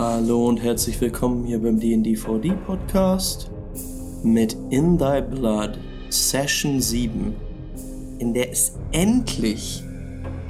[0.00, 3.50] Hallo und herzlich willkommen hier beim D&D 4D Podcast
[4.22, 5.78] mit In Thy Blood
[6.08, 7.34] Session 7,
[8.18, 9.82] in der es endlich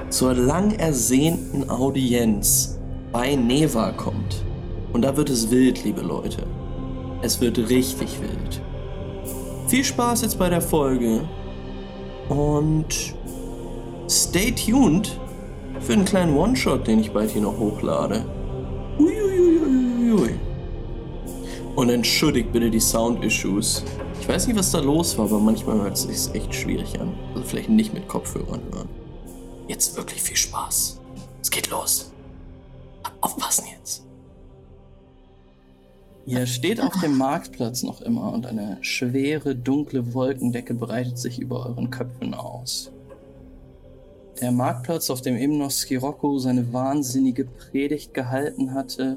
[0.09, 2.79] zur lang ersehnten Audienz
[3.11, 4.45] bei Neva kommt.
[4.93, 6.45] Und da wird es wild, liebe Leute.
[7.21, 8.63] Es wird richtig wild.
[9.67, 11.29] Viel Spaß jetzt bei der Folge
[12.29, 13.17] und
[14.09, 15.19] stay tuned
[15.81, 18.25] für einen kleinen One-Shot, den ich bald hier noch hochlade.
[21.81, 23.85] Und entschuldigt bitte die Sound-Issues.
[24.21, 27.15] Ich weiß nicht, was da los war, aber manchmal hört es sich echt schwierig an.
[27.35, 28.89] Also vielleicht nicht mit Kopfhörern hören.
[29.67, 31.01] Jetzt wirklich viel Spaß.
[31.41, 32.13] Es geht los.
[33.23, 34.05] Aufpassen jetzt.
[36.27, 41.65] Ihr steht auf dem Marktplatz noch immer und eine schwere, dunkle Wolkendecke breitet sich über
[41.65, 42.93] euren Köpfen aus.
[44.43, 49.17] Der Marktplatz, auf dem eben noch Skirocco seine wahnsinnige Predigt gehalten hatte,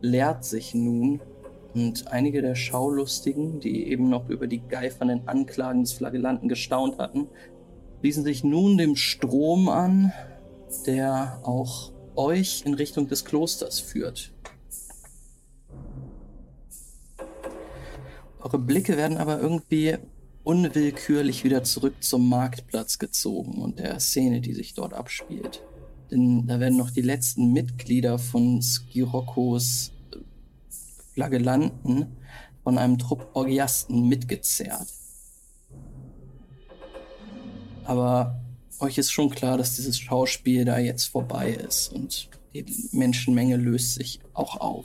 [0.00, 1.18] leert sich nun
[1.74, 7.26] und einige der Schaulustigen, die eben noch über die geifernden Anklagen des Flagellanten gestaunt hatten,
[8.00, 10.12] schließen sich nun dem Strom an,
[10.86, 14.32] der auch euch in Richtung des Klosters führt.
[18.40, 19.96] Eure Blicke werden aber irgendwie
[20.44, 25.62] unwillkürlich wieder zurück zum Marktplatz gezogen und der Szene, die sich dort abspielt.
[26.10, 29.93] Denn da werden noch die letzten Mitglieder von Skirokos
[31.14, 32.16] Flagellanten
[32.62, 34.88] von einem Trupp Orgiasten mitgezerrt.
[37.84, 38.40] Aber
[38.80, 43.94] euch ist schon klar, dass dieses Schauspiel da jetzt vorbei ist und die Menschenmenge löst
[43.94, 44.84] sich auch auf.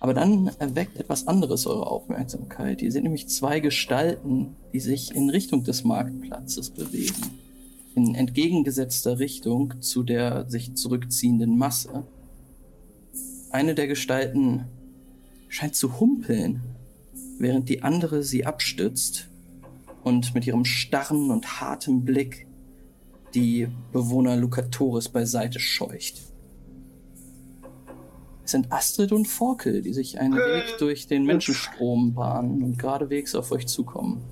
[0.00, 2.82] Aber dann erweckt etwas anderes eure Aufmerksamkeit.
[2.82, 7.40] Ihr seht nämlich zwei Gestalten, die sich in Richtung des Marktplatzes bewegen.
[7.96, 12.06] In entgegengesetzter Richtung zu der sich zurückziehenden Masse.
[13.50, 14.66] Eine der Gestalten
[15.48, 16.62] scheint zu humpeln,
[17.38, 19.28] während die andere sie abstützt
[20.04, 22.46] und mit ihrem starren und harten Blick
[23.34, 26.22] die Bewohner Lucatoris beiseite scheucht.
[28.44, 33.34] Es sind Astrid und Forkel, die sich einen Weg durch den Menschenstrom bahnen und geradewegs
[33.34, 34.22] auf euch zukommen.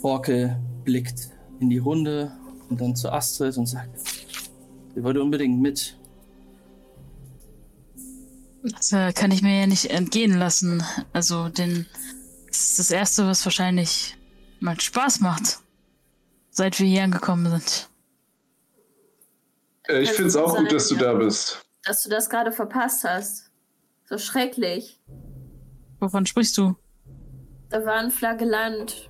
[0.00, 1.30] Forkel blickt
[1.60, 2.32] in die Runde
[2.70, 3.90] und dann zu Astrid und sagt,
[4.94, 5.96] sie wollte unbedingt mit.
[8.62, 10.82] Das äh, kann ich mir ja nicht entgehen lassen.
[11.12, 11.86] Also, denn
[12.46, 14.16] das ist das Erste, was wahrscheinlich
[14.60, 15.60] mal Spaß macht,
[16.50, 17.88] seit wir hier angekommen sind.
[19.88, 21.00] Äh, ich finde es auch sein, gut, dass du ja.
[21.00, 21.62] da bist.
[21.84, 23.50] dass du das gerade verpasst hast.
[24.04, 25.00] So schrecklich.
[26.00, 26.76] Wovon sprichst du?
[27.68, 29.09] Da war ein Flagellant.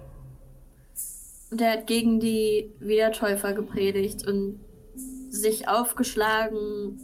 [1.50, 4.60] Und der hat gegen die Wiedertäufer gepredigt und
[5.30, 7.00] sich aufgeschlagen.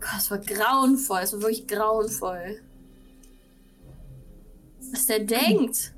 [0.00, 1.20] Gott, es war grauenvoll.
[1.22, 2.60] Es war wirklich grauenvoll.
[4.92, 5.92] Was der denkt.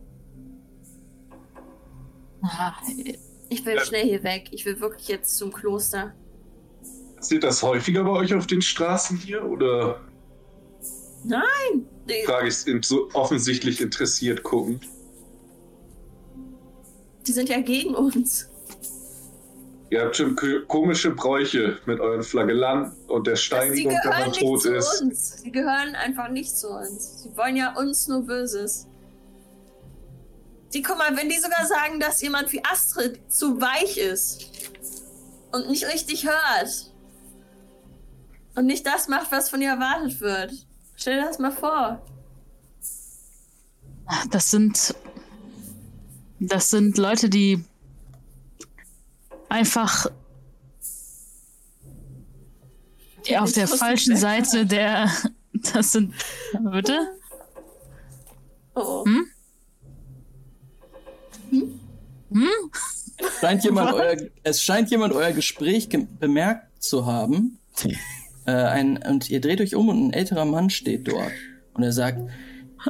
[2.42, 2.74] Ah,
[3.48, 4.48] Ich will schnell hier weg.
[4.52, 6.14] Ich will wirklich jetzt zum Kloster.
[7.20, 9.44] Sieht das häufiger bei euch auf den Straßen hier?
[9.44, 10.00] Oder
[11.24, 11.88] Nein!
[12.24, 14.84] Frage ich offensichtlich interessiert guckend?
[17.26, 18.48] Die sind ja gegen uns.
[19.90, 24.30] Ihr habt schon ko- komische Bräuche mit euren Flagellanten und der Steinigung, wenn gehören man
[24.30, 25.02] nicht tot zu ist.
[25.02, 25.42] uns.
[25.42, 27.22] Die gehören einfach nicht zu uns.
[27.22, 28.88] Sie wollen ja uns nur Böses.
[30.74, 34.50] Die, guck mal, wenn die sogar sagen, dass jemand wie Astrid zu weich ist
[35.52, 36.92] und nicht richtig hört
[38.56, 40.52] und nicht das macht, was von ihr erwartet wird.
[40.96, 42.02] Stell dir das mal vor.
[44.30, 44.94] das sind.
[46.40, 47.64] Das sind Leute, die
[49.48, 50.06] einfach
[53.26, 54.16] die auf der falschen.
[54.16, 55.10] Seite der.
[55.72, 56.12] Das sind.
[56.70, 56.98] Bitte?
[58.74, 59.04] Oh.
[59.06, 59.26] Hm?
[62.30, 62.48] Hm?
[63.40, 67.58] Scheint jemand euer, es scheint jemand euer Gespräch ge- bemerkt zu haben.
[68.48, 71.32] Äh, ein, und ihr dreht euch um und ein älterer Mann steht dort.
[71.74, 72.30] Und er sagt,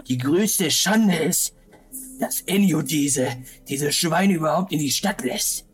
[0.06, 1.54] die größte Schande ist,
[2.18, 3.28] dass Enyo diese,
[3.68, 5.66] diese Schweine überhaupt in die Stadt lässt.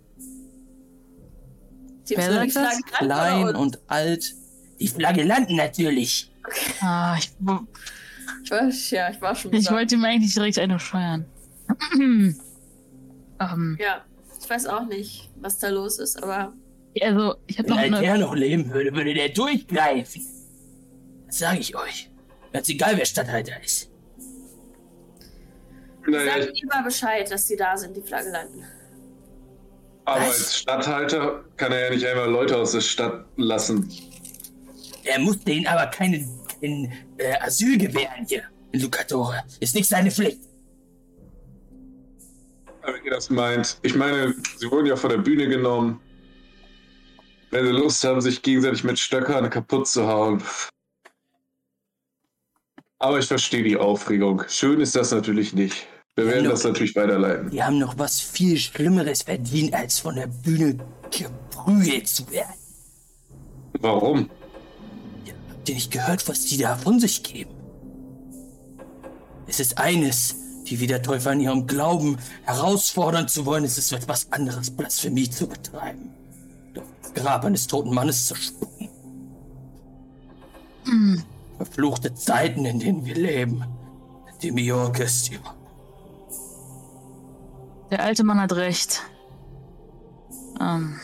[2.09, 2.75] Die Wer sagt das?
[2.75, 3.59] Flagge Klein uns.
[3.59, 4.35] und alt.
[4.81, 6.33] Die Flagellanten natürlich.
[6.81, 7.31] Ah, ich,
[8.45, 11.25] Ich war, ja, ich war schon ich wollte ihm eigentlich direkt eine feuern.
[11.95, 12.37] ähm,
[13.81, 14.05] Ja,
[14.41, 16.53] ich weiß auch nicht, was da los ist, aber
[17.01, 18.13] also, ich habe Wenn noch ein eine.
[18.13, 20.27] Alter noch leben würde, würde der durchgreifen.
[21.27, 22.11] Das sage ich euch.
[22.53, 23.92] Ganz egal, wer Stadthalter ist.
[26.07, 28.65] Naja, sag lieber Bescheid, dass die da sind, die Flagellanten.
[30.05, 30.29] Aber Was?
[30.29, 33.91] als Stadthalter kann er ja nicht einmal Leute aus der Stadt lassen.
[35.05, 36.29] Er muss denen aber keinen,
[36.61, 39.43] keinen äh, Asyl gewähren hier in Lucatore.
[39.61, 40.41] Ist nicht seine Pflicht.
[42.85, 43.79] Wenn ihr das meint.
[43.83, 46.01] Ich meine, sie wurden ja von der Bühne genommen.
[47.51, 50.43] Wenn sie Lust haben, sich gegenseitig mit Stöckern kaputt zu hauen.
[52.99, 54.43] Aber ich verstehe die Aufregung.
[54.49, 55.87] Schön ist das natürlich nicht.
[56.15, 57.51] Wir werden das natürlich weiterleiten.
[57.51, 60.77] Die haben noch was viel Schlimmeres verdient, als von der Bühne
[61.11, 62.53] geprügelt zu werden.
[63.81, 64.29] Warum?
[65.49, 67.55] Habt ihr nicht gehört, was die da von sich geben?
[69.47, 70.37] Es ist eines,
[70.67, 73.65] die wie der Teufel an ihrem Glauben herausfordern zu wollen.
[73.65, 76.11] Es ist etwas anderes, Blasphemie zu betreiben.
[76.75, 78.91] Doch das Grab eines toten Mannes zu spucken.
[81.57, 83.65] Verfluchte Zeiten, in denen wir leben.
[84.43, 85.39] Demiurgus, ja.
[87.93, 89.03] Der alte Mann hat recht.
[90.59, 90.99] Ähm,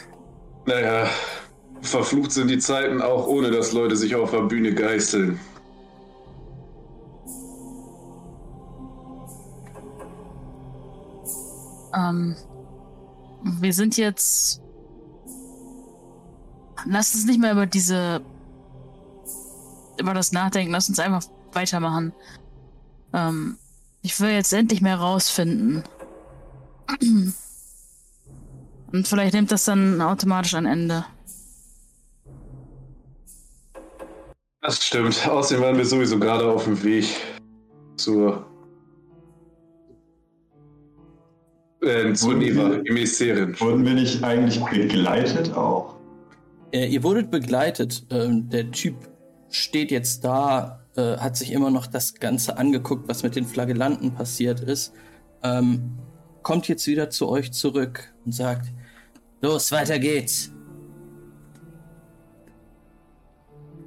[0.65, 1.07] Naja,
[1.83, 5.39] verflucht sind die Zeiten auch, ohne dass Leute sich auf der Bühne geißeln.
[11.95, 12.37] ähm,
[13.43, 14.63] wir sind jetzt.
[16.87, 18.23] Lass uns nicht mehr über diese.
[19.99, 20.73] über das nachdenken.
[20.73, 22.15] Lass uns einfach weitermachen.
[23.13, 23.59] Ähm,
[24.01, 25.85] ich will jetzt endlich mehr rausfinden.
[28.93, 31.05] Und vielleicht nimmt das dann automatisch ein Ende.
[34.61, 35.27] Das stimmt.
[35.29, 37.07] Außerdem waren wir sowieso gerade auf dem Weg
[37.97, 38.47] zur.
[41.81, 43.61] Äh, zur Wurden Neva, wir-.
[43.61, 45.97] Wurden wir nicht eigentlich begleitet auch?
[46.73, 48.05] Äh, ihr wurdet begleitet.
[48.11, 48.97] Ähm, der Typ
[49.51, 54.13] steht jetzt da, äh, hat sich immer noch das Ganze angeguckt, was mit den Flagellanten
[54.13, 54.93] passiert ist.
[55.43, 55.99] Ähm,
[56.43, 58.67] kommt jetzt wieder zu euch zurück und sagt:
[59.41, 60.51] Los, weiter geht's.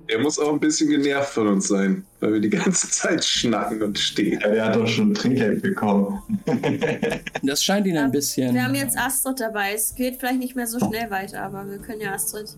[0.08, 3.82] Er muss auch ein bisschen genervt von uns sein, weil wir die ganze Zeit schnacken
[3.82, 4.42] und stehen.
[4.42, 6.22] Ja, der hat doch schon Trinkgeld bekommen.
[7.44, 8.54] Das scheint ihn ein bisschen.
[8.54, 9.74] Wir haben jetzt Astrid dabei.
[9.74, 12.50] Es geht vielleicht nicht mehr so schnell weiter, aber wir können ja Astrid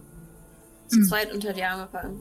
[0.87, 2.19] zu zweit unter die Arme packen.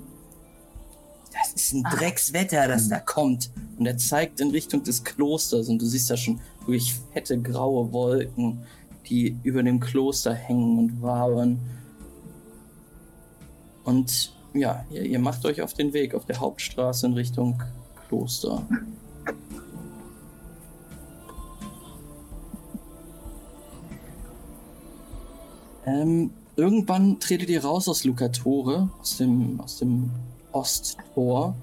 [1.32, 3.50] Das ist ein Dreckswetter, das da kommt.
[3.78, 7.92] Und er zeigt in Richtung des Klosters und du siehst da schon wirklich fette graue
[7.92, 8.62] Wolken,
[9.08, 11.58] die über dem Kloster hängen und wabern.
[13.84, 17.62] Und ja, ihr, ihr macht euch auf den Weg auf der Hauptstraße in Richtung
[18.08, 18.66] Kloster.
[25.84, 30.10] Ähm, irgendwann tretet ihr raus aus Lucatore, aus dem, aus dem
[30.52, 31.56] Osttor.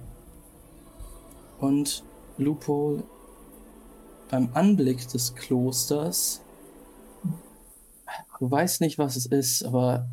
[1.59, 2.03] Und
[2.37, 3.03] Lupo
[4.29, 6.41] beim Anblick des Klosters,
[8.39, 10.07] du weißt nicht, was es ist, aber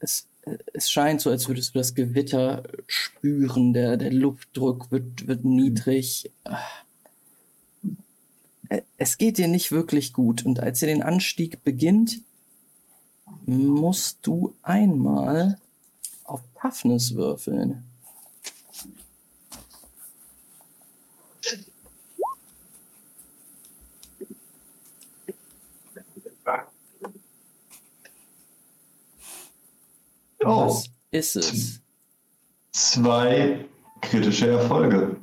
[0.00, 0.26] es,
[0.72, 3.72] es scheint so, als würdest du das Gewitter spüren.
[3.72, 6.30] Der, der Luftdruck wird, wird niedrig.
[8.98, 10.44] Es geht dir nicht wirklich gut.
[10.44, 12.20] Und als ihr den Anstieg beginnt,
[13.46, 15.58] musst du einmal
[16.24, 17.84] auf Toughness würfeln.
[30.46, 31.80] Oh, Was ist es?
[32.72, 33.64] zwei
[34.00, 35.16] kritische Erfolge.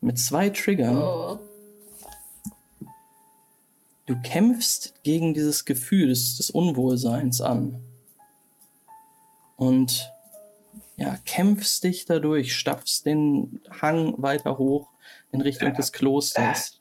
[0.00, 0.96] Mit zwei Triggern.
[0.98, 1.38] Oh.
[4.06, 7.80] Du kämpfst gegen dieses Gefühl des, des Unwohlseins an.
[9.56, 10.10] Und
[10.96, 14.88] ja, kämpfst dich dadurch, stapfst den Hang weiter hoch
[15.30, 16.80] in Richtung des Klosters.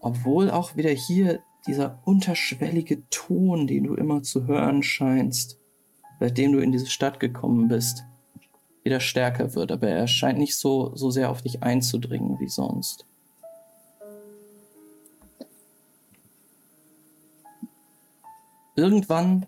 [0.00, 5.58] Obwohl auch wieder hier dieser unterschwellige Ton, den du immer zu hören scheinst,
[6.18, 8.04] seitdem du in diese Stadt gekommen bist,
[8.82, 9.72] wieder stärker wird.
[9.72, 13.06] Aber er scheint nicht so, so sehr auf dich einzudringen wie sonst.
[18.76, 19.46] Irgendwann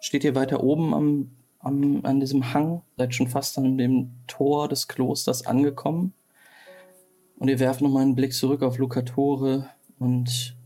[0.00, 4.68] steht ihr weiter oben am, am, an diesem Hang, seid schon fast an dem Tor
[4.68, 6.14] des Klosters angekommen.
[7.38, 10.56] Und ihr werft nochmal einen Blick zurück auf Lucatore und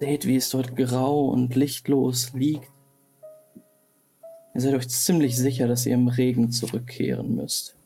[0.00, 2.70] seht, wie es dort grau und lichtlos liegt.
[4.54, 7.76] Ihr seid euch ziemlich sicher, dass ihr im Regen zurückkehren müsst.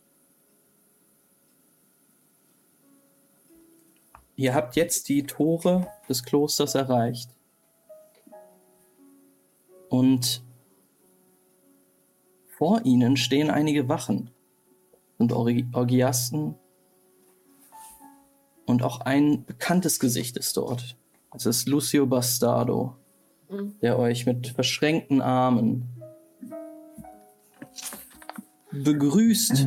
[4.37, 7.31] Ihr habt jetzt die Tore des Klosters erreicht.
[9.89, 10.43] Und
[12.47, 14.31] vor ihnen stehen einige Wachen
[15.19, 16.55] und Orgi Orgiasten
[18.65, 20.97] Und auch ein bekanntes Gesicht ist dort.
[21.35, 22.97] Es ist Lucio Bastardo,
[23.49, 23.75] Mhm.
[23.81, 25.89] der euch mit verschränkten Armen
[28.73, 29.67] begrüßt.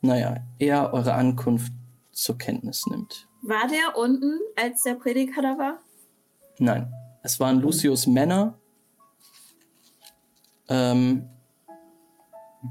[0.00, 1.72] Naja, er eure Ankunft
[2.12, 3.28] zur Kenntnis nimmt.
[3.42, 5.78] War der unten, als der Prediger da war?
[6.58, 8.58] Nein, es waren Lucius Männer,
[10.68, 11.28] ähm,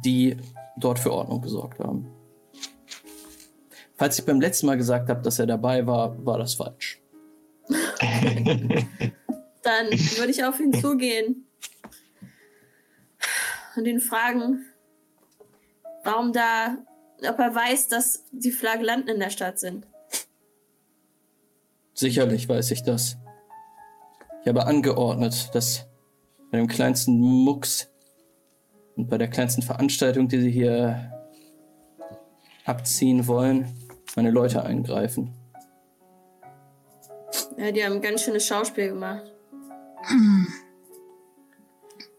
[0.03, 0.37] die
[0.77, 2.07] dort für Ordnung gesorgt haben.
[3.95, 7.02] Falls ich beim letzten Mal gesagt habe, dass er dabei war, war das falsch.
[9.63, 11.47] Dann würde ich auf ihn zugehen
[13.75, 14.65] und ihn fragen,
[16.03, 16.77] warum da,
[17.27, 19.87] ob er weiß, dass die Flagellanten in der Stadt sind.
[21.93, 23.17] Sicherlich weiß ich das.
[24.41, 25.87] Ich habe angeordnet, dass
[26.51, 27.89] bei dem kleinsten Mucks
[28.95, 31.11] und bei der kleinsten Veranstaltung, die sie hier
[32.65, 33.73] abziehen wollen,
[34.15, 35.33] meine Leute eingreifen.
[37.57, 39.31] Ja, die haben ein ganz schönes Schauspiel gemacht.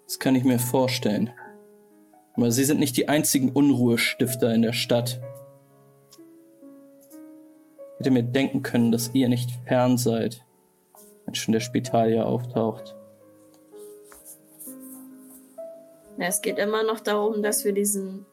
[0.06, 1.30] Das kann ich mir vorstellen.
[2.36, 5.20] Aber sie sind nicht die einzigen Unruhestifter in der Stadt.
[7.94, 10.44] Ich hätte mir denken können, dass ihr nicht fern seid,
[11.24, 12.96] wenn schon der Spital hier auftaucht.
[16.18, 18.24] Ja, es geht immer noch darum, dass wir diesen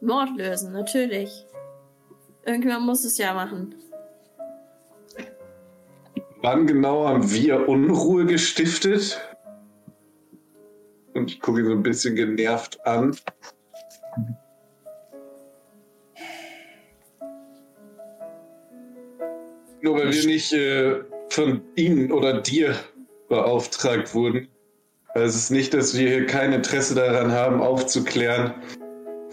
[0.00, 1.46] Mord lösen, natürlich.
[2.44, 3.74] Irgendjemand muss es ja machen.
[6.42, 9.20] Wann genau haben wir Unruhe gestiftet?
[11.12, 13.14] Und ich gucke ihn so ein bisschen genervt an.
[19.82, 22.74] Nur weil wir nicht äh, von Ihnen oder dir
[23.28, 24.48] beauftragt wurden.
[25.08, 28.54] Also es ist nicht, dass wir hier kein Interesse daran haben, aufzuklären,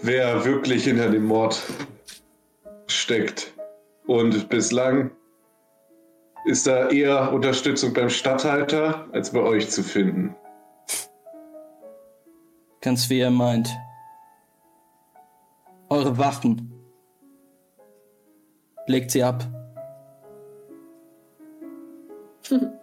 [0.02, 1.62] wer wirklich hinter dem Mord
[2.86, 3.54] steckt.
[4.06, 5.10] Und bislang
[6.48, 10.34] ist da eher Unterstützung beim Stadthalter als bei euch zu finden.
[12.80, 13.68] Ganz wie ihr meint.
[15.90, 16.72] Eure Waffen.
[18.86, 19.44] Legt sie ab.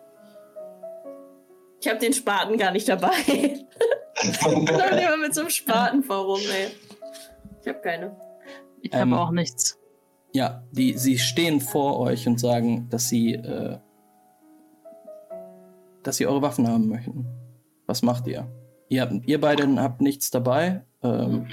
[1.81, 3.11] Ich habe den Spaten gar nicht dabei.
[3.27, 6.71] ich laufe immer mit so einem Spaten vorum, ey.
[7.61, 8.19] Ich habe keine.
[8.81, 9.77] Ich Ähm, habe auch nichts.
[10.35, 13.77] Ja, die, sie stehen vor euch und sagen, dass sie, äh,
[16.03, 17.25] dass sie eure Waffen haben möchten.
[17.87, 18.45] Was macht ihr?
[18.89, 20.83] Ihr, habt, ihr beiden habt nichts dabei.
[21.01, 21.47] Ähm,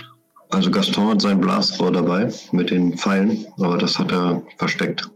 [0.51, 5.09] Also Gaston hat sein Blasrohr dabei mit den Pfeilen, aber das hat er versteckt.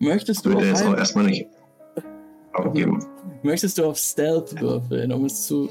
[0.00, 1.46] möchtest, du er jetzt auch erstmal nicht
[2.52, 2.98] abgeben.
[3.44, 5.68] möchtest du auf Stealth würfeln, um es zu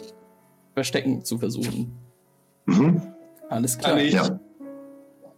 [0.75, 1.91] verstecken zu versuchen?
[2.67, 3.01] Mhm.
[3.49, 3.91] Alles klar.
[3.97, 4.39] Kann ich- Ja.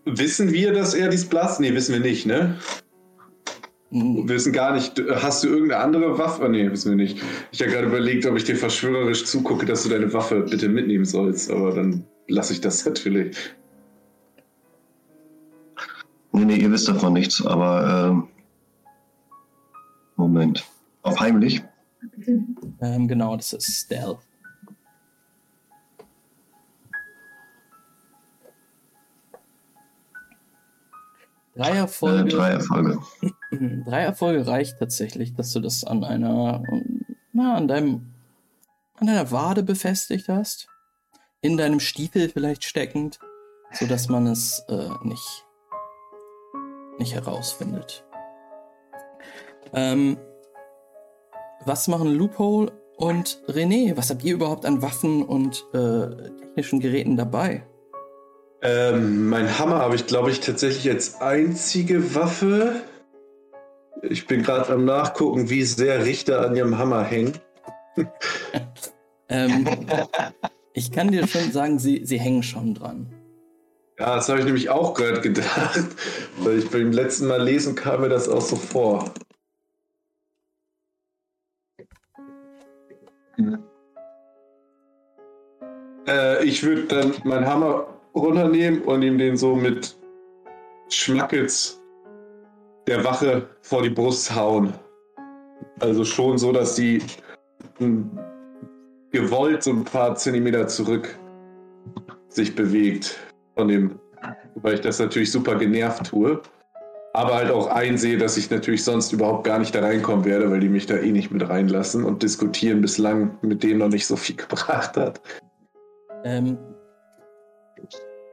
[0.06, 1.60] Wissen wir, dass er dies Blast?
[1.60, 2.58] Nee, wissen wir nicht, ne?
[3.92, 5.02] Hm, Wir wissen gar nicht.
[5.16, 6.48] Hast du irgendeine andere Waffe?
[6.48, 7.22] Nee, wissen wir nicht.
[7.52, 11.06] Ich habe gerade überlegt, ob ich dir verschwörerisch zugucke, dass du deine Waffe bitte mitnehmen
[11.06, 13.36] sollst, aber dann lasse ich das natürlich.
[16.32, 18.28] Nee, nee, ihr wisst davon nichts, aber ähm,
[20.18, 20.66] Moment.
[21.02, 21.64] Auf heimlich?
[22.82, 24.20] Ähm, genau, das ist Stealth.
[31.56, 32.30] Drei Äh, Erfolge.
[32.30, 33.00] drei Erfolge.
[33.86, 36.62] Drei Erfolge reicht tatsächlich, dass du das an einer,
[37.32, 38.14] na, an deinem,
[38.96, 40.68] an deiner Wade befestigt hast.
[41.42, 43.20] In deinem Stiefel vielleicht steckend,
[43.72, 45.46] so dass man es äh, nicht,
[46.98, 48.04] nicht herausfindet.
[49.74, 50.18] Ähm,
[51.66, 53.96] was machen Loophole und René?
[53.96, 57.64] Was habt ihr überhaupt an Waffen und äh, technischen Geräten dabei?
[58.68, 62.82] Ähm, mein Hammer habe ich, glaube ich, tatsächlich als einzige Waffe.
[64.02, 67.34] Ich bin gerade am Nachgucken, wie sehr Richter an ihrem Hammer hängen.
[69.30, 69.68] Ähm,
[70.74, 73.14] ich kann dir schon sagen, sie, sie hängen schon dran.
[74.00, 75.86] Ja, das habe ich nämlich auch gerade gedacht.
[76.40, 79.14] Weil ich beim letzten Mal lesen kam mir das auch so vor.
[86.08, 89.98] Äh, ich würde dann meinen Hammer runternehmen und ihm den so mit
[90.90, 91.82] Schmackels
[92.88, 94.74] der Wache vor die Brust hauen.
[95.80, 97.02] Also schon so, dass die
[99.12, 101.18] gewollt so ein paar Zentimeter zurück
[102.30, 103.18] sich bewegt
[103.56, 104.00] von dem,
[104.56, 106.42] weil ich das natürlich super genervt tue.
[107.14, 110.60] Aber halt auch einsehe, dass ich natürlich sonst überhaupt gar nicht da reinkommen werde, weil
[110.60, 114.18] die mich da eh nicht mit reinlassen und diskutieren bislang mit denen noch nicht so
[114.18, 115.22] viel gebracht hat.
[116.26, 116.58] Ähm,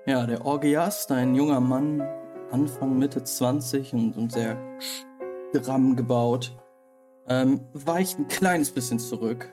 [0.07, 2.03] ja, der Orgiast, ein junger Mann,
[2.51, 4.57] Anfang, Mitte 20 und, und sehr
[5.55, 6.57] stramm gebaut,
[7.29, 9.53] ähm, weicht ein kleines bisschen zurück,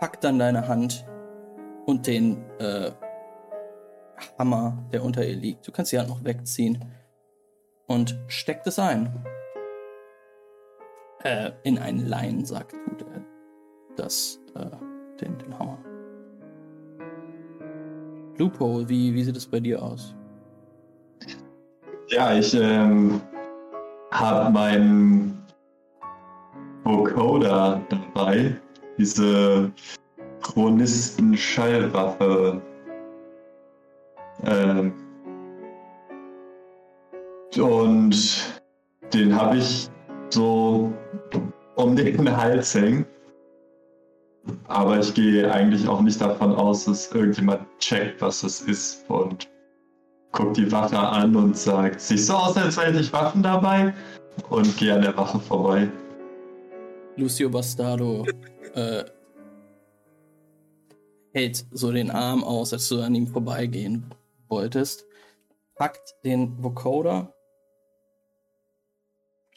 [0.00, 1.06] packt dann deine Hand
[1.86, 2.90] und den äh,
[4.38, 5.66] Hammer, der unter ihr liegt.
[5.66, 6.84] Du kannst die Hand noch wegziehen
[7.86, 9.24] und steckt es ein.
[11.22, 13.22] Äh, in einen Leinsack tut er
[13.96, 14.70] das, äh,
[15.20, 15.78] den, den Hammer.
[18.38, 20.14] Lupo, wie, wie sieht es bei dir aus?
[22.08, 23.20] Ja, ich ähm,
[24.10, 25.38] habe meinen
[26.84, 28.56] Vocoder dabei,
[28.98, 29.70] diese
[30.42, 32.60] Chronisten-Schallwaffe.
[34.44, 34.92] Ähm,
[37.58, 38.62] und
[39.12, 39.90] den habe ich
[40.30, 40.92] so
[41.76, 43.06] um den Hals hängen.
[44.66, 49.48] Aber ich gehe eigentlich auch nicht davon aus, dass irgendjemand checkt, was es ist und
[50.32, 53.94] guckt die Wache an und sagt, siehst so aus, als hätte ich Waffen dabei
[54.48, 55.88] und gehe an der Wache vorbei.
[57.16, 58.26] Lucio Bastardo
[58.74, 59.04] äh,
[61.32, 64.14] hält so den Arm aus, als du an ihm vorbeigehen
[64.48, 65.04] wolltest,
[65.76, 67.34] packt den Vocoder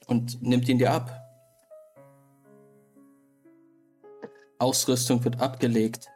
[0.08, 1.25] und nimmt ihn dir ab.
[4.60, 6.08] Ausrüstung wird abgelegt.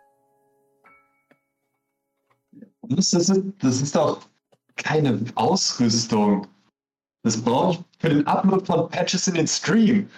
[2.81, 4.27] Das ist, das ist doch
[4.75, 6.47] keine Ausrüstung.
[7.23, 10.09] Das brauche ich für den Upload von Patches in den Stream.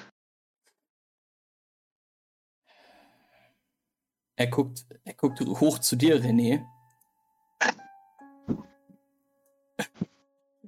[4.35, 6.65] Er guckt, er guckt hoch zu dir, René.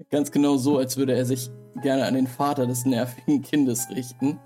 [0.10, 1.50] Ganz genau so, als würde er sich
[1.82, 4.40] gerne an den Vater des nervigen Kindes richten.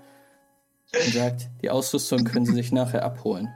[0.94, 3.48] Und sagt, die Ausrüstung können Sie sich nachher abholen.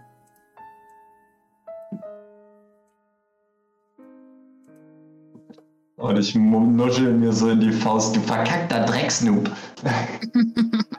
[5.97, 9.51] Und ich nuschel mir so in die Faust, du verkackter Drecksnoob.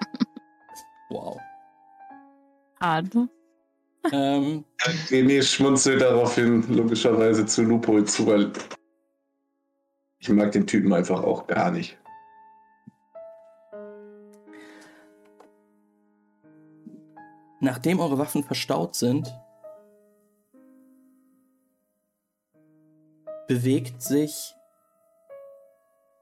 [1.10, 1.40] Wow.
[2.82, 3.16] Hart.
[4.12, 4.66] Ähm,
[5.10, 8.52] René schmunzelt daraufhin logischerweise zu Lupo zu, weil
[10.18, 11.98] ich mag den Typen einfach auch gar nicht.
[17.64, 19.34] Nachdem eure Waffen verstaut sind,
[23.48, 24.54] bewegt sich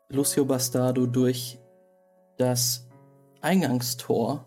[0.10, 1.58] Lucio Bastardo durch
[2.38, 2.88] das
[3.42, 4.46] Eingangstor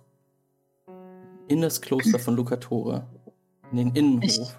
[1.49, 3.07] in das Kloster von Lucatore,
[3.73, 4.25] in den Innenhof.
[4.25, 4.53] Ich-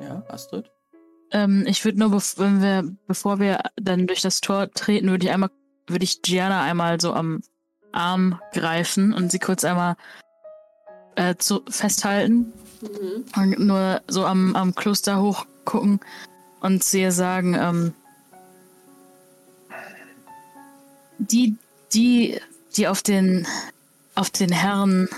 [0.00, 0.70] Ja, Astrid?
[1.32, 5.32] Ähm, ich würde nur, wenn wir, bevor wir dann durch das Tor treten, würde ich
[5.32, 5.50] einmal,
[5.86, 7.40] würde ich Gianna einmal so am
[7.92, 9.96] Arm greifen und sie kurz einmal
[11.16, 12.52] äh, zu, festhalten
[12.82, 13.24] Mhm.
[13.36, 16.00] und nur so am, am Kloster hochgucken
[16.60, 17.94] und sie sagen, ähm,
[21.18, 21.56] die,
[21.92, 22.40] die,
[22.76, 23.46] die auf den,
[24.14, 25.08] auf den Herren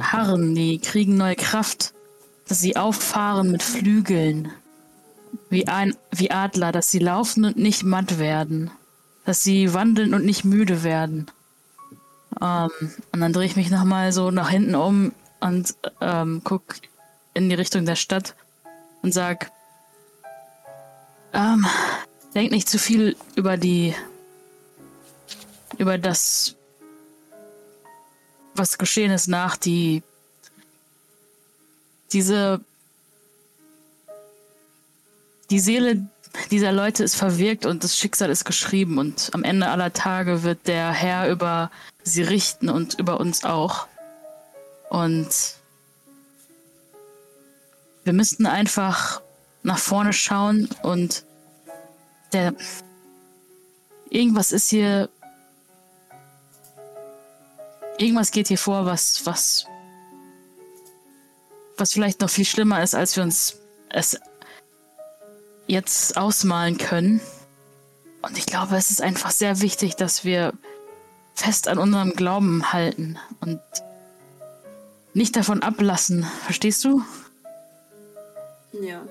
[0.00, 1.92] harren, die kriegen neue Kraft,
[2.48, 4.50] dass sie auffahren mit Flügeln,
[5.50, 8.70] wie ein, wie Adler, dass sie laufen und nicht matt werden,
[9.24, 11.26] dass sie wandeln und nicht müde werden.
[12.40, 12.70] Ähm,
[13.12, 16.62] und dann drehe ich mich nochmal so nach hinten um und ähm, guck
[17.34, 18.34] in die Richtung der Stadt
[19.02, 19.50] und sag,
[21.32, 21.66] ähm,
[22.34, 23.94] denk nicht zu viel über die,
[25.78, 26.56] über das,
[28.54, 30.02] was geschehen ist nach, die,
[32.12, 32.60] diese,
[35.50, 36.06] die Seele
[36.50, 40.66] dieser Leute ist verwirkt und das Schicksal ist geschrieben und am Ende aller Tage wird
[40.66, 41.70] der Herr über
[42.02, 43.86] sie richten und über uns auch.
[44.88, 45.28] Und
[48.04, 49.22] wir müssten einfach
[49.62, 51.24] nach vorne schauen und
[52.32, 52.54] der
[54.10, 55.08] irgendwas ist hier
[57.98, 59.66] irgendwas geht hier vor, was was
[61.76, 63.56] was vielleicht noch viel schlimmer ist, als wir uns
[63.88, 64.18] es
[65.66, 67.20] jetzt ausmalen können.
[68.22, 70.52] Und ich glaube, es ist einfach sehr wichtig, dass wir
[71.34, 73.60] fest an unserem Glauben halten und
[75.14, 76.26] nicht davon ablassen.
[76.44, 77.02] Verstehst du?
[78.80, 79.02] Ja.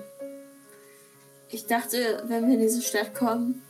[1.50, 3.62] Ich dachte, wenn wir in diese Stadt kommen,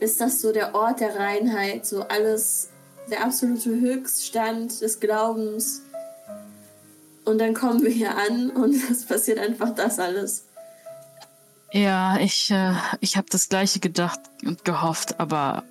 [0.00, 2.68] ist das so der Ort der Reinheit, so alles,
[3.10, 5.82] der absolute Höchststand des Glaubens.
[7.24, 10.44] Und dann kommen wir hier an und es passiert einfach das alles.
[11.74, 15.64] Ja, ich, äh, ich habe das gleiche gedacht und gehofft, aber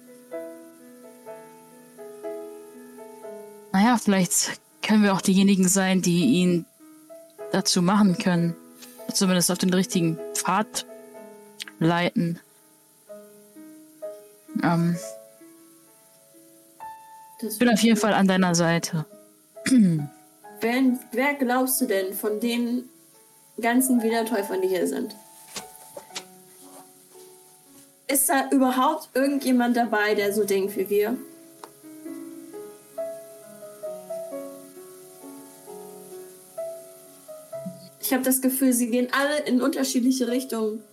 [3.72, 6.66] naja, vielleicht können wir auch diejenigen sein, die ihn
[7.54, 8.54] dazu machen können.
[9.14, 10.86] Zumindest auf den richtigen Pfad
[11.80, 12.38] leiten.
[14.62, 14.98] Ähm,
[17.42, 19.06] ich bin auf jeden Fall an deiner Seite.
[20.60, 22.90] Wer, wer glaubst du denn von den
[23.62, 25.16] ganzen Wiedertäufern, die hier sind?
[28.14, 31.18] Ist da überhaupt irgendjemand dabei, der so denkt wie wir?
[38.00, 40.84] Ich habe das Gefühl, sie gehen alle in unterschiedliche Richtungen.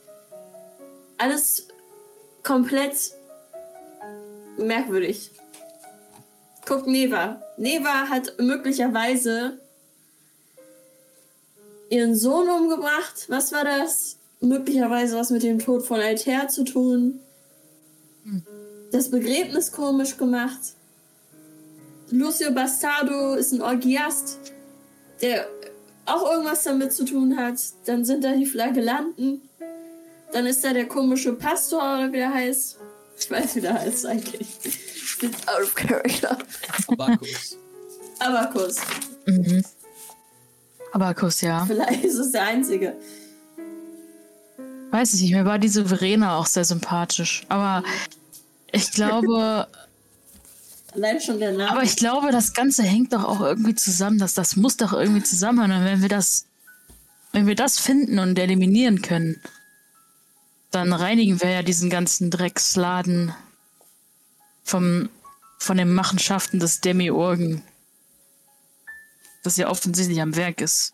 [1.18, 1.68] Alles
[2.42, 3.12] komplett
[4.56, 5.30] merkwürdig.
[6.64, 7.42] Guck Neva.
[7.58, 9.60] Neva hat möglicherweise
[11.90, 13.26] ihren Sohn umgebracht.
[13.28, 14.19] Was war das?
[14.40, 17.20] Möglicherweise was mit dem Tod von Altair zu tun.
[18.90, 20.58] Das Begräbnis komisch gemacht.
[22.10, 24.38] Lucio Bastardo ist ein Orgiast,
[25.22, 25.46] der
[26.06, 27.60] auch irgendwas damit zu tun hat.
[27.84, 29.42] Dann sind da die Flagellanten.
[30.32, 32.78] Dann ist da der komische Pastor, oder wie der heißt.
[33.18, 34.48] Ich weiß, wie der heißt eigentlich.
[34.64, 36.38] Ich bin out of character.
[36.88, 37.58] Abakus.
[38.18, 38.76] Abakus.
[39.26, 39.62] Mhm.
[40.92, 41.64] Abakus, ja.
[41.66, 42.96] Vielleicht ist es der einzige.
[44.90, 47.44] Weiß ich nicht, mir war diese Verena auch sehr sympathisch.
[47.48, 47.84] Aber
[48.72, 49.68] ich glaube,
[50.92, 51.70] Allein schon der Name.
[51.70, 54.18] aber ich glaube, das Ganze hängt doch auch irgendwie zusammen.
[54.18, 55.78] Das, das muss doch irgendwie zusammenhängen.
[55.78, 56.46] Und wenn wir das,
[57.32, 59.40] wenn wir das finden und eliminieren können,
[60.70, 63.34] dann reinigen wir ja diesen ganzen Drecksladen
[64.64, 65.08] vom,
[65.58, 67.62] von den Machenschaften des Demiurgen.
[69.42, 70.92] Das ja offensichtlich am Werk ist.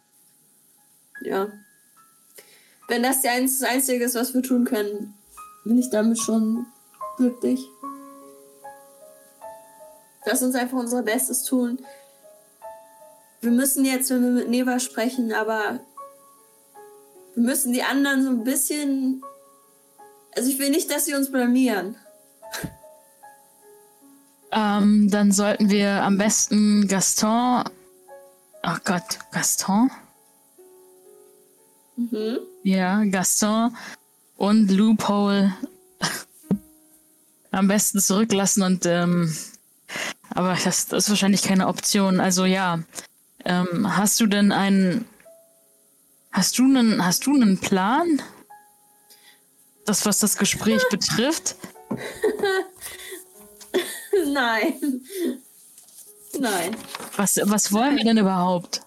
[1.23, 1.49] Ja.
[2.89, 5.15] Wenn das das Einzige ist, was wir tun können,
[5.65, 6.67] bin ich damit schon
[7.17, 7.61] glücklich.
[10.25, 11.79] Lass uns einfach unser Bestes tun.
[13.41, 15.81] Wir müssen jetzt, wenn wir mit Neva sprechen, aber
[17.35, 19.23] wir müssen die anderen so ein bisschen.
[20.35, 21.97] Also ich will nicht, dass sie uns blamieren.
[24.53, 27.65] Ähm, dann sollten wir am besten Gaston.
[28.63, 29.91] Ach Gott, Gaston?
[31.97, 32.39] Mhm.
[32.67, 33.77] Ja, Gaston
[34.37, 35.55] und Loophole
[37.53, 39.33] am besten zurücklassen und ähm,
[40.31, 42.19] aber das, das ist wahrscheinlich keine Option.
[42.19, 42.81] Also ja,
[43.45, 45.05] ähm, hast du denn einen
[46.33, 48.21] hast du einen hast du einen Plan?
[49.85, 51.55] Das was das Gespräch betrifft?
[54.27, 55.03] Nein.
[56.37, 56.77] Nein.
[57.15, 58.83] Was was wollen wir denn überhaupt?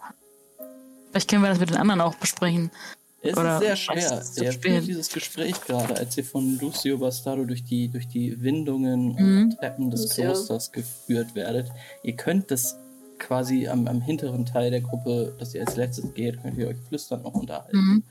[1.12, 2.72] Vielleicht können wir das mit den anderen auch besprechen.
[3.22, 4.46] Es Oder ist sehr ist schwer.
[4.46, 4.72] Ihr spät?
[4.74, 9.42] führt dieses Gespräch gerade, als ihr von Lucio Bastardo durch die, durch die Windungen Mhm.
[9.44, 10.24] und Treppen des Lucio.
[10.26, 11.68] Klosters geführt werdet.
[12.04, 12.78] Ihr könnt das
[13.18, 16.78] quasi am, am hinteren Teil der Gruppe, dass ihr als letztes geht, könnt ihr euch
[16.88, 17.78] flüsternd noch unterhalten.
[17.78, 18.04] Mhm.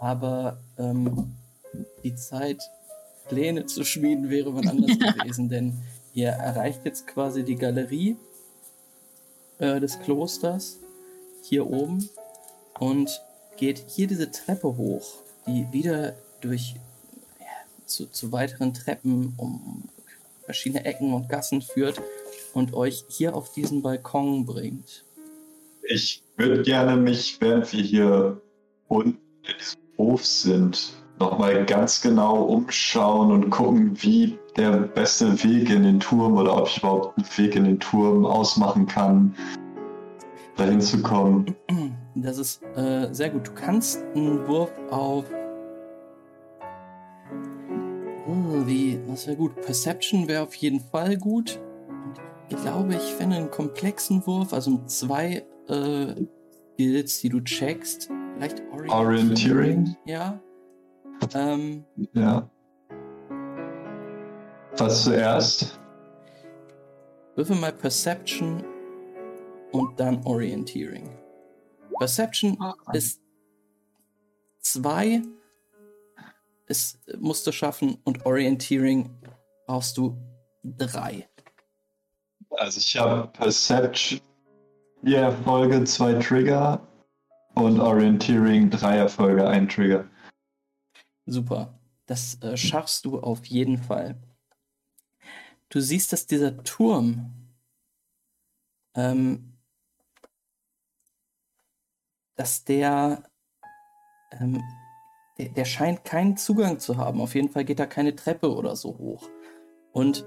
[0.00, 1.34] Aber ähm,
[2.02, 2.62] die Zeit,
[3.28, 5.74] Pläne zu schmieden, wäre wann anders gewesen, denn
[6.14, 8.16] ihr erreicht jetzt quasi die Galerie
[9.58, 10.78] äh, des Klosters
[11.42, 12.08] hier oben
[12.78, 13.20] und
[13.58, 16.74] geht hier diese Treppe hoch, die wieder durch
[17.40, 17.46] ja,
[17.86, 19.88] zu, zu weiteren Treppen um
[20.44, 22.00] verschiedene Ecken und Gassen führt
[22.54, 25.04] und euch hier auf diesen Balkon bringt.
[25.82, 28.40] Ich würde gerne mich, während wir hier
[28.88, 35.68] unten in diesem Hof sind, nochmal ganz genau umschauen und gucken, wie der beste Weg
[35.70, 39.34] in den Turm oder ob ich überhaupt einen Weg in den Turm ausmachen kann,
[40.58, 41.54] dahin zu kommen.
[42.20, 43.46] Das ist äh, sehr gut.
[43.46, 45.24] Du kannst einen Wurf auf.
[48.26, 49.54] Hm, wie, das wäre gut.
[49.62, 51.60] Perception wäre auf jeden Fall gut.
[51.88, 52.14] Und
[52.48, 56.26] ich glaube, ich fände einen komplexen Wurf, also mit zwei äh,
[56.74, 58.10] Skills, die du checkst.
[58.36, 59.06] Vielleicht Orientierung.
[59.06, 59.96] Orienteering?
[60.06, 60.40] Ja.
[61.34, 62.50] Ähm, Ja.
[64.76, 65.78] Was zuerst?
[67.36, 68.64] würfel mal Perception
[69.72, 71.08] und dann Orienteering.
[71.98, 72.56] Perception
[72.92, 73.20] ist
[74.60, 75.22] zwei.
[76.66, 79.10] Es musst du schaffen und Orienteering
[79.66, 80.16] brauchst du
[80.62, 81.28] drei.
[82.50, 84.20] Also ich habe Perception,
[85.02, 86.86] vier Erfolge, zwei Trigger
[87.54, 90.08] und Orienteering, drei Erfolge, ein Trigger.
[91.26, 91.78] Super.
[92.06, 94.16] Das äh, schaffst du auf jeden Fall.
[95.68, 97.34] Du siehst, dass dieser Turm
[98.94, 99.57] ähm,
[102.38, 103.24] dass der,
[104.30, 104.62] ähm,
[105.38, 107.20] der, der scheint keinen Zugang zu haben.
[107.20, 109.28] Auf jeden Fall geht da keine Treppe oder so hoch.
[109.92, 110.24] Und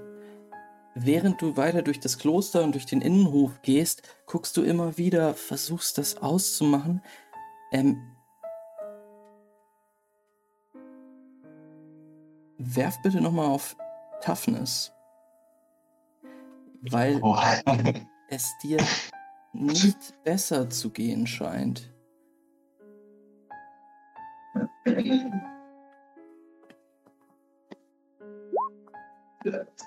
[0.94, 5.32] während du weiter durch das Kloster und durch den Innenhof gehst, guckst du immer wieder,
[5.32, 7.02] versuchst das auszumachen.
[7.72, 8.02] Ähm,
[12.58, 13.74] werf bitte nochmal auf
[14.22, 14.92] Toughness.
[16.82, 17.38] Weil Oh.
[18.28, 18.78] es dir
[19.54, 21.91] nicht besser zu gehen scheint.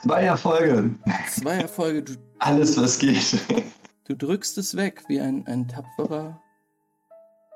[0.03, 0.91] Zwei Erfolge.
[1.29, 3.39] Zwei Erfolge, du, Alles, was geht.
[4.05, 6.41] du drückst es weg wie ein, ein tapferer,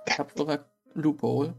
[0.06, 1.54] tapferer Loophole.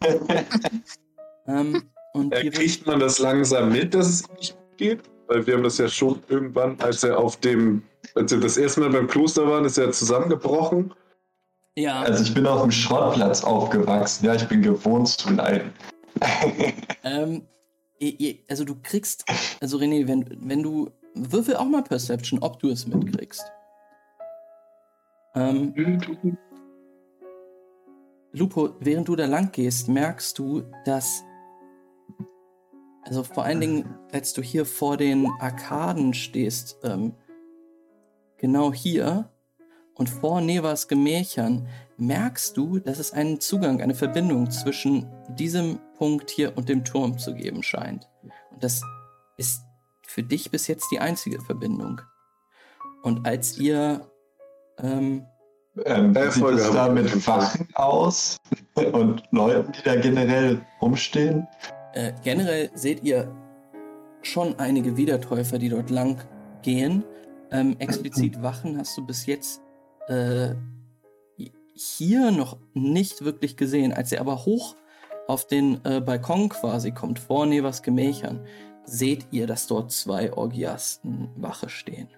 [1.46, 1.82] ähm,
[2.14, 5.02] und wird, kriegt man das langsam mit, dass es nicht geht?
[5.26, 7.82] Weil wir haben das ja schon irgendwann, als er auf dem,
[8.14, 10.94] als wir das erste Mal beim Kloster waren, ist er zusammengebrochen.
[11.78, 14.26] Ja, Also ich bin auf dem Schrottplatz aufgewachsen.
[14.26, 15.72] Ja, ich bin gewohnt zu leiden.
[17.04, 17.42] ähm,
[18.48, 19.24] also du kriegst,
[19.60, 23.44] also René, wenn, wenn du, würfel auch mal Perception, ob du es mitkriegst.
[25.34, 25.72] Ähm,
[28.32, 31.22] Lupo, während du da lang gehst, merkst du, dass.
[33.02, 37.14] Also vor allen Dingen, als du hier vor den Arkaden stehst, ähm,
[38.36, 39.30] genau hier
[39.98, 45.06] und vor Nevas Gemächern, merkst du, dass es einen Zugang, eine Verbindung zwischen
[45.36, 48.08] diesem Punkt hier und dem Turm zu geben scheint.
[48.52, 48.80] Und das
[49.36, 49.60] ist
[50.06, 52.00] für dich bis jetzt die einzige Verbindung.
[53.02, 54.08] Und als ihr
[54.78, 55.26] ähm,
[55.84, 57.26] Ähm, wie sieht es da mit.
[57.26, 58.36] Wachen aus?
[58.92, 61.46] Und Leuten, die da generell rumstehen?
[61.94, 63.32] Äh, generell seht ihr
[64.22, 66.18] schon einige Wiedertäufer, die dort lang
[66.62, 67.04] gehen.
[67.50, 69.60] Ähm, explizit Wachen hast du bis jetzt
[70.08, 70.54] äh,
[71.74, 73.92] hier noch nicht wirklich gesehen.
[73.92, 74.74] Als ihr aber hoch
[75.26, 78.44] auf den äh, Balkon quasi kommt, vor Nevers Gemächern,
[78.84, 82.08] seht ihr, dass dort zwei Orgiasten Wache stehen.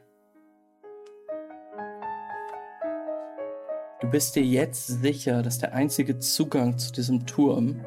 [4.00, 7.84] Du bist dir jetzt sicher, dass der einzige Zugang zu diesem Turm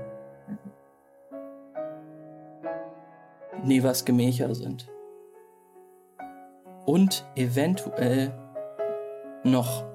[3.63, 4.91] Nevas Gemächer sind.
[6.85, 8.31] Und eventuell
[9.43, 9.92] noch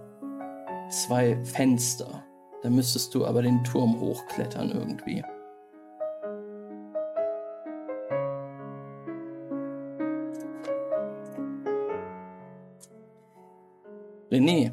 [0.88, 2.24] zwei Fenster.
[2.62, 5.22] Da müsstest du aber den Turm hochklettern irgendwie.
[14.30, 14.72] René,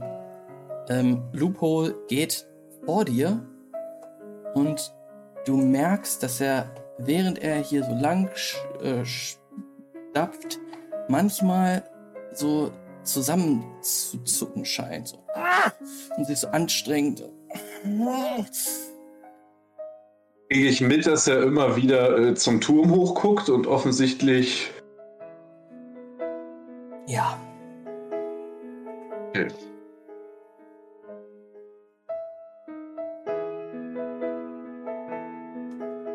[0.89, 2.45] ähm, Loophole geht
[2.86, 3.47] vor dir
[4.54, 4.93] und
[5.45, 8.30] du merkst, dass er, während er hier so lang
[8.82, 10.60] äh, stapft,
[11.08, 11.84] manchmal
[12.34, 12.71] so
[13.06, 15.10] zusammenzuzucken scheint.
[15.10, 15.24] So.
[16.18, 17.24] Und sich so anstrengend.
[20.50, 24.72] Kriege ich mit, dass er immer wieder äh, zum Turm hochguckt und offensichtlich.
[27.08, 27.39] Ja.
[29.30, 29.48] Okay.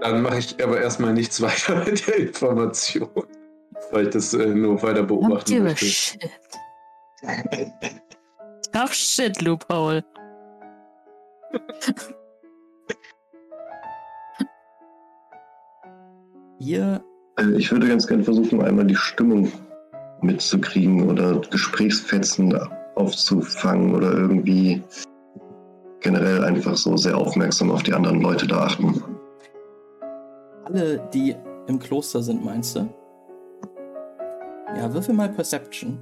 [0.01, 3.09] Dann mache ich aber erstmal nichts weiter mit der Information,
[3.91, 6.19] weil ich das äh, nur weiter beobachten möchte.
[8.73, 10.05] Tough shit, Loophole.
[16.59, 17.03] Ihr,
[17.37, 19.51] Also ich würde ganz gerne versuchen, einmal die Stimmung
[20.21, 22.55] mitzukriegen oder Gesprächsfetzen
[22.97, 24.83] aufzufangen oder irgendwie
[26.01, 29.03] generell einfach so sehr aufmerksam auf die anderen Leute da achten.
[30.65, 31.35] alle, die
[31.67, 32.89] im Kloster sind, meinst du?
[34.77, 35.99] Ja, würfel mal Perception.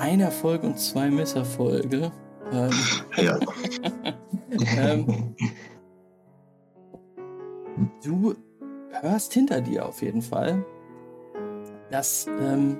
[0.00, 2.10] Ein Erfolg und zwei Misserfolge.
[2.52, 2.70] Ähm,
[3.16, 3.38] Ja,
[4.76, 5.36] ähm,
[8.02, 8.34] du
[9.02, 10.64] hörst hinter dir auf jeden Fall,
[11.90, 12.78] dass ähm,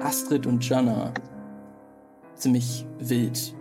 [0.00, 1.12] Astrid und Jana
[2.34, 3.54] ziemlich wild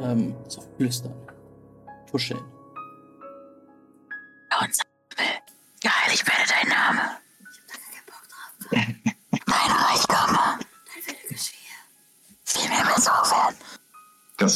[0.00, 1.14] ähm, so flüstern,
[2.10, 2.40] tuscheln.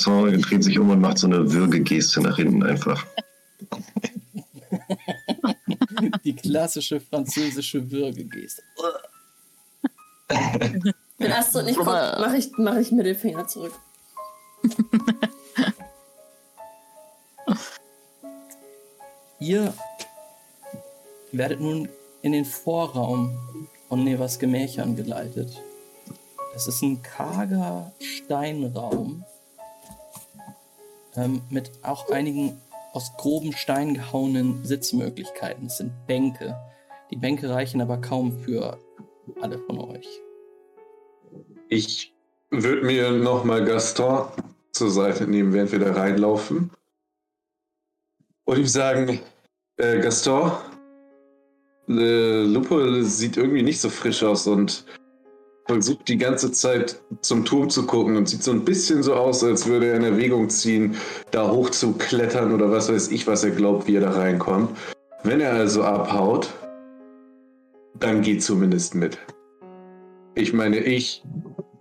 [0.06, 3.04] Gaston dreht sich um und macht so eine Würgegeste nach hinten einfach.
[6.24, 8.62] Die klassische französische Würgegeste.
[11.18, 13.72] Wenn Astrid nicht Aber- mache ich, mach ich Mittelfinger zurück.
[19.38, 19.72] Ihr
[21.32, 21.88] werdet nun
[22.22, 25.60] in den Vorraum von Nevas Gemächern geleitet.
[26.54, 29.24] Es ist ein karger Steinraum
[31.16, 32.61] ähm, mit auch einigen
[32.92, 35.66] aus groben Stein gehauenen Sitzmöglichkeiten.
[35.66, 36.57] Es sind Bänke.
[37.11, 38.79] Die Bänke reichen aber kaum für
[39.40, 40.07] alle von euch.
[41.68, 42.14] Ich
[42.50, 44.29] würde mir nochmal Gaston
[44.72, 46.70] zur Seite nehmen, während wir da reinlaufen.
[48.44, 49.20] Und ihm sagen,
[49.76, 50.52] äh, Gaston,
[51.88, 54.85] äh, Lupe sieht irgendwie nicht so frisch aus und
[55.66, 59.42] versucht die ganze Zeit zum Turm zu gucken und sieht so ein bisschen so aus,
[59.42, 60.96] als würde er in Erwägung ziehen,
[61.31, 64.70] da hoch zu klettern oder was weiß ich, was er glaubt, wie er da reinkommt.
[65.24, 66.52] Wenn er also abhaut,
[67.98, 69.18] dann geht zumindest mit.
[70.35, 71.24] Ich meine, ich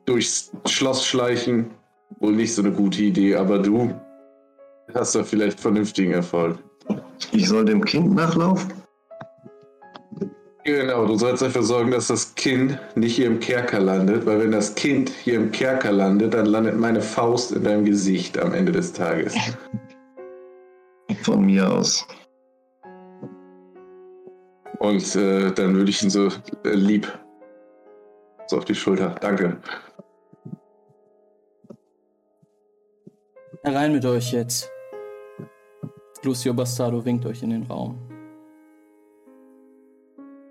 [0.05, 1.71] durchs Schloss schleichen,
[2.19, 3.93] wohl nicht so eine gute Idee, aber du
[4.93, 6.57] hast da vielleicht vernünftigen Erfolg.
[7.31, 8.84] Ich soll dem Kind nachlaufen?
[10.65, 14.51] Genau, du sollst dafür sorgen, dass das Kind nicht hier im Kerker landet, weil wenn
[14.51, 18.71] das Kind hier im Kerker landet, dann landet meine Faust in deinem Gesicht am Ende
[18.71, 19.35] des Tages.
[21.21, 22.07] Von mir aus.
[24.79, 26.29] Und äh, dann würde ich ihn so
[26.63, 27.07] äh, lieb
[28.47, 29.15] so auf die Schulter.
[29.21, 29.57] Danke.
[33.63, 34.69] Herein mit euch jetzt.
[36.23, 38.14] Lucio Bastardo winkt euch in den Raum.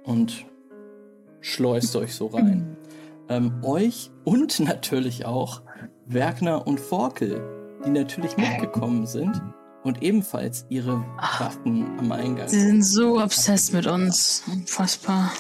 [0.05, 0.47] Und
[1.41, 2.77] schleust euch so rein.
[3.29, 5.63] Ähm, euch und natürlich auch
[6.07, 7.43] Werkner und Forkel,
[7.85, 9.41] die natürlich mitgekommen sind
[9.83, 11.05] und ebenfalls ihre
[11.39, 12.49] Waffen am Eingang.
[12.49, 14.43] Sie sind so obsessed mit uns.
[14.51, 15.31] Unfassbar.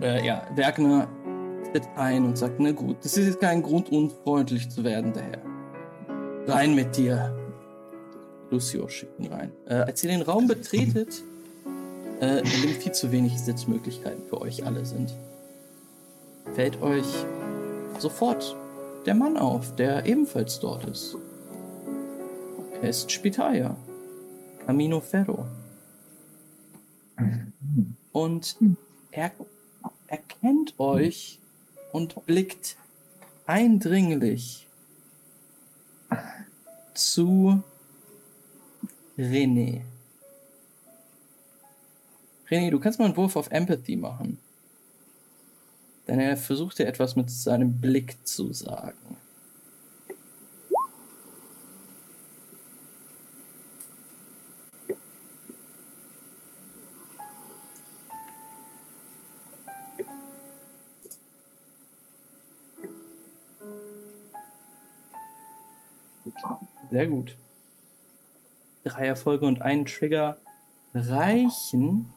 [0.00, 1.08] Äh, ja, Werkner
[1.72, 5.22] tritt ein und sagt, na gut, das ist jetzt kein Grund, unfreundlich zu werden, der
[5.24, 6.54] Herr.
[6.54, 7.34] Rein mit dir.
[8.50, 9.52] Lucio schickt ihn rein.
[9.66, 11.22] Äh, als ihr den Raum betretet,
[12.20, 15.14] äh, in dem viel zu wenig Sitzmöglichkeiten für euch alle sind,
[16.54, 17.06] fällt euch
[17.98, 18.56] sofort
[19.06, 21.16] der Mann auf, der ebenfalls dort ist.
[22.80, 23.76] Er ist Spitaya,
[24.66, 25.46] Camino Ferro.
[28.12, 28.56] Und
[29.10, 29.32] er
[30.06, 31.38] erkennt euch
[31.92, 32.76] und blickt
[33.46, 34.66] eindringlich
[36.94, 37.62] zu
[39.18, 39.82] René.
[42.48, 44.38] René, du kannst mal einen Wurf auf Empathy machen.
[46.06, 49.16] Denn er versucht dir etwas mit seinem Blick zu sagen.
[66.90, 67.36] Sehr gut.
[68.88, 70.38] Drei Erfolge und einen Trigger
[70.94, 72.10] reichen,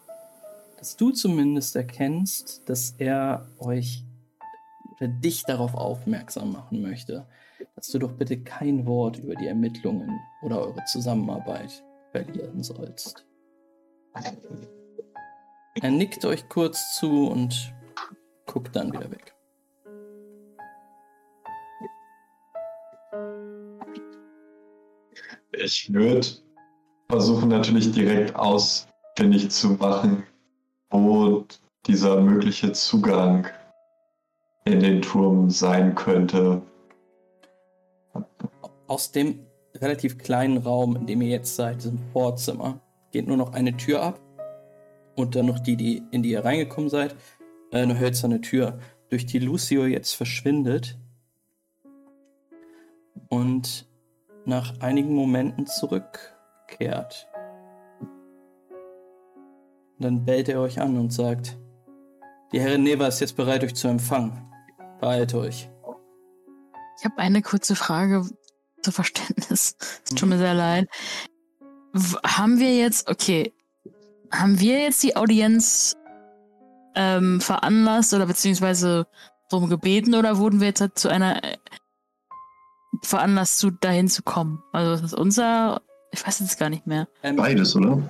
[0.78, 4.06] dass du zumindest erkennst, dass er euch
[4.96, 7.28] oder dich darauf aufmerksam machen möchte,
[7.76, 13.26] dass du doch bitte kein Wort über die Ermittlungen oder eure Zusammenarbeit verlieren sollst.
[15.82, 17.74] Er nickt euch kurz zu und
[18.46, 19.36] guckt dann wieder weg.
[25.52, 26.26] Ich würde
[27.12, 30.24] versuchen natürlich direkt ausfindig zu machen,
[30.90, 31.46] wo
[31.86, 33.48] dieser mögliche Zugang
[34.64, 36.62] in den Turm sein könnte.
[38.88, 39.40] Aus dem
[39.76, 42.80] relativ kleinen Raum, in dem ihr jetzt seid, diesem Vorzimmer,
[43.12, 44.20] geht nur noch eine Tür ab.
[45.16, 47.16] Und dann noch die, die in die ihr reingekommen seid.
[47.72, 50.98] Äh, eine hölzerne Tür, durch die Lucio jetzt verschwindet.
[53.28, 53.90] Und
[54.46, 55.68] nach einigen Momenten
[56.72, 57.28] zurückkehrt.
[60.00, 61.58] Dann bellt er euch an und sagt,
[62.52, 64.52] die Herrin Neva ist jetzt bereit, euch zu empfangen.
[65.00, 65.70] Beeilt euch.
[66.98, 68.26] Ich habe eine kurze Frage
[68.82, 69.76] zu Verständnis.
[70.04, 70.88] Es tut mir sehr leid.
[72.26, 73.54] Haben wir jetzt, okay,
[74.32, 75.96] haben wir jetzt die Audienz
[76.96, 79.08] ähm, veranlasst oder beziehungsweise
[79.50, 81.58] darum gebeten oder wurden wir jetzt halt zu einer äh,
[83.04, 84.64] veranlasst, zu, dahin zu kommen?
[84.72, 85.82] Also das ist unser,
[86.12, 87.08] ich weiß jetzt gar nicht mehr.
[87.24, 88.02] Ähm, Beides, oder?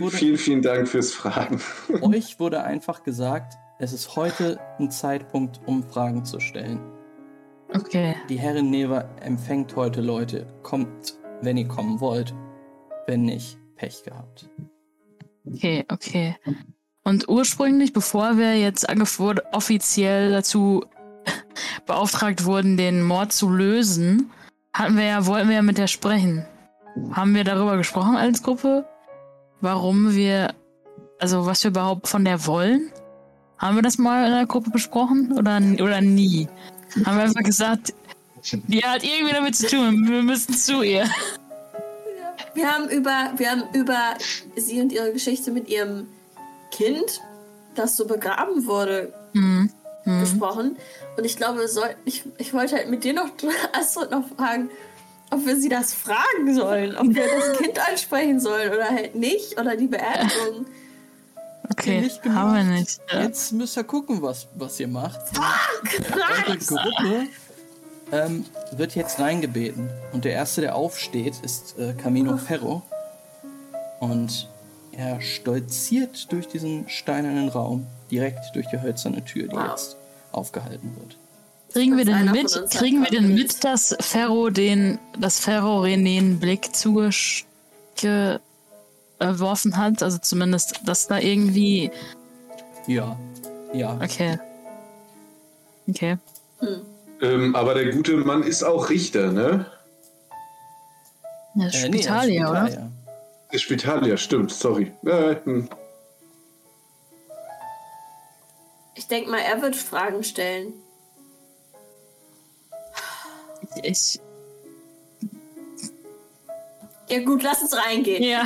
[0.00, 1.60] wurde, vielen, vielen Dank fürs Fragen.
[2.00, 6.80] euch wurde einfach gesagt, es ist heute ein Zeitpunkt, um Fragen zu stellen.
[7.74, 8.16] Okay.
[8.28, 10.46] Die Herrin Neva empfängt heute Leute.
[10.62, 12.34] Kommt, wenn ihr kommen wollt.
[13.06, 14.48] Wenn nicht, Pech gehabt.
[15.44, 16.36] Okay, okay.
[17.02, 18.88] Und ursprünglich, bevor wir jetzt
[19.52, 20.84] offiziell dazu
[21.86, 24.30] beauftragt wurden, den Mord zu lösen,
[24.72, 26.46] hatten wir ja, wollten wir ja mit der sprechen.
[27.12, 28.86] Haben wir darüber gesprochen als Gruppe?
[29.60, 30.54] Warum wir,
[31.18, 32.90] also was wir überhaupt von der wollen?
[33.58, 36.48] Haben wir das mal in der Gruppe besprochen oder, oder nie?
[37.04, 37.94] Haben wir einfach gesagt,
[38.42, 41.08] die hat irgendwie damit zu tun, wir müssen zu ihr.
[42.54, 44.14] Wir haben über, wir haben über
[44.56, 46.08] sie und ihre Geschichte mit ihrem
[46.72, 47.20] Kind,
[47.74, 49.70] das so begraben wurde, Hm.
[50.04, 50.20] Hm.
[50.20, 50.76] gesprochen.
[51.16, 53.30] Und ich glaube, sollten, ich, ich wollte halt mit dir noch,
[53.72, 54.70] Astrid, noch fragen,
[55.32, 59.58] ob wir sie das fragen sollen, ob wir das Kind ansprechen sollen oder halt nicht,
[59.58, 60.66] oder die Beerdigung.
[61.70, 63.00] Okay, Nicht haben wir nicht.
[63.10, 63.22] Ja.
[63.22, 65.20] Jetzt müsst ihr gucken, was, was ihr macht.
[66.46, 67.26] Eure Gruppe
[68.12, 69.88] ähm, wird jetzt reingebeten.
[70.12, 72.82] Und der Erste, der aufsteht, ist äh, Camino Ferro.
[74.00, 74.48] Und
[74.92, 79.70] er stolziert durch diesen steinernen Raum, direkt durch die hölzerne Tür, die Wow.
[79.70, 79.96] jetzt
[80.32, 81.16] aufgehalten wird.
[81.72, 86.38] Kriegen wir denn mit, kriegen wir denn mit, dass Ferro den, dass Ferro René einen
[86.38, 88.36] Blick zugeworfen
[89.76, 90.02] hat?
[90.02, 91.90] Also zumindest, dass da irgendwie.
[92.86, 93.18] Ja,
[93.72, 93.98] ja.
[94.02, 94.38] Okay.
[95.88, 96.18] Okay.
[97.22, 99.66] Ähm, aber der gute Mann ist auch Richter, ne?
[101.54, 102.66] Ja, Äh, nee, ist Spitalia, oder?
[102.66, 102.92] Spitalier.
[103.52, 104.92] Der Spitalier, stimmt, sorry.
[105.04, 105.68] Äh, hm.
[108.94, 110.72] Ich denke mal, er wird Fragen stellen.
[113.82, 114.20] Ich.
[117.08, 118.22] Ja gut, lass uns reingehen.
[118.22, 118.44] Ja.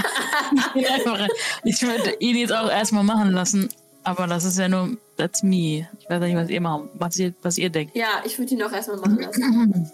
[0.75, 1.29] ich geh einfach rein.
[1.65, 3.69] ich würde ihn jetzt auch erstmal machen lassen.
[4.03, 4.97] Aber das ist ja nur.
[5.17, 5.89] That's me.
[5.99, 7.97] Ich weiß nicht, was ihr machen, was ihr, was ihr denkt.
[7.97, 9.91] Ja, ich würde ihn auch erstmal machen lassen.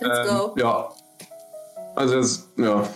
[0.00, 0.54] Let's Ähm, go.
[0.58, 0.88] ja.
[1.94, 2.88] Also, es, ja.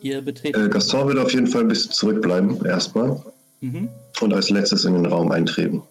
[0.00, 0.62] Ihr betretet.
[0.62, 3.22] Äh, Gaston wird auf jeden Fall ein bisschen zurückbleiben, erstmal.
[3.60, 3.88] Mhm.
[4.20, 5.82] Und als letztes in den Raum eintreten.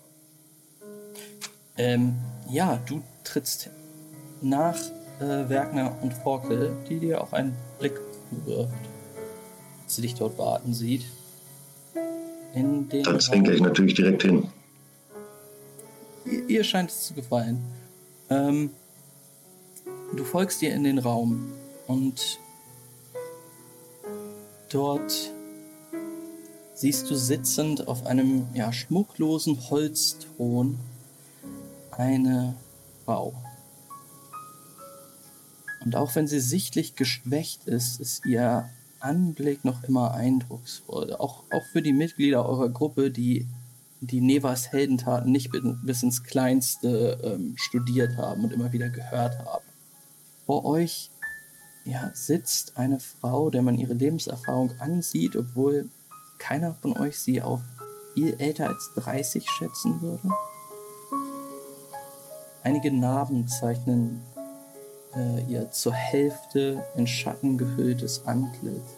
[1.78, 2.16] Ähm,
[2.50, 3.70] ja, du trittst
[4.42, 4.78] nach
[5.20, 8.00] äh, Werkner und Forkel, die dir auch einen Blick
[8.30, 8.74] zuwirft,
[9.84, 11.06] als sie dich dort warten sieht.
[12.54, 14.48] In den Dann zwinke ich natürlich direkt hin.
[16.26, 17.64] Ihr, ihr scheint es zu gefallen.
[18.30, 18.70] Ähm,
[20.16, 21.52] du folgst ihr in den Raum
[21.88, 22.40] und
[24.72, 25.32] dort
[26.76, 30.78] siehst du sitzend auf einem ja, schmucklosen Holzthron
[31.98, 32.56] eine
[33.06, 33.34] Frau.
[35.84, 38.70] Und auch wenn sie sichtlich geschwächt ist, ist ihr
[39.00, 41.14] Anblick noch immer eindrucksvoll.
[41.14, 43.48] Auch, auch für die Mitglieder eurer Gruppe, die
[44.00, 49.39] die Nevas Heldentaten nicht bi- bis ins Kleinste ähm, studiert haben und immer wieder gehört
[49.39, 49.66] haben.
[50.46, 51.10] Vor euch
[51.86, 55.89] ja, sitzt eine Frau, der man ihre Lebenserfahrung ansieht, obwohl
[56.38, 57.62] keiner von euch sie auf
[58.14, 60.30] viel älter als 30 schätzen würde.
[62.64, 64.22] Einige Narben zeichnen
[65.16, 68.95] äh, ihr zur Hälfte in Schatten gehülltes Antlitz.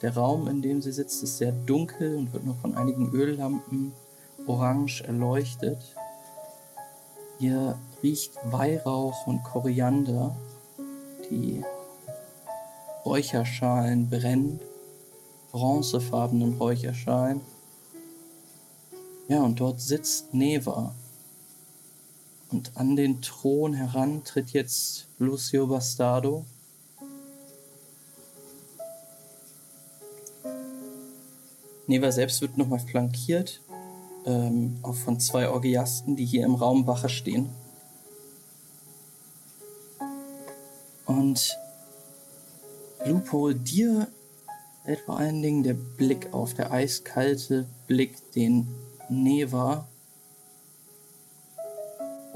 [0.00, 3.92] Der Raum, in dem sie sitzt, ist sehr dunkel und wird nur von einigen Öllampen
[4.46, 5.78] orange erleuchtet.
[7.38, 10.34] Hier riecht Weihrauch und Koriander.
[11.30, 11.62] Die
[13.04, 14.60] Räucherschalen brennen,
[15.52, 17.42] bronzefarbenen Räucherschalen.
[19.28, 20.94] Ja, und dort sitzt Neva.
[22.50, 26.44] Und an den Thron heran tritt jetzt Lucio Bastardo.
[31.86, 33.62] Neva selbst wird nochmal flankiert,
[34.26, 37.48] ähm, auch von zwei Orgiasten, die hier im Raum Wache stehen.
[41.06, 41.56] Und
[43.06, 44.08] Lupo, dir
[44.84, 48.68] fällt vor allen Dingen der Blick auf, der eiskalte Blick, den
[49.08, 49.88] Neva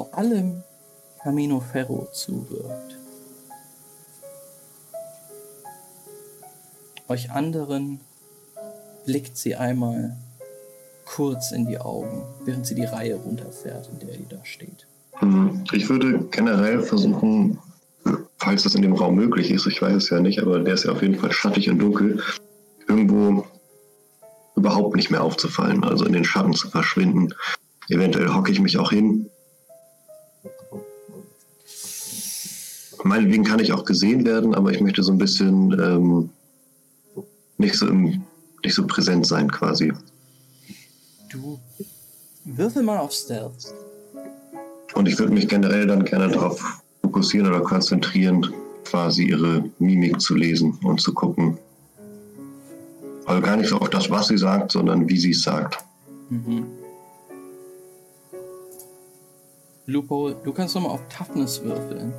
[0.03, 0.65] vor allem
[1.23, 2.99] Camino Ferro zuwirft.
[7.07, 8.01] Euch anderen
[9.07, 10.17] blickt sie einmal
[11.05, 14.89] kurz in die Augen, während sie die Reihe runterfährt, in der ihr da steht.
[15.19, 17.59] Hm, Ich würde generell versuchen,
[18.39, 20.85] falls das in dem Raum möglich ist, ich weiß es ja nicht, aber der ist
[20.85, 22.21] ja auf jeden Fall schattig und dunkel,
[22.89, 23.45] irgendwo
[24.57, 27.33] überhaupt nicht mehr aufzufallen, also in den Schatten zu verschwinden.
[27.89, 29.29] Eventuell hocke ich mich auch hin.
[33.05, 36.31] Meinetwegen kann ich auch gesehen werden, aber ich möchte so ein bisschen ähm,
[37.59, 38.23] nicht, so im,
[38.65, 39.93] nicht so präsent sein quasi.
[41.31, 41.59] Du
[42.45, 43.75] würfel mal auf Stealth.
[44.95, 46.63] Und ich würde mich generell dann gerne darauf
[47.03, 48.47] fokussieren oder konzentrieren,
[48.85, 51.59] quasi ihre Mimik zu lesen und zu gucken.
[53.25, 55.79] Also gar nicht so auf das, was sie sagt, sondern wie sie es sagt.
[56.29, 56.67] Mhm.
[59.87, 62.13] Lupo, du kannst nochmal auf Toughness würfeln.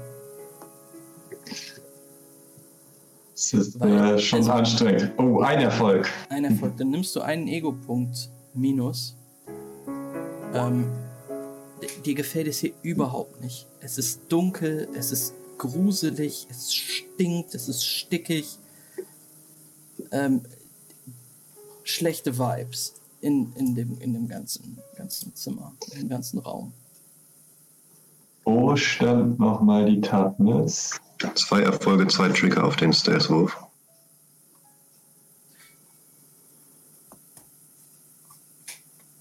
[3.51, 5.11] Das ist äh, schon also- anstrengend.
[5.17, 6.09] Oh, ein Erfolg.
[6.29, 6.77] Ein Erfolg.
[6.77, 9.17] Dann nimmst du einen Ego-Punkt minus.
[10.53, 10.91] Ähm,
[12.05, 13.67] dir gefällt es hier überhaupt nicht.
[13.81, 18.57] Es ist dunkel, es ist gruselig, es stinkt, es ist stickig.
[20.11, 20.41] Ähm,
[21.83, 26.71] schlechte Vibes in, in, dem, in dem ganzen, ganzen Zimmer, in dem ganzen Raum.
[28.45, 30.99] Wo stand nochmal die Tatnis?
[31.35, 33.57] Zwei Erfolge, zwei Trigger auf den Stealth-Wurf.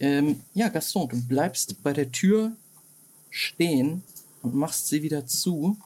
[0.00, 2.57] Ähm, ja, Gaston, du bleibst bei der Tür
[3.30, 4.03] stehen
[4.42, 5.76] und machst sie wieder zu.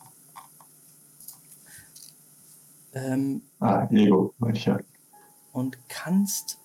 [2.94, 4.78] Ähm, Ah, Ego, meine ich ja.
[5.52, 6.58] und kannst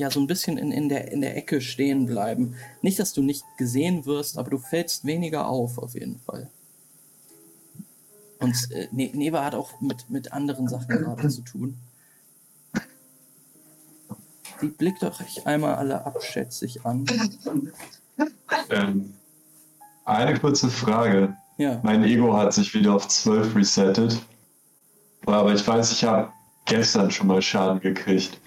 [0.00, 2.54] ja so ein bisschen in, in, der, in der Ecke stehen bleiben.
[2.82, 6.48] Nicht, dass du nicht gesehen wirst, aber du fällst weniger auf, auf jeden Fall.
[8.38, 11.76] Und äh, Ne- Neva hat auch mit, mit anderen Sachen gerade zu tun.
[14.62, 17.06] Die blickt euch einmal alle abschätzig an.
[18.70, 19.14] Ähm,
[20.04, 21.34] eine kurze Frage.
[21.56, 24.20] Ja, Mein Ego hat sich wieder auf 12 resettet.
[25.26, 26.32] Aber ich weiß, ich habe
[26.66, 28.38] gestern schon mal Schaden gekriegt.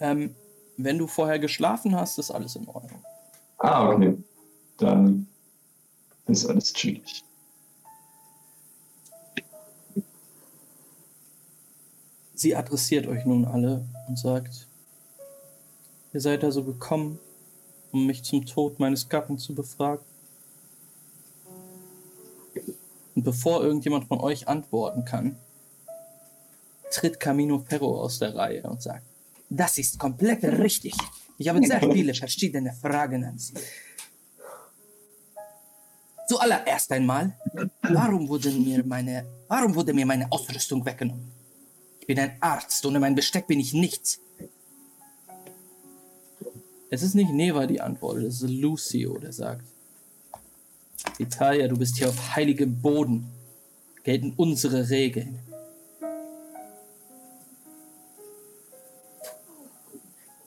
[0.00, 0.34] Ähm,
[0.76, 3.02] wenn du vorher geschlafen hast, ist alles in Ordnung.
[3.58, 4.16] Ah, okay.
[4.78, 5.26] Dann
[6.26, 7.22] ist alles chillig.
[12.34, 14.66] Sie adressiert euch nun alle und sagt,
[16.12, 17.18] ihr seid also gekommen,
[17.92, 20.04] um mich zum Tod meines Gatten zu befragen.
[23.14, 25.36] Und bevor irgendjemand von euch antworten kann,
[26.90, 29.06] tritt Camino Ferro aus der Reihe und sagt,
[29.48, 30.94] das ist komplett richtig.
[31.38, 33.54] Ich habe sehr viele verschiedene Fragen an Sie.
[36.28, 37.36] Zuallererst einmal,
[37.82, 41.30] warum wurde mir meine, warum wurde mir meine Ausrüstung weggenommen?
[42.00, 44.20] Ich bin ein Arzt, ohne mein Besteck bin ich nichts.
[46.90, 49.64] Es ist nicht Neva, die antwortet, es ist Lucio, der sagt.
[51.18, 53.30] Italia, du bist hier auf heiligem Boden.
[54.02, 55.38] Gelten unsere Regeln.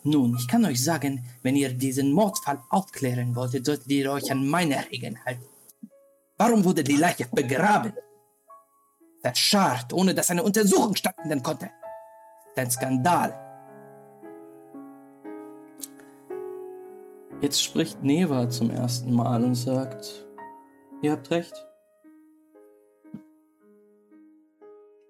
[0.07, 4.47] Nun, ich kann euch sagen, wenn ihr diesen Mordfall aufklären wolltet, solltet ihr euch an
[4.47, 5.43] meine Regeln halten.
[6.37, 7.91] Warum wurde die Leiche begraben?
[9.21, 11.69] Verscharrt, ohne dass eine Untersuchung stattfinden konnte.
[12.55, 13.37] Ein Skandal.
[17.41, 20.25] Jetzt spricht Neva zum ersten Mal und sagt,
[21.01, 21.67] ihr habt recht.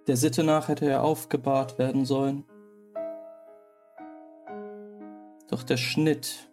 [0.08, 2.46] Der Sitte nach hätte er aufgebahrt werden sollen.
[5.50, 6.50] Doch der Schnitt,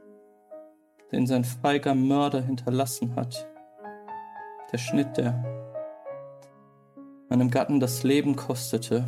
[1.11, 3.49] den sein feiger Mörder hinterlassen hat,
[4.72, 5.45] der Schnitt, der
[7.28, 9.05] meinem Gatten das Leben kostete,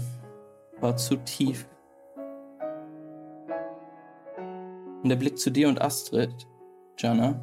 [0.80, 1.68] war zu tief.
[5.02, 6.48] Und der Blick zu dir und Astrid,
[6.98, 7.40] Jana,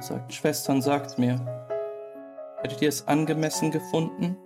[0.00, 1.36] sagt, Schwestern, sagt mir,
[2.62, 4.36] hättet ihr es angemessen gefunden,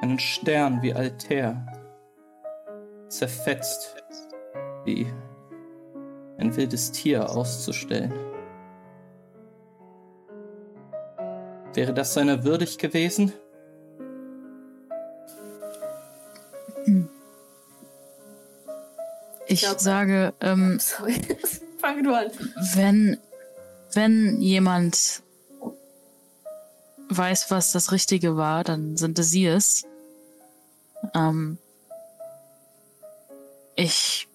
[0.00, 1.66] einen Stern wie Altair,
[3.08, 3.96] zerfetzt
[4.84, 5.06] wie
[6.40, 8.12] ein wildes Tier auszustellen?
[11.74, 13.32] Wäre das seiner würdig gewesen?
[19.46, 21.14] Ich glaub- sage, ähm, Sorry.
[21.78, 22.30] Fang du an.
[22.74, 23.18] wenn,
[23.94, 25.22] wenn jemand
[27.08, 29.84] weiß, was das Richtige war, dann sind es sie es.
[31.14, 31.58] Ähm,
[33.76, 34.28] ich.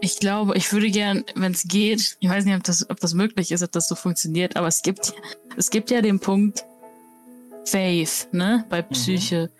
[0.00, 3.14] Ich glaube, ich würde gern, wenn es geht, ich weiß nicht, ob das, ob das
[3.14, 5.14] möglich ist, ob das so funktioniert, aber es gibt,
[5.56, 6.64] es gibt ja den Punkt
[7.64, 9.50] Faith, ne, bei Psyche.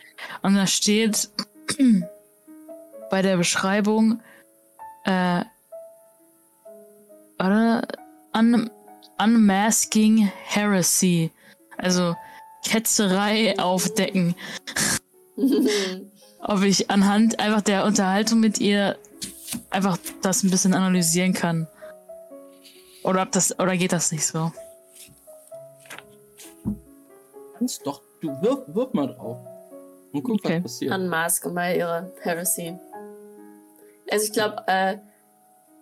[0.43, 1.31] Und da steht
[3.11, 4.21] bei der Beschreibung,
[5.05, 5.43] äh,
[7.39, 7.87] oder?
[8.37, 8.71] Un
[9.19, 11.31] Unmasking Heresy.
[11.77, 12.17] Also
[12.67, 14.35] Ketzerei aufdecken.
[16.41, 18.99] Ob ich anhand einfach der Unterhaltung mit ihr
[19.71, 21.67] einfach das ein bisschen analysieren kann.
[23.03, 24.53] Oder ob das, oder geht das nicht so?
[27.59, 29.39] Kannst doch, du wirf, wirf mal drauf.
[30.13, 30.57] Und guck, Okay.
[30.57, 30.95] was passiert.
[30.95, 32.77] Unmask mal ihre Heresy.
[34.11, 34.97] Also ich glaube, äh,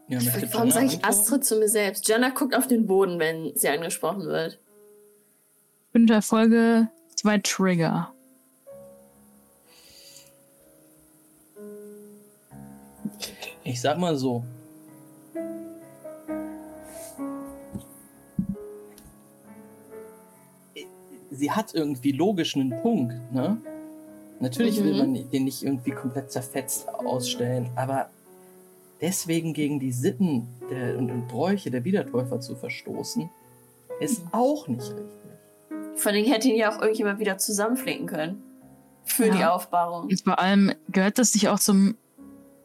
[0.09, 0.21] Ja,
[0.53, 1.05] warum sage ich?
[1.05, 2.07] Astrid zu mir selbst?
[2.09, 4.59] Jenna guckt auf den Boden, wenn sie angesprochen wird.
[5.93, 8.12] Fünf Erfolge, zwei Trigger.
[13.65, 14.45] Ich sag mal so.
[21.31, 23.57] Sie hat irgendwie logisch einen Punkt, ne?
[24.41, 24.85] Natürlich mhm.
[24.85, 28.11] will man den nicht irgendwie komplett zerfetzt ausstellen, aber
[29.01, 33.31] deswegen gegen die Sitten der, und, Bräuche der Wiedertäufer zu verstoßen,
[34.01, 34.29] ist mhm.
[34.33, 35.07] auch nicht richtig.
[35.95, 38.43] Vor allem hätte ihn ja auch irgendjemand wieder zusammenflinken können.
[39.05, 39.37] Für ja.
[39.37, 40.09] die Aufbahrung.
[40.25, 41.97] Vor allem gehört das nicht auch zum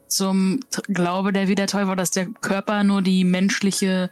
[0.07, 4.09] zum Glaube der Wiedertäufer, dass der Körper nur die menschliche,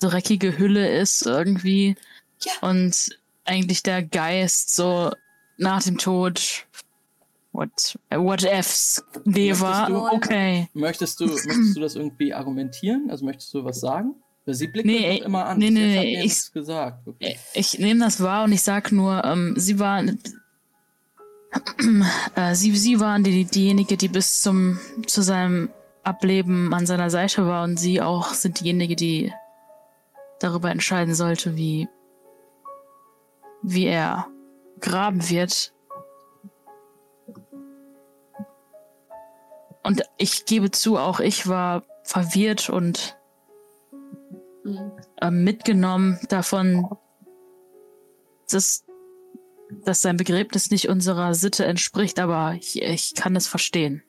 [0.00, 1.96] dreckige Hülle ist irgendwie.
[2.42, 2.52] Ja.
[2.68, 3.10] Und
[3.44, 5.10] eigentlich der Geist so
[5.56, 6.66] nach dem Tod,
[7.52, 10.68] what, what ifs, du- okay.
[10.74, 13.08] Möchtest du, möchtest du das irgendwie argumentieren?
[13.10, 14.14] Also möchtest du was sagen?
[14.44, 15.58] Weil sie blickt Nee, immer an.
[15.58, 17.06] nee, nee, ich- gesagt.
[17.08, 17.36] Okay.
[17.54, 20.02] Ich nehme das wahr und ich sag nur, ähm, sie war,
[22.34, 25.70] äh, sie, sie waren die, diejenige, die bis zum, zu seinem
[26.02, 29.32] Ableben an seiner Seite war und sie auch sind diejenige, die
[30.40, 31.88] darüber entscheiden sollte, wie,
[33.62, 34.26] wie er
[34.80, 35.72] graben wird.
[39.82, 43.16] Und ich gebe zu, auch ich war verwirrt und
[44.66, 44.92] Mhm.
[45.20, 46.88] äh, mitgenommen davon,
[48.50, 48.84] dass,
[49.84, 54.02] dass sein Begräbnis nicht unserer Sitte entspricht, aber ich, ich kann es verstehen.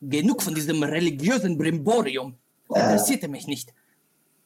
[0.00, 2.36] Genug von diesem religiösen Brimborium.
[2.68, 3.72] Das interessierte mich nicht.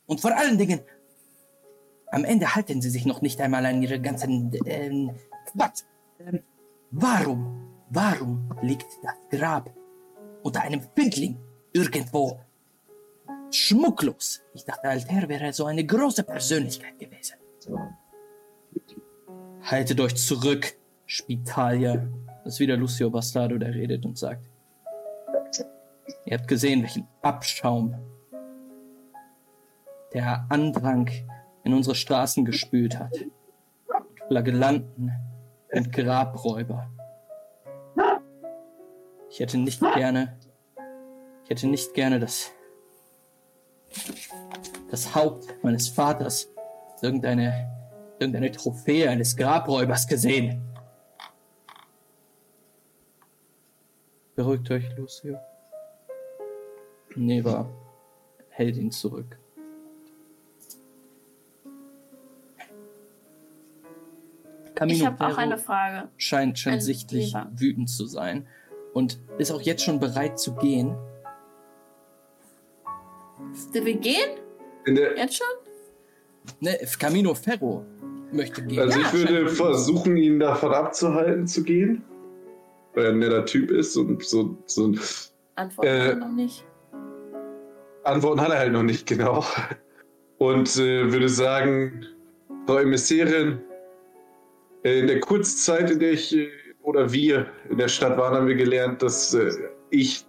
[0.06, 0.80] Und vor allen Dingen,
[2.10, 5.12] am Ende halten sie sich noch nicht einmal an ihre ganzen ähm,
[5.52, 5.82] Quatsch.
[6.18, 6.40] Ähm,
[6.90, 9.72] warum, warum liegt das Grab
[10.42, 11.38] unter einem Findling
[11.72, 12.40] irgendwo
[13.50, 14.40] schmucklos?
[14.54, 17.36] Ich dachte, Alter wäre so eine große Persönlichkeit gewesen.
[19.62, 20.74] Haltet euch zurück,
[21.06, 22.08] Spitalia.
[22.44, 24.42] Das ist wieder Lucio Bastardo, der redet und sagt.
[26.24, 27.94] Ihr habt gesehen, welchen Abschaum
[30.12, 31.10] der Andrang
[31.64, 33.16] in unsere Straßen gespült hat.
[34.28, 35.12] Flagellanten
[35.72, 36.90] und Grabräuber.
[39.28, 40.36] Ich hätte nicht gerne,
[41.44, 42.50] ich hätte nicht gerne das,
[44.90, 46.48] das Haupt meines Vaters
[47.00, 47.70] irgendeine,
[48.20, 50.62] irgendeine Trophäe eines Grabräubers gesehen.
[54.36, 55.38] Beruhigt euch, Lucio.
[57.16, 57.68] Neva
[58.50, 59.38] hält ihn zurück.
[64.74, 66.08] Camino Ich habe auch eine Frage.
[66.16, 67.50] scheint, scheint Ein sichtlich Neva.
[67.54, 68.46] wütend zu sein
[68.94, 70.96] und ist auch jetzt schon bereit zu gehen.
[73.72, 74.38] Wir gehen?
[74.86, 75.46] Jetzt schon?
[76.60, 77.84] Ne, Camino Ferro
[78.32, 78.80] möchte gehen.
[78.80, 82.02] also Ja, ich würde versuchen, ihn davon abzuhalten zu gehen.
[82.94, 85.00] Weil er ein netter Typ ist und so, so ein
[85.56, 86.64] Antwort Äh, noch nicht.
[88.04, 89.44] Antworten hat er halt noch nicht genau.
[90.38, 92.06] Und äh, würde sagen,
[92.66, 93.60] Frau Emissärin,
[94.84, 96.48] äh, in der Kurzzeit, in der ich äh,
[96.82, 99.50] oder wir in der Stadt waren, haben wir gelernt, dass äh,
[99.90, 100.24] ich,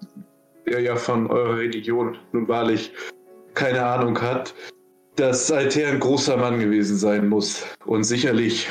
[0.66, 2.92] der ja von eurer Religion nun wahrlich
[3.54, 4.54] keine Ahnung hat,
[5.22, 8.68] dass Alter ein großer Mann gewesen sein muss und sicherlich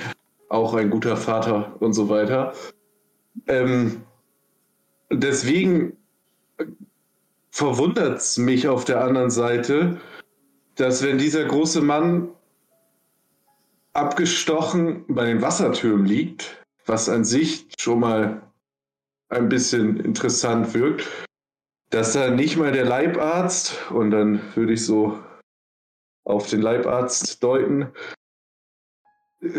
[0.48, 2.54] auch ein guter Vater und so weiter.
[3.46, 4.02] Ähm,
[5.12, 5.96] deswegen
[7.52, 10.00] verwundert es mich auf der anderen Seite,
[10.74, 12.30] dass wenn dieser große Mann
[13.92, 18.42] abgestochen bei den Wassertürmen liegt, was an sich schon mal
[19.28, 21.06] ein bisschen interessant wirkt,
[21.90, 25.16] dass da nicht mal der Leibarzt, und dann würde ich so
[26.30, 27.88] auf den Leibarzt deuten,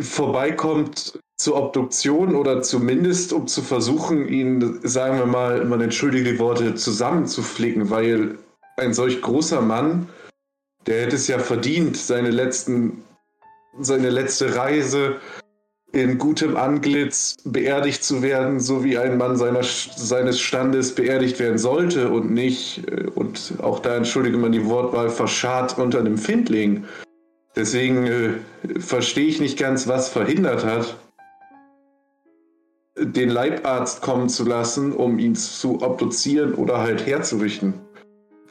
[0.02, 6.40] vorbeikommt zur Obduktion oder zumindest um zu versuchen, ihn, sagen wir mal, man entschuldige die
[6.40, 8.38] Worte, zusammenzuflicken, weil
[8.78, 10.08] ein solch großer Mann,
[10.86, 13.04] der hätte es ja verdient, seine letzten,
[13.80, 15.20] seine letzte Reise
[15.94, 21.58] in gutem Antlitz beerdigt zu werden, so wie ein Mann seiner, seines Standes beerdigt werden
[21.58, 26.86] sollte und nicht, äh, und auch da entschuldige man die Wortwahl, verscharrt unter einem Findling.
[27.56, 28.30] Deswegen äh,
[28.80, 30.96] verstehe ich nicht ganz, was verhindert hat,
[32.98, 37.74] den Leibarzt kommen zu lassen, um ihn zu obduzieren oder halt herzurichten,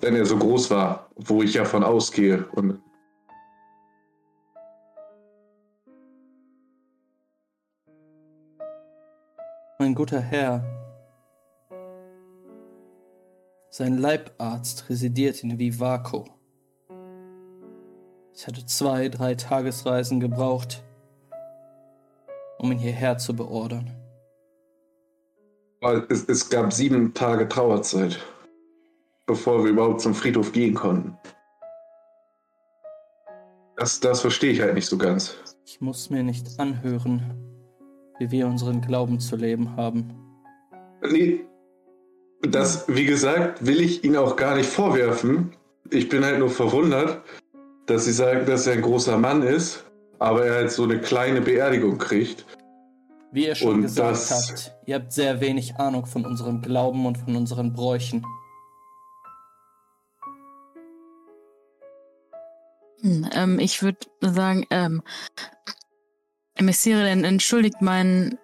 [0.01, 2.45] wenn er so groß war, wo ich ja von ausgehe.
[2.53, 2.81] Und
[9.81, 10.63] Mein guter Herr,
[13.71, 16.29] sein Leibarzt residiert in Vivaco.
[18.35, 20.85] Ich hatte zwei, drei Tagesreisen gebraucht,
[22.59, 23.91] um ihn hierher zu beordern.
[26.11, 28.21] Es, es gab sieben Tage Trauerzeit,
[29.25, 31.17] bevor wir überhaupt zum Friedhof gehen konnten.
[33.79, 35.39] Das, das verstehe ich halt nicht so ganz.
[35.65, 37.50] Ich muss mir nicht anhören,
[38.21, 40.15] wie wir unseren Glauben zu leben haben.
[41.11, 41.41] Nee,
[42.43, 45.57] das, wie gesagt, will ich Ihnen auch gar nicht vorwerfen.
[45.91, 47.23] Ich bin halt nur verwundert,
[47.87, 49.85] dass Sie sagen, dass er ein großer Mann ist,
[50.19, 52.45] aber er halt so eine kleine Beerdigung kriegt.
[53.33, 54.31] Wie ihr schon Und gesagt das-
[54.71, 58.25] habt, ihr habt sehr wenig Ahnung von unserem Glauben und von unseren Bräuchen.
[63.01, 65.03] Hm, ähm, ich würde sagen, ähm,
[66.63, 68.39] Messire, entschuldigt meinen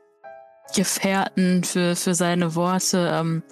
[0.75, 3.11] Gefährten für, für seine Worte.
[3.13, 3.43] Ähm,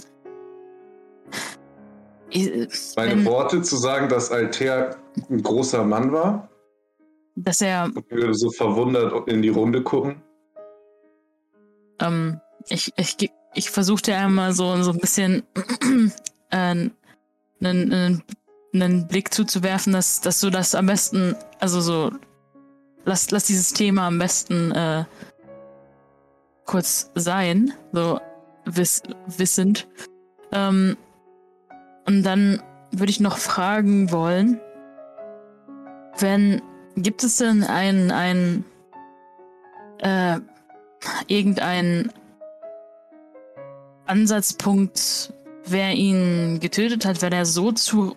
[2.96, 4.96] wenn- Worte zu sagen, dass Altair
[5.30, 6.48] ein großer Mann war
[7.36, 10.22] dass er, und würde so verwundert in die Runde gucken.
[12.00, 15.42] ähm, ich, ich, ich versuchte einmal so, so ein bisschen
[16.50, 16.92] äh, einen,
[17.60, 18.22] einen,
[18.72, 22.10] einen Blick zuzuwerfen, dass, dass du das am besten, also so,
[23.04, 25.04] lass, lass dieses Thema am besten äh,
[26.64, 28.20] kurz sein, so
[28.64, 29.86] wiss, wissend.
[30.52, 30.96] Ähm,
[32.06, 34.60] und dann würde ich noch fragen wollen,
[36.18, 36.62] wenn,
[36.96, 38.64] gibt es denn ein, ein,
[39.98, 40.38] äh,
[41.26, 42.12] irgendein
[44.06, 45.32] Ansatzpunkt,
[45.66, 48.16] wer ihn getötet hat, wenn er so zu,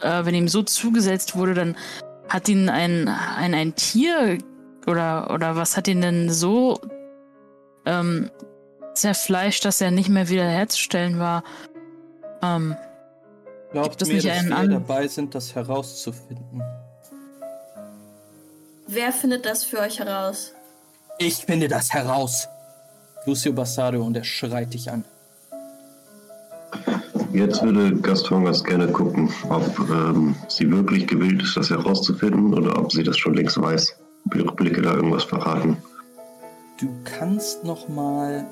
[0.00, 1.76] äh, wenn ihm so zugesetzt wurde, dann
[2.28, 4.38] hat ihn ein, ein, ein Tier
[4.86, 6.80] oder, oder was hat ihn denn so
[7.84, 8.30] ähm,
[8.94, 11.44] zerfleischt, dass er nicht mehr wiederherzustellen war?
[12.42, 12.76] Ähm,
[13.72, 16.62] Glaubt Gibt es mir, nicht dass einen wir an- dabei sind, das herauszufinden.
[18.86, 20.52] Wer findet das für euch heraus?
[21.18, 22.48] Ich finde das heraus.
[23.26, 25.04] Lucio Bastardo und er schreit dich an.
[27.36, 32.78] Jetzt würde Gaston ganz gerne gucken, ob ähm, sie wirklich gewillt ist, das herauszufinden oder
[32.78, 33.94] ob sie das schon längst weiß.
[34.34, 35.76] Ihre Blicke da irgendwas verraten.
[36.80, 38.46] Du kannst noch mal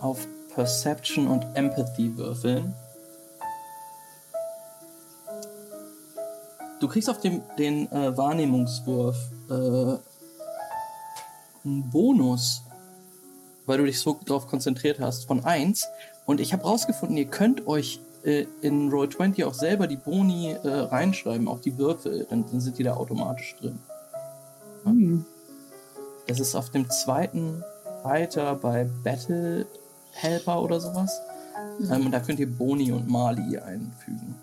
[0.00, 0.24] auf
[0.54, 2.72] Perception und Empathy würfeln.
[6.78, 9.16] Du kriegst auf dem, den äh, Wahrnehmungswurf
[9.50, 9.98] äh,
[11.64, 12.62] einen Bonus,
[13.66, 15.84] weil du dich so darauf konzentriert hast, von 1.
[16.28, 20.68] Und ich habe rausgefunden, ihr könnt euch äh, in Roll20 auch selber die Boni äh,
[20.68, 23.78] reinschreiben, auch die Würfel, dann, dann sind die da automatisch drin.
[24.84, 25.24] hm.
[26.26, 27.64] Das ist auf dem zweiten
[28.02, 29.66] weiter bei Battle
[30.12, 31.18] Helper oder sowas.
[31.90, 34.34] Ähm, und da könnt ihr Boni und Mali einfügen.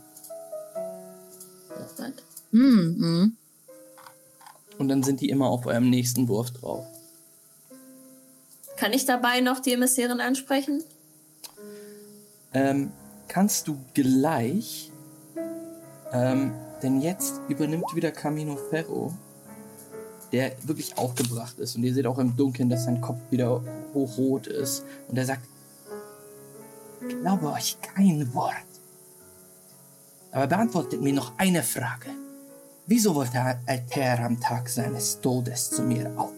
[2.50, 3.38] Hm, hm.
[4.80, 6.84] Und dann sind die immer auf eurem nächsten Wurf drauf.
[8.76, 10.84] Kann ich dabei noch die Emissärin ansprechen?
[12.56, 12.94] Ähm,
[13.28, 14.90] kannst du gleich,
[16.14, 19.14] ähm, denn jetzt übernimmt wieder Camino Ferro,
[20.32, 21.76] der wirklich aufgebracht ist.
[21.76, 23.62] Und ihr seht auch im Dunkeln, dass sein Kopf wieder
[23.94, 24.86] hochrot ist.
[25.10, 25.42] Und er sagt,
[27.08, 28.56] Ich glaube euch kein Wort.
[30.32, 32.10] Aber beantwortet mir noch eine Frage.
[32.88, 36.32] Wieso wollte Altair am Tag seines Todes zu mir auf?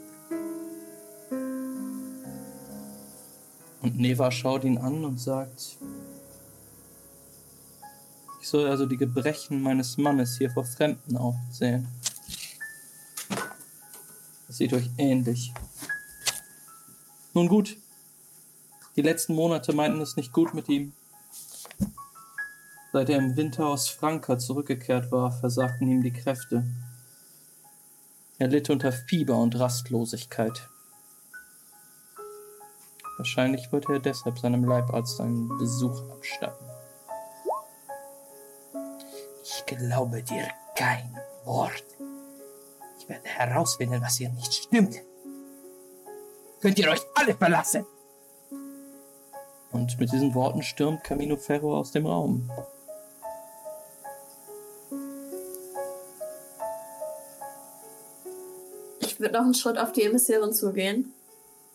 [3.82, 5.78] Und Neva schaut ihn an und sagt,
[8.48, 11.86] ich soll also die Gebrechen meines Mannes hier vor Fremden aufzählen.
[14.48, 15.52] Das sieht euch ähnlich.
[17.34, 17.76] Nun gut,
[18.96, 20.94] die letzten Monate meinten es nicht gut mit ihm.
[22.94, 26.66] Seit er im Winter aus Franka zurückgekehrt war, versagten ihm die Kräfte.
[28.40, 30.70] Er litt unter Fieber und Rastlosigkeit.
[33.18, 36.77] Wahrscheinlich wollte er deshalb seinem Leibarzt einen Besuch abstatten.
[39.50, 40.46] Ich glaube dir
[40.76, 41.86] kein Wort.
[43.00, 44.98] Ich werde herausfinden, was hier nicht stimmt.
[46.60, 47.86] Könnt ihr euch alle verlassen?
[49.72, 52.52] Und mit diesen Worten stürmt Camino Ferro aus dem Raum.
[59.00, 61.14] Ich würde noch einen Schritt auf die Emissärin zugehen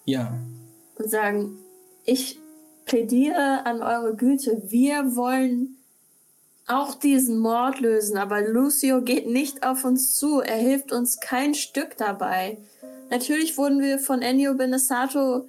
[0.05, 0.39] Ja,
[0.99, 1.57] und sagen,
[2.05, 2.39] ich
[2.85, 4.61] plädiere an eure Güte.
[4.67, 5.82] Wir wollen
[6.67, 10.41] auch diesen Mord lösen, aber Lucio geht nicht auf uns zu.
[10.41, 12.59] Er hilft uns kein Stück dabei.
[13.11, 15.49] Natürlich wurden wir von Ennio Benesato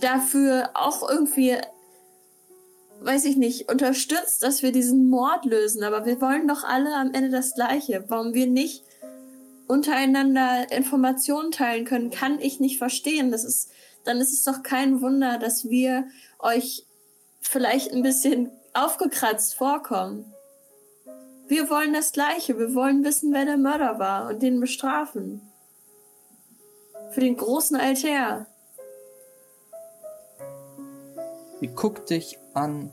[0.00, 1.56] dafür auch irgendwie,
[3.00, 5.84] weiß ich nicht, unterstützt, dass wir diesen Mord lösen.
[5.84, 8.04] Aber wir wollen doch alle am Ende das Gleiche.
[8.08, 8.84] Warum wir nicht
[9.68, 13.30] untereinander Informationen teilen können, kann ich nicht verstehen.
[13.30, 13.70] Das ist,
[14.04, 16.06] dann ist es doch kein Wunder, dass wir
[16.38, 16.84] euch
[17.40, 20.32] vielleicht ein bisschen aufgekratzt vorkommen.
[21.48, 22.58] Wir wollen das Gleiche.
[22.58, 25.40] Wir wollen wissen, wer der Mörder war und den bestrafen.
[27.10, 28.46] Für den großen Altar.
[31.60, 32.92] Sie guckt dich an.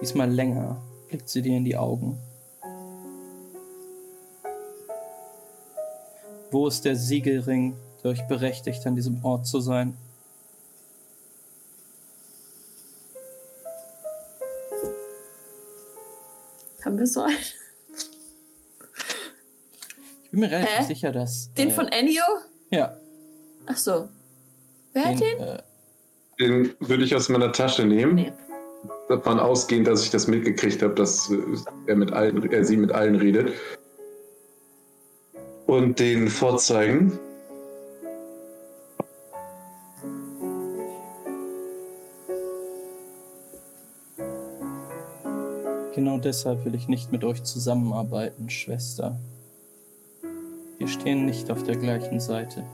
[0.00, 2.18] Diesmal länger blickt sie dir in die Augen.
[6.50, 9.96] Wo ist der Siegelring, der euch berechtigt, an diesem Ort zu sein?
[16.84, 17.36] Haben wir so einen?
[20.24, 20.84] Ich bin mir relativ Hä?
[20.84, 21.52] sicher, dass.
[21.54, 22.22] Den äh, von Ennio?
[22.70, 22.96] Ja.
[23.66, 24.08] Ach so.
[24.92, 25.40] Wer hat Den, den?
[25.40, 25.62] äh,
[26.40, 28.14] Den würde ich aus meiner Tasche nehmen.
[28.16, 28.32] Nee.
[29.08, 31.36] Davon ausgehend, dass ich das mitgekriegt habe, dass äh,
[31.86, 33.52] er mit allen, er sie mit allen redet.
[35.66, 37.18] Und den vorzeigen.
[45.94, 49.16] Genau deshalb will ich nicht mit euch zusammenarbeiten, Schwester.
[50.78, 52.64] Wir stehen nicht auf der gleichen Seite.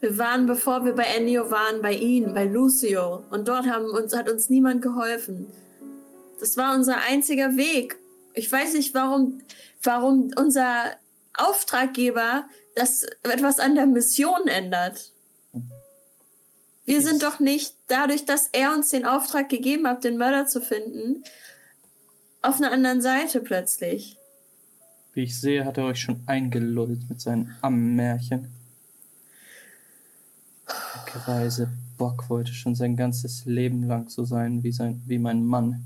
[0.00, 3.22] Wir waren, bevor wir bei Ennio waren, bei ihm, bei Lucio.
[3.30, 5.46] Und dort uns, hat uns niemand geholfen.
[6.40, 7.98] Das war unser einziger Weg.
[8.32, 9.42] Ich weiß nicht, warum,
[9.82, 10.86] warum unser
[11.34, 12.44] Auftraggeber
[12.74, 15.11] das etwas an der Mission ändert.
[16.84, 20.60] Wir sind doch nicht, dadurch, dass er uns den Auftrag gegeben hat, den Mörder zu
[20.60, 21.22] finden,
[22.42, 24.16] auf einer anderen Seite plötzlich.
[25.14, 28.50] Wie ich sehe, hat er euch schon eingelullt mit seinen Ammenmärchen.
[30.66, 35.44] Der greise Bock wollte schon sein ganzes Leben lang so sein wie, sein, wie mein
[35.44, 35.84] Mann.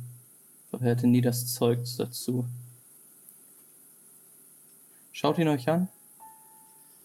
[0.71, 2.47] Doch er hatte nie das Zeug dazu.
[5.13, 5.89] Schaut ihn euch an,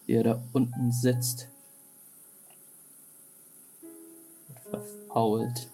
[0.05, 1.47] wie er da unten sitzt.
[5.11, 5.69] Verfault.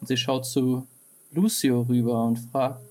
[0.00, 0.86] Und sie schaut zu
[1.32, 2.82] Lucio rüber und fragt,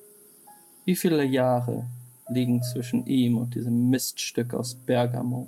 [0.86, 1.88] wie viele Jahre
[2.30, 5.48] liegen zwischen ihm und diesem Miststück aus Bergamo?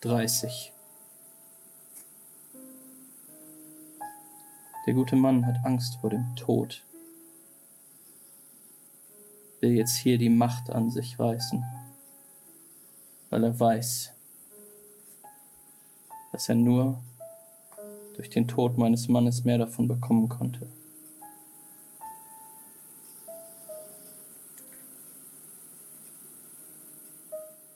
[0.00, 0.72] 30.
[4.86, 6.84] Der gute Mann hat Angst vor dem Tod.
[9.60, 11.64] Will jetzt hier die Macht an sich reißen,
[13.30, 14.13] weil er weiß,
[16.34, 17.00] dass er nur
[18.16, 20.66] durch den Tod meines Mannes mehr davon bekommen konnte.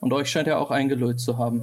[0.00, 1.62] Und euch scheint er auch eingelullt zu haben.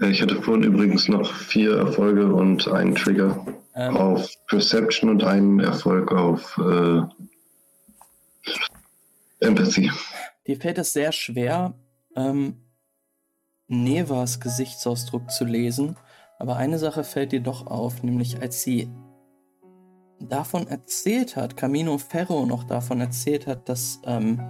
[0.00, 5.24] Äh, Ich hatte vorhin übrigens noch vier Erfolge und einen Trigger Ähm, auf Perception und
[5.24, 7.02] einen Erfolg auf äh,
[9.40, 9.90] Empathy.
[10.48, 11.74] Dir fällt es sehr schwer,
[12.16, 12.56] ähm,
[13.66, 15.96] Nevas Gesichtsausdruck zu lesen,
[16.38, 18.90] aber eine Sache fällt dir doch auf, nämlich als sie
[20.18, 24.40] davon erzählt hat, Camino Ferro noch davon erzählt hat, dass, ähm,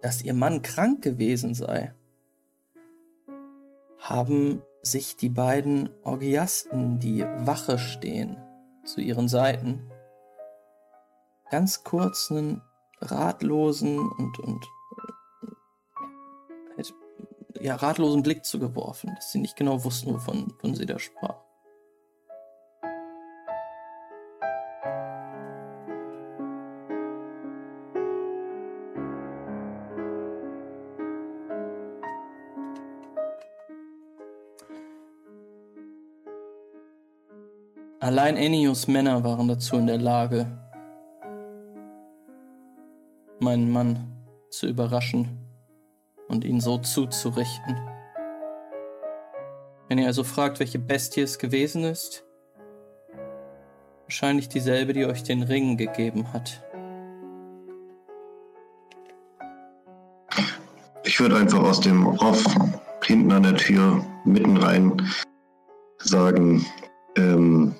[0.00, 1.92] dass ihr Mann krank gewesen sei,
[3.98, 8.38] haben sich die beiden Orgiasten, die Wache stehen,
[8.84, 9.82] zu ihren Seiten,
[11.50, 12.62] ganz kurz einen
[13.00, 15.46] ratlosen und, und äh,
[16.76, 16.94] halt,
[17.60, 21.36] ja, ratlosen Blick zugeworfen, dass sie nicht genau wussten, wovon, wovon sie da sprach.
[37.98, 40.65] Allein Ennios Männer waren dazu in der Lage,
[43.46, 44.12] meinen Mann
[44.50, 45.38] zu überraschen
[46.26, 47.76] und ihn so zuzurichten.
[49.88, 52.24] Wenn ihr also fragt, welche Bestie es gewesen ist,
[54.02, 56.60] wahrscheinlich dieselbe, die euch den Ring gegeben hat.
[61.04, 62.44] Ich würde einfach aus dem Off
[63.04, 65.08] hinten an der Tür mitten rein
[65.98, 66.66] sagen,
[67.16, 67.76] ähm,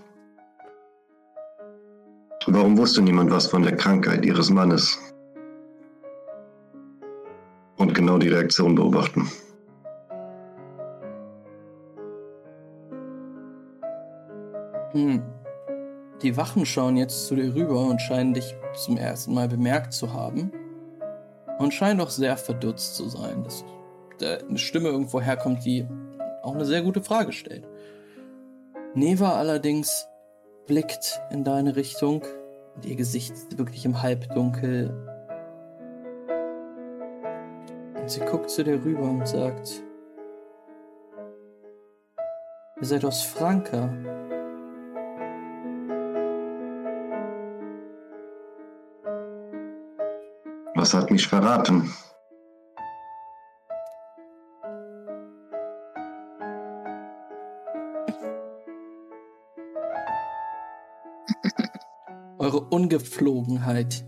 [2.46, 4.96] warum wusste niemand was von der Krankheit ihres Mannes?
[7.96, 9.26] Genau die Reaktion beobachten.
[14.92, 15.22] Hm.
[16.20, 20.12] Die Wachen schauen jetzt zu dir rüber und scheinen dich zum ersten Mal bemerkt zu
[20.12, 20.52] haben.
[21.58, 23.64] Und scheinen doch sehr verdutzt zu sein, dass
[24.18, 25.86] da eine Stimme irgendwo herkommt, die
[26.42, 27.66] auch eine sehr gute Frage stellt.
[28.94, 30.06] Neva allerdings
[30.66, 32.22] blickt in deine Richtung
[32.74, 35.15] und ihr Gesicht ist wirklich im Halbdunkel.
[38.06, 39.82] Und sie guckt zu dir rüber und sagt,
[42.80, 43.92] ihr seid aus Franka.
[50.76, 51.92] Was hat mich verraten?
[62.38, 64.04] Eure Ungepflogenheit.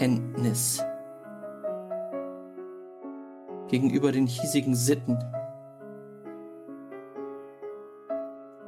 [0.00, 0.82] Unkenntnis
[3.68, 5.18] gegenüber den hiesigen Sitten.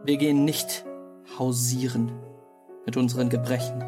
[0.05, 0.85] Wir gehen nicht
[1.39, 2.13] hausieren
[2.85, 3.83] mit unseren Gebrechen.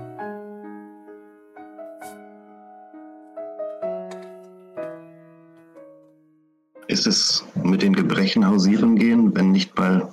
[6.87, 10.09] Ist es mit den Gebrechen hausieren gehen, wenn nicht mal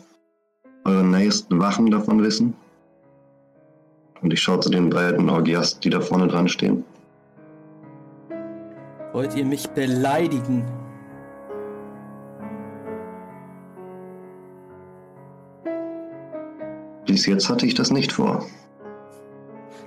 [0.84, 2.56] eure nächsten Wachen davon wissen?
[4.22, 6.84] Und ich schaue zu den beiden Orgiasten, die da vorne dran stehen.
[9.22, 10.66] Wollt ihr mich beleidigen?
[17.06, 18.44] Bis jetzt hatte ich das nicht vor.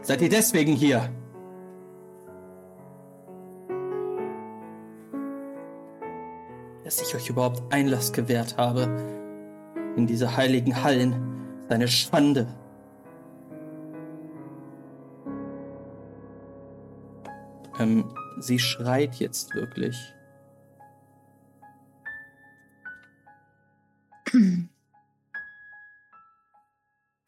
[0.02, 1.10] Seid ihr deswegen hier?
[6.84, 8.86] Dass ich euch überhaupt Einlass gewährt habe
[9.96, 11.12] in diese heiligen Hallen,
[11.64, 12.46] ist eine Schande.
[17.80, 18.04] Ähm,
[18.38, 19.96] sie schreit jetzt wirklich.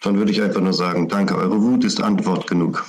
[0.02, 2.84] Dann würde ich einfach nur sagen, danke, eure Wut ist Antwort genug.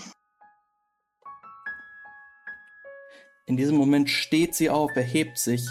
[3.45, 5.65] In diesem Moment steht sie auf, erhebt sich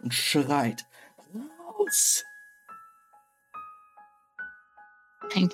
[0.00, 0.84] und schreit.
[1.78, 2.24] Raus!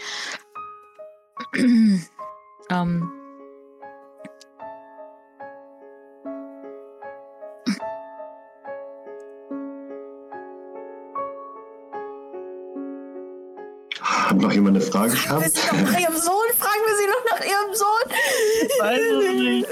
[2.73, 3.20] Ähm.
[14.41, 15.57] Noch jemand eine Frage Fragen wir gehabt?
[15.57, 16.49] sie noch nach ihrem Sohn?
[16.59, 18.05] Fragen wir sie noch nach ihrem Sohn?
[18.81, 19.69] weiß es nicht.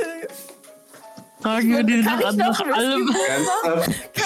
[1.41, 3.17] Fragen wir ich noch nach allem.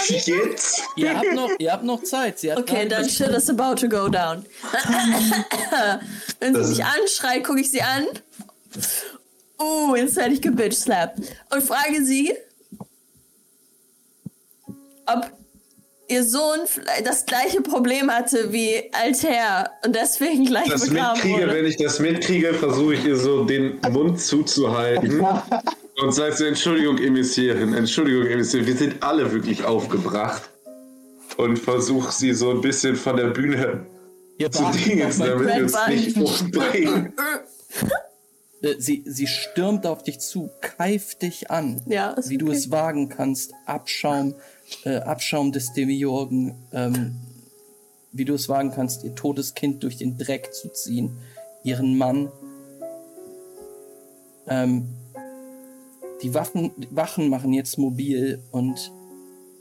[0.08, 0.82] Jetzt?
[0.96, 2.38] Ihr habt noch, ihr habt noch Zeit.
[2.38, 4.46] Sie hat Okay, dann shit is about to go down.
[6.40, 8.06] Wenn sie mich anschreit, gucke ich sie an.
[9.60, 11.20] Uh, jetzt werde ich gebitch slapped.
[11.50, 12.34] Und frage sie,
[15.06, 15.30] ob
[16.12, 16.60] ihr Sohn
[17.04, 21.54] das gleiche Problem hatte wie Altair und deswegen gleich Das begraben mitkriege, wurde.
[21.54, 25.24] wenn ich das mitkriege, versuche ich ihr so den Mund zuzuhalten
[26.02, 30.42] und sage so, Entschuldigung, Emissärin, Entschuldigung, Emissärin, wir sind alle wirklich aufgebracht.
[31.38, 33.86] Und versuche sie so ein bisschen von der Bühne
[34.36, 37.14] Ihr zu dingen, damit wir uns nicht umbringen.
[38.62, 42.56] Äh, Sie, sie stürmt auf dich zu, keift dich an, Ja, wie du okay.
[42.56, 44.34] es wagen kannst, Abschaum,
[44.84, 47.16] äh, Abschaum des Demiurgen, ähm,
[48.12, 51.16] wie du es wagen kannst, ihr totes Kind durch den Dreck zu ziehen,
[51.64, 52.30] ihren Mann.
[54.48, 54.88] Ähm,
[56.22, 58.92] die Waffen, die Wachen machen jetzt mobil und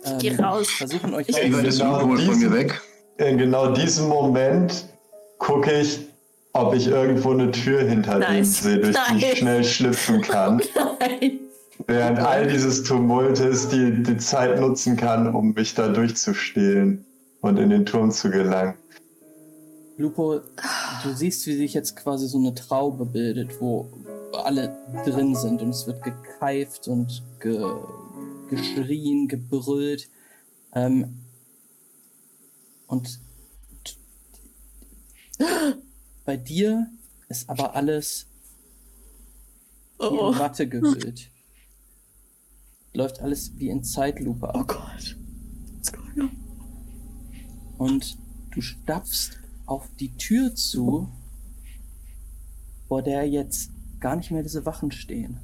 [0.04, 0.68] ähm, geh raus.
[0.70, 2.82] versuchen euch ist Genau diesen- weg?
[3.18, 4.86] In genau diesem Moment
[5.38, 6.00] gucke ich,
[6.54, 8.62] ob ich irgendwo eine Tür hinter denen Nice.
[8.64, 9.38] sehe, durch die ich Nice.
[9.38, 10.62] schnell schlüpfen kann.
[11.00, 11.40] Nein.
[11.88, 17.06] Während all dieses Tumultes die, die Zeit nutzen kann, um mich da durchzustehlen
[17.42, 18.76] und in den Turm zu gelangen.
[19.98, 20.40] Lupo,
[21.04, 23.90] du siehst, wie sich jetzt quasi so eine Traube bildet, wo
[24.44, 24.76] alle
[25.06, 27.64] drin sind und es wird gekeift und ge
[28.50, 30.10] geschrien, gebrüllt.
[30.74, 31.22] Ähm,
[32.88, 33.20] und
[36.26, 36.88] bei dir
[37.30, 38.28] ist aber alles
[40.02, 41.30] Oh, in Watte gehüllt.
[42.94, 44.56] Läuft alles wie in Zeitlupe ab.
[44.56, 45.18] oh Gott.
[45.76, 46.32] What's going on?
[47.78, 48.18] Und
[48.52, 51.10] du stapfst auf die Tür zu,
[52.88, 53.72] vor der jetzt
[54.02, 55.40] gar nicht mehr diese Wachen stehen.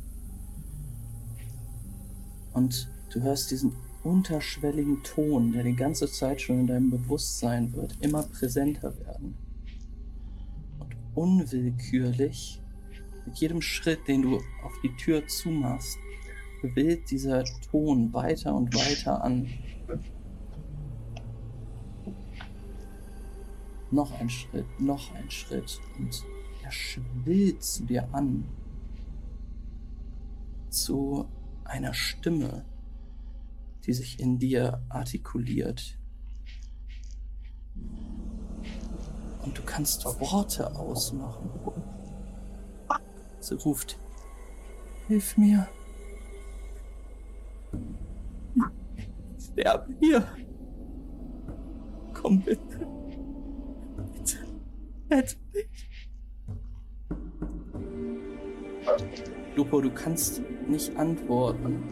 [2.53, 3.73] Und du hörst diesen
[4.03, 9.35] unterschwelligen Ton, der die ganze Zeit schon in deinem Bewusstsein wird, immer präsenter werden.
[10.79, 12.61] Und unwillkürlich,
[13.25, 15.97] mit jedem Schritt, den du auf die Tür zumachst,
[16.67, 19.47] bewegt dieser Ton weiter und weiter an.
[23.89, 26.23] Noch ein Schritt, noch ein Schritt und
[26.63, 28.45] er schwillt zu dir an.
[30.69, 31.27] Zu
[31.63, 32.65] einer Stimme,
[33.85, 35.97] die sich in dir artikuliert.
[39.43, 41.49] Und du kannst Worte ausmachen.
[43.39, 43.97] Sie ruft,
[45.07, 45.69] Hilf mir,
[49.39, 50.23] sterben hier.
[52.13, 52.87] Komm bitte.
[54.13, 54.37] Bitte.
[55.09, 55.99] Rette mich.
[59.55, 61.83] Lupo, du kannst nicht antworten.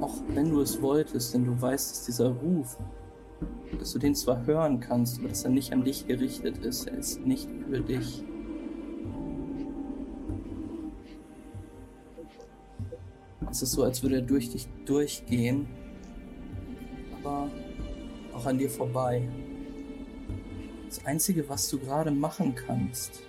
[0.00, 2.78] Auch wenn du es wolltest, denn du weißt, dass dieser Ruf,
[3.78, 6.86] dass du den zwar hören kannst, aber dass er nicht an dich gerichtet ist.
[6.86, 8.24] Er ist nicht für dich.
[13.50, 15.66] Es ist so, als würde er durch dich durchgehen,
[17.20, 17.50] aber
[18.34, 19.28] auch an dir vorbei.
[20.88, 23.22] Das Einzige, was du gerade machen kannst,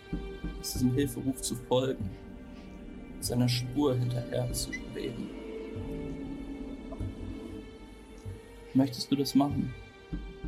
[0.61, 2.09] ist diesem Hilferuf zu folgen,
[3.19, 5.29] seiner Spur hinterher zu streben.
[8.73, 9.73] Möchtest du das machen?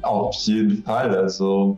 [0.02, 1.16] Auf jeden Fall.
[1.16, 1.78] Also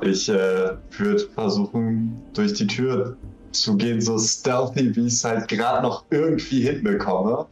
[0.00, 3.16] ich äh, würde versuchen, durch die Tür
[3.52, 7.46] zu gehen, so stealthy, wie ich es halt gerade noch irgendwie hinbekomme.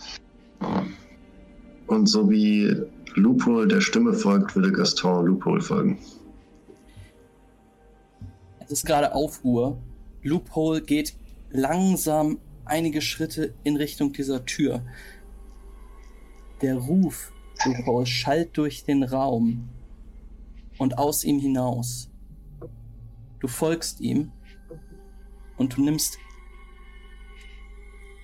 [1.86, 2.74] Und so wie
[3.14, 5.98] Lupol der Stimme folgt, würde Gaston Lupol folgen.
[8.60, 9.76] Es ist gerade Aufruhr.
[10.22, 11.14] Loophole geht
[11.50, 14.82] langsam einige Schritte in Richtung dieser Tür.
[16.62, 17.32] Der Ruf
[17.64, 19.68] Loophole schallt durch den Raum
[20.78, 22.08] und aus ihm hinaus.
[23.40, 24.32] Du folgst ihm
[25.60, 26.18] und du nimmst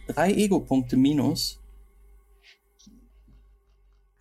[0.08, 1.60] drei Ego-Punkte minus,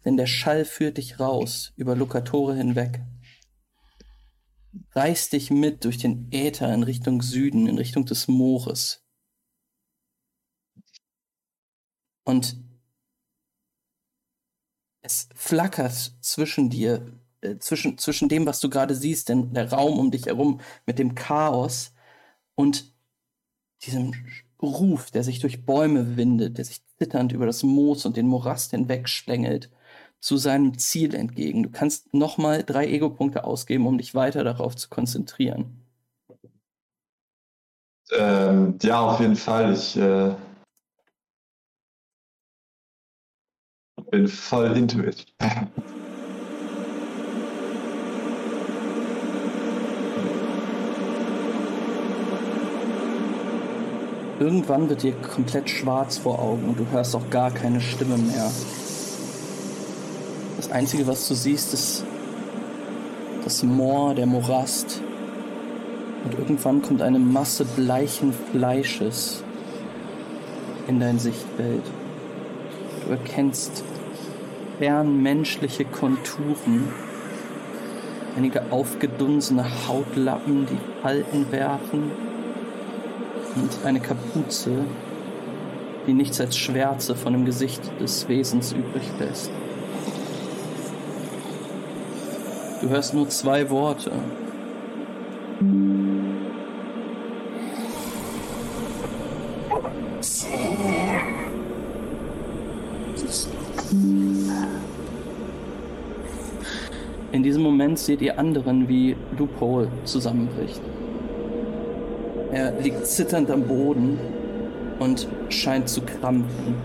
[0.04, 3.02] denn der Schall führt dich raus über Lokatore hinweg.
[4.92, 9.02] Reißt dich mit durch den Äther in Richtung Süden, in Richtung des Moores.
[12.26, 12.58] Und
[15.02, 20.00] es flackert zwischen dir, äh, zwischen, zwischen dem, was du gerade siehst, denn der Raum
[20.00, 21.94] um dich herum mit dem Chaos
[22.56, 22.95] und
[23.86, 24.14] diesem
[24.62, 28.72] Ruf, der sich durch Bäume windet, der sich zitternd über das Moos und den Morast
[28.72, 29.70] hinwegschlängelt,
[30.20, 31.64] zu seinem Ziel entgegen.
[31.64, 35.82] Du kannst nochmal drei Ego-Punkte ausgeben, um dich weiter darauf zu konzentrieren.
[38.12, 39.74] Ähm, ja, auf jeden Fall.
[39.74, 40.36] Ich äh,
[44.12, 45.26] bin voll into it.
[54.38, 58.52] Irgendwann wird dir komplett schwarz vor Augen und du hörst auch gar keine Stimme mehr.
[60.58, 62.04] Das Einzige, was du siehst, ist
[63.46, 65.02] das Moor, der Morast.
[66.26, 69.42] Und irgendwann kommt eine Masse bleichen Fleisches
[70.88, 71.84] in dein Sichtfeld.
[73.06, 73.86] Du erkennst
[74.80, 76.90] fern menschliche Konturen,
[78.36, 82.35] einige aufgedunsene Hautlappen, die Falten werfen
[83.56, 84.72] und eine Kapuze,
[86.08, 89.52] die nichts als Schwärze von dem Gesicht des Wesens übrig lässt.
[92.82, 94.12] Du hörst nur zwei Worte.
[107.32, 110.82] In diesem Moment seht ihr anderen, wie Loophole zusammenbricht.
[112.56, 114.18] Er liegt zitternd am Boden
[115.00, 116.76] und scheint zu krampfen.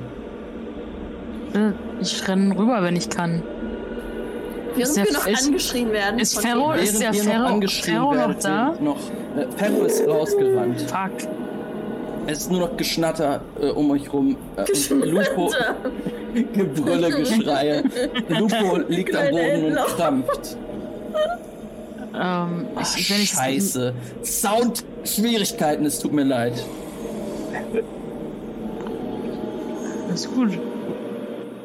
[1.54, 3.42] Äh, Ich renne rüber, wenn ich kann.
[4.74, 6.18] Während wir noch ist- angeschrien werden.
[6.18, 6.72] ist Ferro-.
[6.72, 8.74] Ist der Ferro- noch Ferro noch da?
[8.80, 8.96] Noch,
[9.36, 10.80] äh, Ferro ist rausgerannt.
[10.82, 11.28] Fuck.
[12.26, 14.36] Es ist nur noch Geschnatter äh, um euch rum.
[14.56, 15.52] Äh, Lupo,
[16.52, 17.82] Gebrülle, Geschreie.
[18.28, 20.56] Lupo liegt am Boden und krampft.
[22.22, 23.94] Ähm, Ach, ich, wenn ich scheiße.
[24.22, 26.52] Sound-Schwierigkeiten, es tut mir leid.
[30.12, 30.58] Ist gut.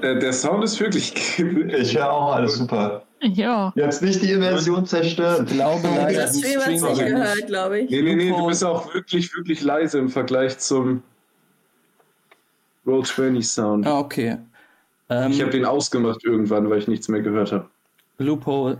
[0.01, 1.13] Äh, der Sound ist wirklich.
[1.37, 3.03] Ich höre auch alles super.
[3.21, 3.73] Ja.
[3.75, 5.45] Jetzt nicht die Immersion zerstören.
[5.45, 7.89] Ich glaube leider, Der im Stream hat nicht gehört, glaube ich.
[7.89, 11.01] Nee, nee, nee, du bist auch wirklich, wirklich leise im Vergleich zum
[12.85, 13.87] Roll20 Sound.
[13.87, 14.37] Ah, okay.
[15.09, 17.65] Ähm, Ich habe den ausgemacht irgendwann, weil ich nichts mehr gehört habe.
[18.19, 18.77] Loophole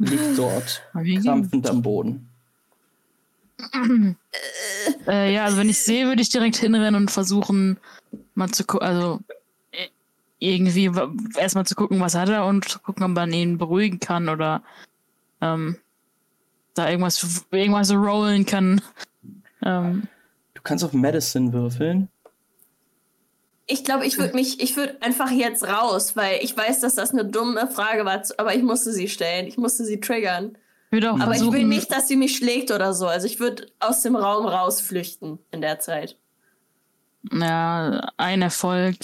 [0.00, 0.82] liegt dort,
[1.22, 2.28] krampfend am Boden.
[5.06, 7.78] Äh, ja, also wenn ich sehe, würde ich direkt hinrennen und versuchen,
[8.34, 9.20] mal zu gucken, also
[9.72, 9.88] äh,
[10.38, 10.90] irgendwie
[11.36, 14.62] erstmal zu gucken, was hat er und zu gucken, ob man ihn beruhigen kann oder
[15.42, 15.76] ähm,
[16.74, 18.80] da irgendwas, irgendwas so rollen kann.
[19.62, 20.08] Ähm,
[20.54, 22.08] Du kannst auf Medicine würfeln.
[23.70, 27.12] Ich glaube, ich würde mich, ich würde einfach jetzt raus, weil ich weiß, dass das
[27.12, 29.46] eine dumme Frage war, aber ich musste sie stellen.
[29.46, 30.58] Ich musste sie triggern.
[30.86, 33.06] ich würde auch Aber ich will nicht, dass sie mich schlägt oder so.
[33.06, 36.16] Also ich würde aus dem Raum rausflüchten in der Zeit.
[37.30, 38.96] ja, ein Erfolg.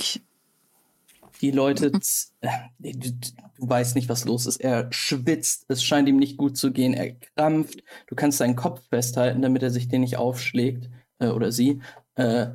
[1.40, 1.92] die Leute,
[2.40, 2.48] äh,
[2.78, 4.56] du, du weißt nicht, was los ist.
[4.56, 7.82] Er schwitzt, es scheint ihm nicht gut zu gehen, er krampft.
[8.06, 11.80] Du kannst seinen Kopf festhalten, damit er sich den nicht aufschlägt, äh, oder sie.
[12.14, 12.48] Äh,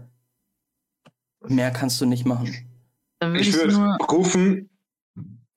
[1.47, 2.53] mehr kannst du nicht machen.
[3.35, 3.97] Ich würde nur.
[4.09, 4.69] rufen,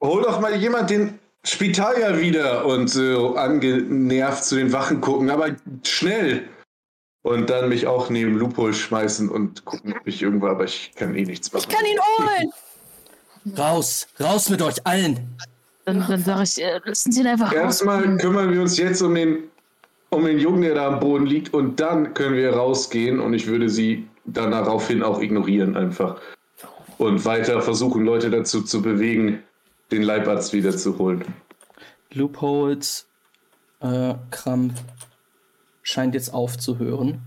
[0.02, 5.56] hol doch mal jemand den Spitalier wieder und so angenervt zu den Wachen gucken, aber
[5.82, 6.48] schnell.
[7.22, 11.14] Und dann mich auch neben Loophole schmeißen und gucken, ob ich irgendwo, aber ich kann
[11.14, 11.64] eh nichts machen.
[11.68, 12.52] Ich kann ihn holen!
[13.56, 15.34] Raus, raus mit euch allen!
[15.86, 18.18] Dann, dann sage ich, äh, lassen Sie ihn einfach Erstmal rauskommen.
[18.18, 19.44] kümmern wir uns jetzt um den,
[20.10, 23.46] um den Jungen, der da am Boden liegt, und dann können wir rausgehen und ich
[23.46, 26.20] würde sie dann daraufhin auch ignorieren einfach.
[26.98, 29.42] Und weiter versuchen, Leute dazu zu bewegen,
[29.90, 31.24] den Leibarzt wiederzuholen.
[32.12, 33.06] Loopholes
[33.80, 34.82] äh, Krampf
[35.82, 37.22] scheint jetzt aufzuhören.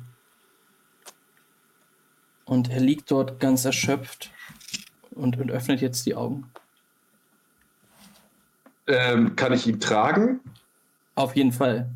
[2.46, 4.32] Und er liegt dort ganz erschöpft
[5.12, 6.50] und, und öffnet jetzt die Augen.
[8.88, 10.40] Ähm, kann ich ihn tragen?
[11.16, 11.90] Auf jeden Fall.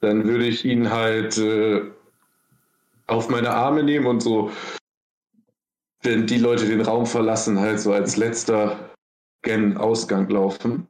[0.00, 1.82] Dann würde ich ihn halt äh,
[3.06, 4.50] auf meine Arme nehmen und so,
[6.02, 8.90] wenn die Leute den Raum verlassen, halt so als letzter
[9.42, 10.88] gen Ausgang laufen.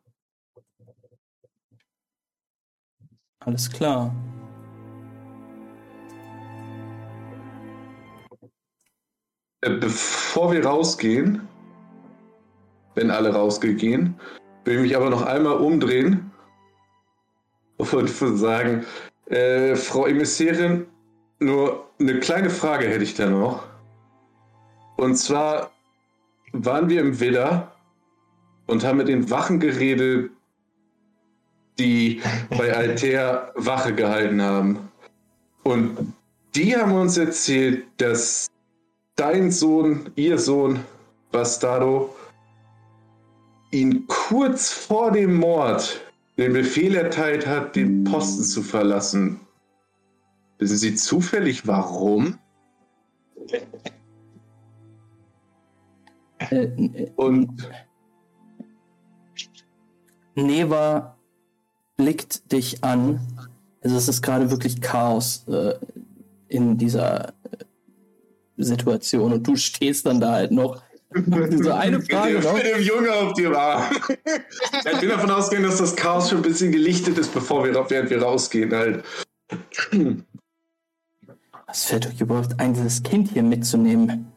[3.41, 4.15] Alles klar.
[9.63, 11.49] Äh, bevor wir rausgehen,
[12.95, 14.15] wenn alle rausgehen,
[14.65, 16.31] will ich mich aber noch einmal umdrehen
[17.79, 18.09] und
[18.39, 18.85] sagen,
[19.27, 20.87] äh, Frau Emissärin,
[21.39, 23.65] nur eine kleine Frage hätte ich da noch.
[24.97, 25.71] Und zwar
[26.53, 27.73] waren wir im Widder
[28.67, 30.31] und haben mit den Wachen geredet,
[31.79, 32.21] die
[32.51, 34.89] bei Altair Wache gehalten haben.
[35.63, 36.15] Und
[36.55, 38.49] die haben uns erzählt, dass
[39.17, 40.81] dein Sohn, ihr Sohn,
[41.31, 42.15] Bastardo,
[43.71, 46.01] ihn kurz vor dem Mord
[46.37, 49.41] den Befehl erteilt hat, den Posten zu verlassen.
[50.63, 52.39] Wissen Sie zufällig warum?
[56.39, 57.69] Äh, Und
[60.37, 61.19] Neva
[61.97, 63.19] blickt dich an.
[63.83, 65.75] Also es ist gerade wirklich Chaos äh,
[66.47, 67.33] in dieser äh,
[68.59, 70.81] Situation und du stehst dann da halt noch.
[71.13, 73.83] so eine Frage mit, dem, mit dem Junge auf dem Arm.
[74.93, 78.11] ich bin davon ausgegangen, dass das Chaos schon ein bisschen gelichtet ist, bevor wir, während
[78.11, 79.05] wir rausgehen halt.
[81.73, 84.31] Was fällt euch überhaupt ein, dieses Kind hier mitzunehmen?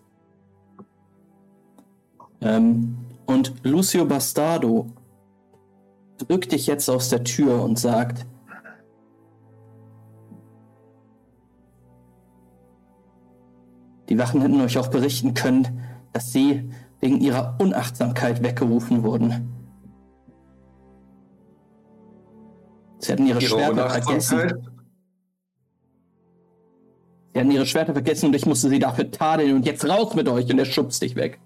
[2.40, 4.88] Ähm, und Lucio Bastardo
[6.18, 8.26] drückt dich jetzt aus der Tür und sagt:
[14.07, 15.82] Die Wachen hätten euch auch berichten können,
[16.14, 16.72] dass sie
[17.02, 19.53] wegen ihrer Unachtsamkeit weggerufen wurden.
[22.99, 24.74] Sie hatten ihre, Ihre Schwerter vergessen.
[27.36, 30.30] Sie hatten ihre Schwerter vergessen und ich musste sie dafür tadeln und jetzt raus mit
[30.30, 31.38] euch und er schubst dich weg.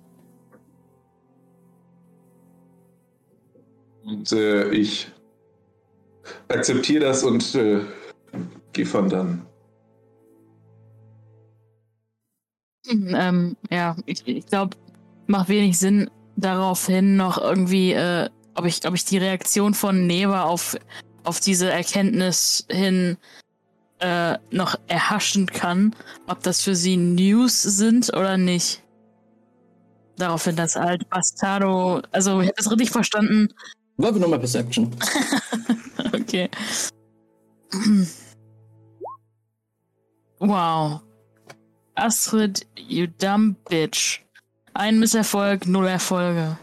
[4.05, 5.07] Und äh, ich
[6.47, 7.79] akzeptiere das und äh,
[8.71, 9.47] gehe von dann.
[12.85, 14.77] Hm, Ähm, ja, ich, ich glaube,
[15.25, 20.43] macht wenig Sinn, daraufhin noch irgendwie, äh, ob ich, ob ich die Reaktion von Neva
[20.43, 20.77] auf,
[21.23, 23.17] auf diese Erkenntnis hin
[23.99, 25.95] äh, noch erhaschen kann,
[26.27, 28.83] ob das für sie News sind oder nicht.
[30.17, 33.49] Daraufhin, dass halt Bastardo, also ich habe das richtig verstanden,
[33.99, 34.89] Würfel nochmal Perception.
[36.11, 36.49] Okay.
[40.39, 41.01] Wow.
[41.95, 44.21] Astrid, you dumb bitch.
[44.73, 46.57] Ein Misserfolg, null Erfolge.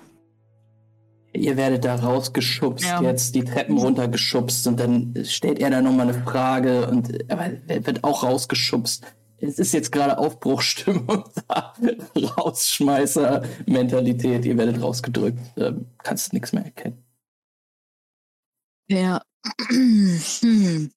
[1.36, 3.02] Ihr werdet da rausgeschubst, Ja.
[3.02, 7.86] jetzt die Treppen runtergeschubst und dann stellt er da nochmal eine Frage und aber er
[7.86, 9.04] wird auch rausgeschubst.
[9.38, 11.74] Es ist jetzt gerade Aufbruchstimmung da.
[12.16, 14.46] Rausschmeißer-Mentalität.
[14.46, 15.38] Ihr werdet rausgedrückt.
[15.58, 17.04] Ähm, kannst nichts mehr erkennen.
[18.88, 19.20] Ja.
[19.68, 20.90] hm.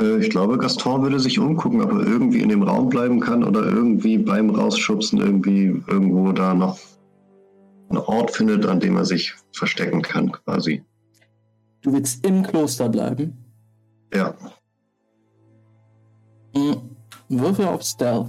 [0.00, 3.64] Ich glaube, Gaston würde sich umgucken, ob er irgendwie in dem Raum bleiben kann oder
[3.64, 6.78] irgendwie beim Rausschubsen irgendwie irgendwo da noch
[7.90, 10.82] einen Ort findet, an dem er sich verstecken kann, quasi.
[11.82, 13.36] Du willst im Kloster bleiben.
[14.14, 14.34] Ja.
[16.54, 16.76] Mhm.
[17.28, 18.28] Würfel auf Stealth.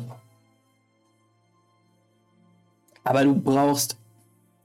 [3.03, 3.98] Aber du brauchst,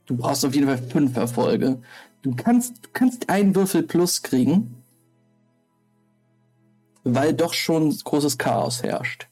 [0.05, 1.79] du brauchst auf jeden Fall fünf Erfolge.
[2.21, 4.76] Du kannst, du kannst einen Würfel plus kriegen.
[7.15, 9.27] Weil doch schon großes Chaos herrscht.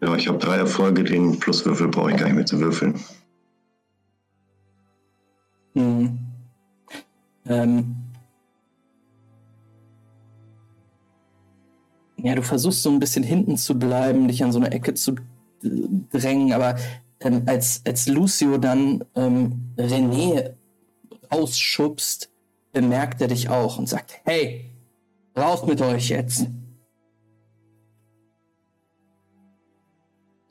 [0.00, 3.00] Ja, ich habe drei Erfolge, den Pluswürfel brauche ich gar nicht mehr zu würfeln.
[5.74, 6.18] Hm.
[7.46, 7.96] Ähm.
[12.18, 15.12] Ja, du versuchst so ein bisschen hinten zu bleiben, dich an so eine Ecke zu
[15.62, 16.76] d- drängen, aber
[17.20, 20.54] ähm, als, als Lucio dann ähm, René
[21.32, 22.30] rausschubst,
[22.80, 24.70] bemerkt er dich auch und sagt, hey,
[25.36, 26.46] raus mit euch jetzt.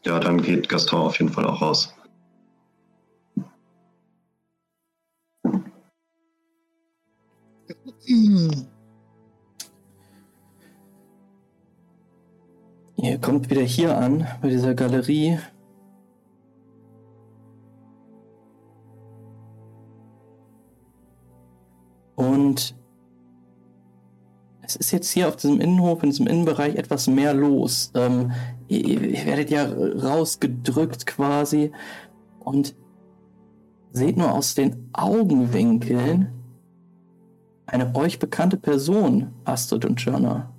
[0.05, 1.93] Ja, dann geht Gaston auf jeden Fall auch raus.
[12.97, 15.39] Ihr kommt wieder hier an, bei dieser Galerie.
[24.97, 27.91] Jetzt hier auf diesem Innenhof, in diesem Innenbereich etwas mehr los.
[27.93, 28.31] Ähm,
[28.67, 31.71] ihr, ihr werdet ja rausgedrückt quasi
[32.39, 32.75] und
[33.91, 36.33] seht nur aus den Augenwinkeln
[37.65, 40.53] eine euch bekannte Person, Astrid und Jana.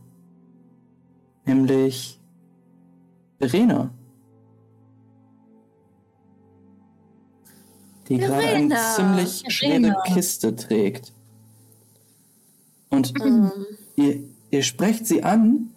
[1.44, 2.20] Nämlich
[3.39, 3.90] Verena.
[8.09, 9.97] Die gerade eine ziemlich schwere.
[10.06, 11.12] Kiste trägt.
[12.90, 13.51] Und Ähm,
[13.97, 15.70] ihr, ihr sprecht sie an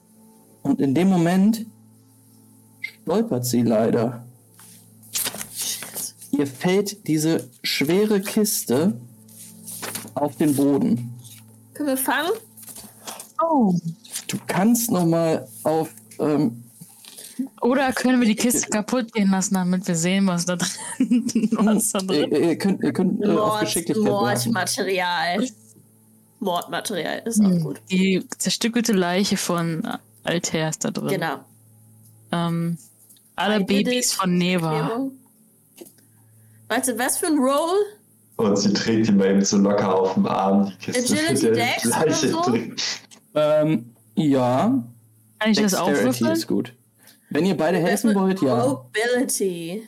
[0.63, 1.65] und in dem Moment
[3.03, 4.25] stolpert sie leider.
[6.31, 8.93] Ihr fällt diese schwere Kiste
[10.13, 11.13] auf den Boden.
[11.73, 12.31] können wir fangen?
[13.43, 13.75] Oh.
[14.27, 15.89] Du kannst noch mal auf
[16.19, 16.63] ähm,
[17.61, 21.91] Oder können wir die Kiste kaputt gehen lassen, damit wir sehen, was da drin, was
[21.91, 24.53] da ihr, drin ihr könnt, ihr könnt äh, auf Mord, Geschicklichkeit werfen.
[24.53, 25.47] Mordmaterial.
[26.41, 27.81] Mordmaterial ist auch Hm, gut.
[27.89, 29.87] Die zerstückelte Leiche von
[30.23, 31.07] Altair ist da drin.
[31.07, 31.35] Genau.
[32.33, 32.77] Ähm,
[33.35, 34.77] alle Agility, Babys von Neva.
[34.79, 35.11] Erklärung.
[36.67, 37.79] Warte, was für ein Roll?
[38.37, 41.55] Und sie trägt ihn mal eben so locker auf dem Arm, die Kiste Agility mit
[41.57, 42.51] der Dex Leiche oder so?
[42.51, 42.75] drin.
[43.35, 44.83] Ähm, ja,
[45.39, 46.33] Kann ich das auch Dexterity würfeln?
[46.37, 46.73] ist gut.
[47.29, 48.67] Wenn ihr beide helfen wollt, ja.
[48.67, 49.87] Mobility.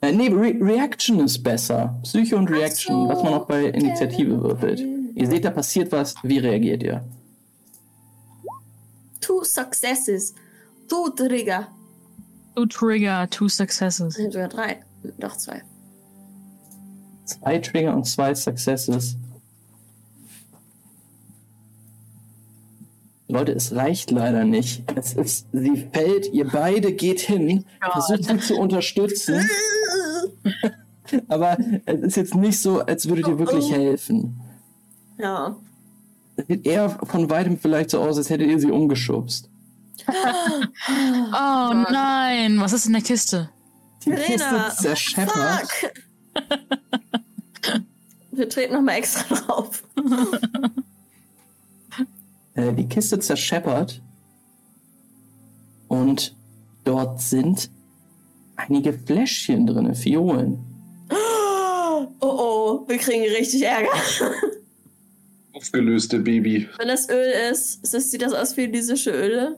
[0.00, 1.98] Äh, nee, Re Reaction ist besser.
[2.02, 4.82] Psycho und Reaction, so, was man auch bei Initiative würfelt.
[5.20, 6.14] Ihr seht, da passiert was.
[6.22, 7.04] Wie reagiert ihr?
[9.20, 10.34] Two successes.
[10.88, 11.68] Two Trigger.
[12.56, 14.14] Two Trigger, two Successes.
[14.14, 14.82] Sind sogar drei.
[15.18, 15.62] Doch zwei.
[17.26, 19.18] Zwei Trigger und zwei Successes.
[23.28, 24.90] Leute, es reicht leider nicht.
[24.96, 29.48] Es ist, sie fällt, ihr beide geht hin, versucht sie zu unterstützen,
[31.28, 34.40] aber es ist jetzt nicht so, als würdet ihr wirklich helfen.
[35.20, 35.56] Ja.
[36.48, 39.48] Sieht eher von weitem vielleicht so aus, als hättet ihr sie umgeschubst.
[40.88, 43.50] Oh nein, was ist in der Kiste?
[44.04, 45.68] Die Verena, Kiste zerscheppert.
[45.68, 45.92] Fuck!
[48.32, 49.84] Wir treten nochmal extra drauf.
[52.54, 54.02] Äh, die Kiste zerscheppert
[55.86, 56.34] und
[56.82, 57.70] dort sind
[58.56, 60.58] einige Fläschchen drin, Fiolen.
[62.22, 63.88] Oh oh, wir kriegen richtig Ärger.
[65.52, 66.68] Aufgelöste Baby.
[66.78, 69.56] Wenn das Öl ist, ist das, sieht das aus wie elysische Öle?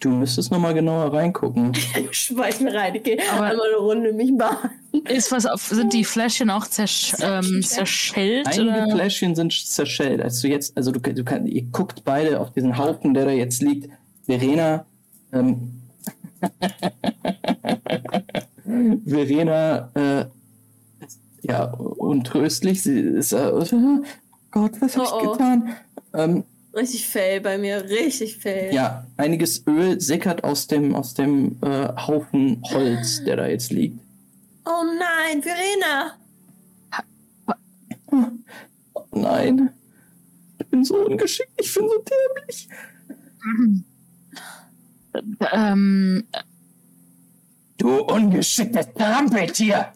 [0.00, 1.72] Du müsstest noch mal genauer reingucken.
[2.10, 4.70] Ich schmeiß mir rein, ich geh Aber- einmal eine Runde mich baden.
[5.08, 8.46] Ist was auf, sind die Fläschchen auch zersch ähm, zerschellt?
[8.46, 8.90] Einige Oder?
[8.94, 10.22] Fläschchen sind zerschellt.
[10.22, 13.60] Also jetzt, also du, du kann, ihr guckt beide auf diesen Haufen, der da jetzt
[13.62, 13.90] liegt.
[14.24, 14.86] Verena,
[15.32, 15.72] ähm,
[19.06, 20.26] Verena, äh,
[21.42, 22.82] ja, untröstlich.
[22.82, 23.50] Sie ist, äh,
[24.50, 25.32] Gott, was hab ich Oh, oh.
[25.32, 25.76] getan?
[26.14, 26.44] Ähm,
[26.74, 28.72] Richtig fail bei mir, richtig fail.
[28.72, 33.98] ja, einiges Öl sickert aus dem, aus dem äh, Haufen Holz, der da jetzt liegt.
[34.64, 36.14] Oh nein, Verena!
[38.94, 39.70] Oh nein.
[40.60, 42.04] Ich bin so ungeschickt, ich bin so
[42.36, 42.68] dämlich.
[45.52, 46.24] Ähm,
[47.78, 49.92] Du ungeschicktes Trampeltier!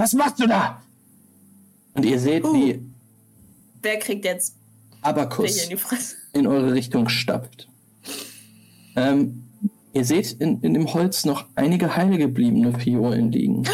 [0.00, 0.80] Was machst du da?
[1.92, 2.54] Und ihr seht, Uh.
[2.54, 2.80] wie
[3.82, 4.56] Wer kriegt jetzt
[5.02, 5.78] Abakus in
[6.32, 7.68] in eure Richtung stapft.
[8.96, 9.44] Ähm,
[9.92, 13.64] ihr seht in, in dem Holz noch einige heile gebliebene Fiolen liegen.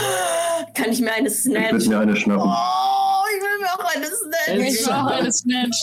[0.75, 1.89] Kann ich mir eine Ich würde snatchen?
[1.91, 2.51] mir eine schnappen.
[2.51, 4.67] Oh, ich will mir auch eine snatchen.
[4.67, 5.83] ich brauche eine Snatch.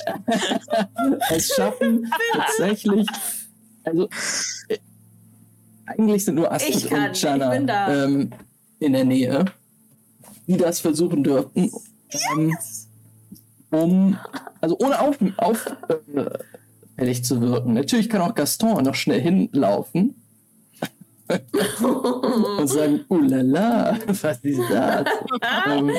[1.31, 3.07] Es schaffen tatsächlich,
[3.85, 4.09] also
[4.67, 4.77] äh,
[5.85, 7.55] eigentlich sind nur Ich Astrid und ich Jana
[8.03, 8.31] ähm,
[8.79, 9.45] in der Nähe.
[10.47, 11.71] Die das versuchen dürften.
[12.31, 12.57] Ähm,
[13.71, 14.19] um,
[14.61, 15.65] also ohne auf, auf
[16.97, 17.73] äh, zu wirken.
[17.73, 20.15] Natürlich kann auch Gaston noch schnell hinlaufen
[22.57, 25.05] und sagen, ulala, was ist das?
[25.67, 25.91] ähm,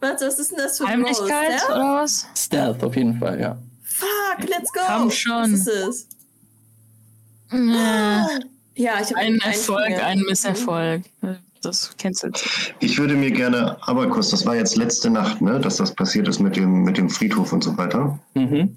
[0.00, 1.74] Was, was ist denn das für Heimlichkeit Bros, ja?
[1.74, 2.26] oder was?
[2.34, 3.58] Stealth auf jeden Fall, ja.
[3.82, 4.80] Fuck, let's go.
[4.86, 5.52] Komm schon.
[5.52, 6.08] Was ist es?
[7.52, 8.28] Ja.
[8.74, 11.02] Ja, ich habe Ein Erfolg, ein Misserfolg.
[11.62, 12.44] Das cancelt.
[12.80, 16.40] Ich würde mir gerne, Abakus, das war jetzt letzte Nacht, ne, dass das passiert ist
[16.40, 18.18] mit dem, mit dem Friedhof und so weiter.
[18.34, 18.76] Mhm.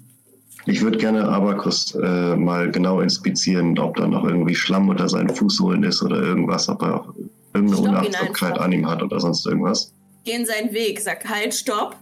[0.66, 5.28] Ich würde gerne Abakus äh, mal genau inspizieren, ob da noch irgendwie Schlamm unter seinen
[5.30, 7.14] Fußsohlen ist oder irgendwas, ob er auch
[7.54, 8.58] irgendeine einfach.
[8.60, 9.92] an ihm hat oder sonst irgendwas.
[10.24, 11.96] Gehen seinen Weg, sag halt, stopp.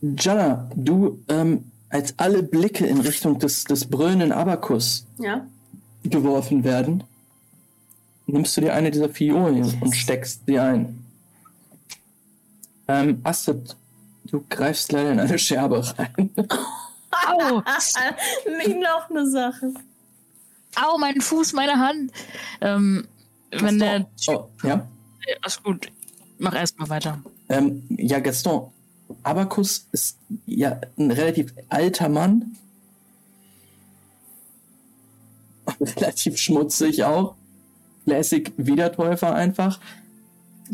[0.00, 5.46] Jana, du, ähm, als alle Blicke in Richtung des, des brüllenden Abakus Ja.
[6.04, 7.04] geworfen werden,
[8.32, 11.04] nimmst du dir eine dieser Fiolen und steckst sie ein.
[12.88, 13.76] Ähm, Astrid,
[14.24, 16.30] du greifst leider in eine Scherbe rein.
[17.10, 17.62] Au!
[18.56, 19.72] Nicht noch eine Sache.
[20.76, 22.10] Au, mein Fuß, meine Hand.
[22.60, 23.06] Ähm,
[23.50, 24.06] wenn der.
[24.28, 24.88] Oh, ja?
[25.46, 25.92] Ist gut.
[26.38, 27.22] Mach erstmal weiter.
[27.50, 28.72] Ähm, ja, Gaston,
[29.22, 32.56] Abakus ist ja ein relativ alter Mann.
[35.80, 37.36] relativ schmutzig auch.
[38.04, 39.80] Classic Wiedertäufer einfach.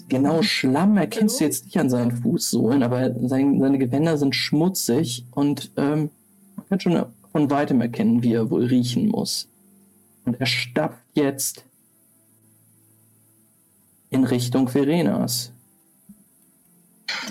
[0.09, 5.25] Genau, Schlamm erkennst du jetzt nicht an seinen Fußsohlen, aber sein, seine Gewänder sind schmutzig
[5.33, 6.11] und ähm,
[6.57, 9.49] man kann schon von weitem erkennen, wie er wohl riechen muss.
[10.25, 11.65] Und er stapft jetzt
[14.11, 15.53] in Richtung Verenas.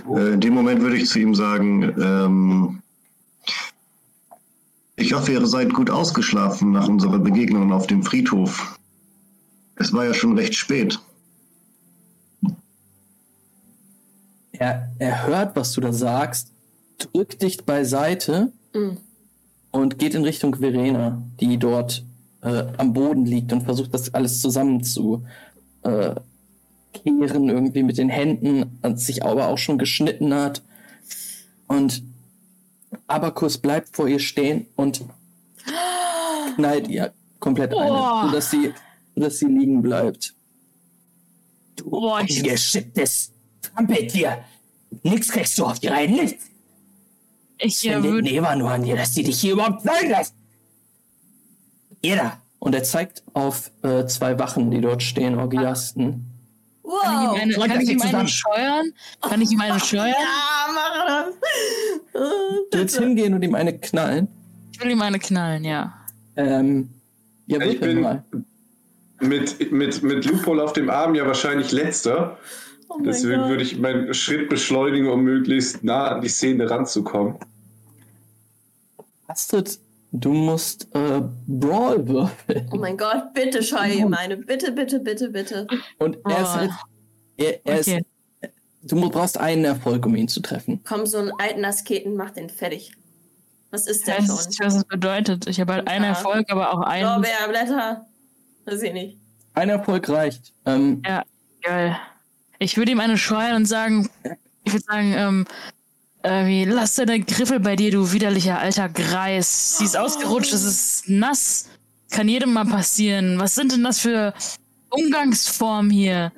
[0.09, 2.81] Äh, in dem Moment würde ich zu ihm sagen, ähm,
[4.95, 8.76] ich hoffe, ihr seid gut ausgeschlafen nach unserer Begegnung auf dem Friedhof.
[9.79, 10.99] Es war ja schon recht spät.
[14.51, 16.51] Er, er hört, was du da sagst,
[16.97, 18.97] drückt dich beiseite Mhm.
[19.71, 22.03] und geht in Richtung Verena, die dort
[22.41, 25.23] äh, am Boden liegt und versucht, das alles zusammen zu
[25.83, 26.15] äh,
[26.93, 30.61] kehren, irgendwie mit den Händen, und sich aber auch schon geschnitten hat.
[31.67, 32.03] Und
[33.07, 35.05] Abakus bleibt vor ihr stehen und
[36.55, 38.21] knallt ihr komplett Boah.
[38.23, 38.73] ein, sodass sie,
[39.17, 40.33] sodass sie liegen bleibt.
[41.75, 41.87] Du
[42.23, 43.31] ich- ungeschicktes
[43.61, 44.43] Trampeltier.
[45.03, 46.45] Nix kriegst du auf die Reihe, nichts.
[47.59, 48.29] Ich Ich äh, würde.
[48.29, 50.35] Neva nur an dir, dass die dich hier überhaupt sein lässt.
[52.01, 52.37] Jeder.
[52.59, 56.03] Und er zeigt auf äh, zwei Wachen, die dort stehen, Orgiasten.
[56.03, 57.41] Kann ich ihm Wow.
[57.41, 58.93] eine, kann ich ihm eine scheuern?
[59.21, 60.07] Kann ich ihm eine scheuern?
[60.09, 62.21] Ja, mach das.
[62.71, 64.27] Du willst hingehen und ihm eine knallen?
[64.71, 65.93] Ich will ihm eine knallen, ja.
[66.35, 66.89] Ähm,
[67.47, 68.23] ja, Ich würfel bin mal.
[69.19, 72.37] Mit, mit, mit Lupol auf dem Arm ja wahrscheinlich letzter.
[72.89, 73.49] Oh Deswegen Gott.
[73.49, 77.35] würde ich meinen Schritt beschleunigen, um möglichst nah an die Szene ranzukommen.
[79.27, 79.79] Astrid,
[80.11, 82.69] du musst äh, Brawl würfeln.
[82.71, 84.37] Oh mein Gott, bitte scheue ihm eine.
[84.37, 85.67] Bitte, bitte, bitte, bitte.
[85.99, 86.71] Und er ist halt.
[87.37, 88.03] Er, er Okay.
[88.41, 88.51] ist,
[88.83, 90.81] du brauchst einen Erfolg, um ihn zu treffen.
[90.87, 92.93] Komm, so einen alten Asketen, mach den fertig.
[93.69, 94.35] Was ist Ich der weiß, schon?
[94.47, 95.47] nicht, was das bedeutet.
[95.47, 96.05] Ich habe halt einen.
[96.05, 97.03] Erfolg, aber auch einen.
[97.03, 98.05] Lorbeerblätter?
[98.67, 99.17] Weiß ich nicht.
[99.53, 100.53] Ein Erfolg reicht.
[100.65, 101.23] Ähm, Ja,
[101.63, 101.97] geil.
[102.59, 104.09] Ich würde ihm eine schreien und sagen,
[104.63, 105.45] ich würde sagen, ähm,
[106.21, 109.77] irgendwie, lass deine Griffel bei dir, du widerlicher alter Greis.
[109.77, 111.69] Sie ist ausgerutscht, es ist nass.
[112.11, 113.39] Kann jedem mal passieren.
[113.39, 114.33] Was sind denn das für
[114.89, 116.31] Umgangsformen hier?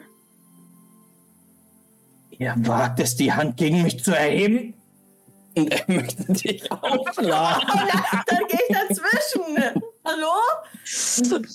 [2.38, 4.76] Ihr wagt es, die Hand gegen mich zu erheben?
[5.56, 7.68] und er möchte dich aufschlagen.
[8.28, 9.84] Dann gehe ich dazwischen.
[10.06, 11.50] Hallo?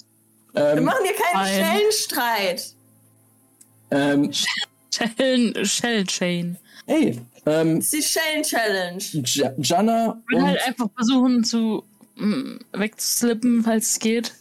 [0.54, 1.64] Wir ähm, machen hier keinen Nein.
[1.90, 2.74] Stellenstreit.
[3.90, 4.30] ähm,
[4.90, 6.56] Shell, Shell Chain.
[6.86, 8.98] hey, ähm, Das ist die Schellen-Challenge.
[9.24, 11.84] J Jana Ich will und halt einfach versuchen zu
[12.16, 14.32] mm, wegzuslippen, falls es geht.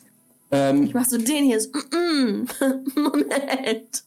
[0.51, 1.59] ähm, Ich mach so den hier.
[1.59, 2.47] So, mm, mm.
[3.01, 4.03] Moment.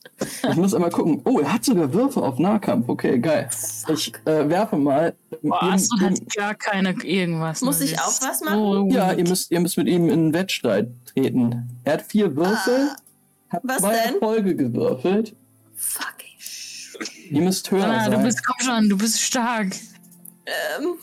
[0.48, 1.20] ich muss einmal gucken.
[1.24, 2.88] Oh, er hat sogar Würfe auf Nahkampf.
[2.88, 3.50] Okay, geil.
[3.92, 5.14] Ich äh, werfe mal.
[5.42, 7.60] Boah, ihm- hat gar keine irgendwas.
[7.62, 7.86] Muss ne?
[7.86, 8.90] ich auch was machen?
[8.92, 9.18] Ja, weak.
[9.18, 10.88] ihr müsst, ihr müsst mit ihm in einen Wettstreit
[11.26, 11.80] treten.
[11.84, 12.90] Er hat vier Würfel,
[13.48, 14.14] hat Ah, was zwei denn?
[14.14, 15.34] Erfolge gewürfelt.
[15.76, 16.26] Fucking
[17.30, 18.22] Ihr müsst höher Ah, du sein.
[18.24, 19.68] bist, komm schon, du bist stark.
[20.46, 20.94] ähm,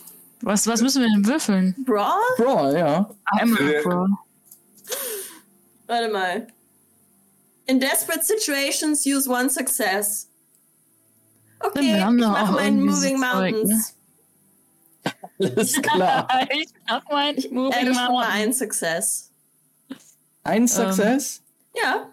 [0.41, 1.75] Was, was müssen wir denn würfeln?
[1.85, 2.19] Brawl?
[2.37, 3.09] Brawl, ja.
[3.25, 4.07] Einmal Äh, Bro.
[5.87, 6.47] Warte mal.
[7.65, 10.27] In desperate situations, use one success.
[11.59, 13.59] Okay, Wir haben ich mache meinen Moving so Zeug, ne?
[13.61, 13.93] Mountains.
[15.39, 16.27] Alles klar.
[16.49, 18.31] ich mach mein Ich Moving adde schon mal Mountain.
[18.31, 19.29] einen Success.
[20.43, 21.41] Ein Success.
[21.75, 22.09] Ja.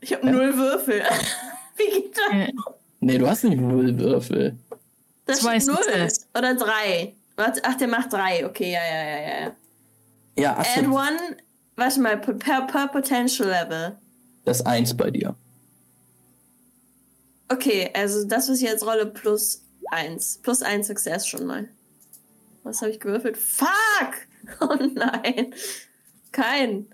[0.00, 1.02] Ich habe null Würfel.
[1.76, 2.64] Wie geht das?
[3.00, 4.56] Nee, du hast nicht null Würfel.
[5.26, 6.26] Das Zwei null Success.
[6.36, 7.14] oder drei.
[7.36, 8.46] Warte, ach, der macht drei.
[8.46, 9.56] Okay, ja, ja, ja, ja, ja.
[10.38, 11.36] Ja, Add Astrid, one,
[11.76, 13.96] warte mal, per, per Potential Level.
[14.44, 15.34] das ist eins bei dir.
[17.48, 20.38] Okay, also das, was ich jetzt rolle, plus eins.
[20.42, 21.68] Plus ein Success schon mal.
[22.64, 23.36] Was habe ich gewürfelt?
[23.36, 23.68] Fuck!
[24.60, 25.52] Oh nein.
[26.36, 26.86] Kein.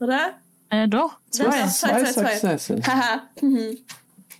[0.00, 0.34] Oder?
[0.70, 1.50] äh, doch, zwei.
[1.50, 2.30] Zwei, Zwei zwei.
[2.56, 2.86] Successes.
[2.86, 3.22] Haha.
[3.40, 3.76] Mhm.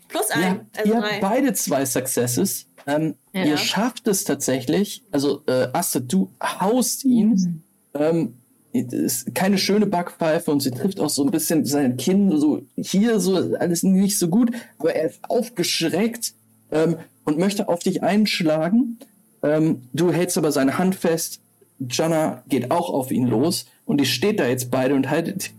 [0.09, 0.43] Plus ein.
[0.51, 1.09] habt- Also ihr drei.
[1.13, 2.67] habt beide zwei Successes.
[2.87, 3.45] Ähm, Ja.
[3.45, 5.03] Ihr schafft es tatsächlich.
[5.13, 7.63] Also, äh, Astrid, du haust ihn.
[7.95, 8.35] Ähm,
[8.73, 12.63] es ist keine schöne Backpfeife und sie trifft auch so ein bisschen sein Kinn, so
[12.77, 14.51] hier, so alles nicht so gut.
[14.79, 16.35] Aber er ist aufgeschreckt
[16.71, 18.99] ähm, und möchte auf dich einschlagen.
[19.43, 21.41] Ähm, du hältst aber seine Hand fest.
[21.81, 25.51] Jana geht auch auf ihn los und die steht da jetzt beide und haltet,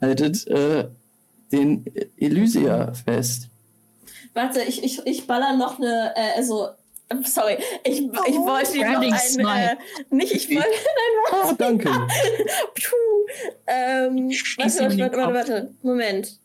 [0.00, 0.88] haltet äh,
[1.52, 1.84] den
[2.18, 3.48] Elysia fest.
[4.34, 6.68] Warte, ich, ich, ich baller noch eine, äh, also,
[7.24, 9.76] sorry, ich, ich wollte ihm noch ein, äh,
[10.10, 11.88] nicht, ich wollte, nein, Ah, danke.
[11.88, 13.26] Puh.
[13.66, 16.38] Ähm, warte, warte, warte, warte, warte, Moment.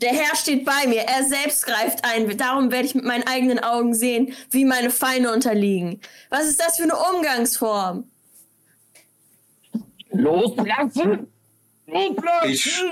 [0.00, 2.36] Der Herr steht bei mir, er selbst greift ein.
[2.36, 6.00] Darum werde ich mit meinen eigenen Augen sehen, wie meine Feinde unterliegen.
[6.30, 8.04] Was ist das für eine Umgangsform?
[10.10, 11.26] Loslassen!
[11.86, 12.50] Loslassen!
[12.50, 12.82] Ich,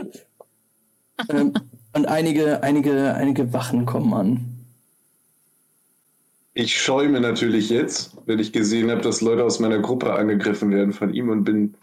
[1.28, 1.52] ähm,
[1.94, 4.64] und einige, einige, einige Wachen kommen an.
[6.54, 10.92] ich schäume natürlich jetzt, wenn ich gesehen habe, dass Leute aus meiner Gruppe angegriffen werden
[10.92, 11.74] von ihm und bin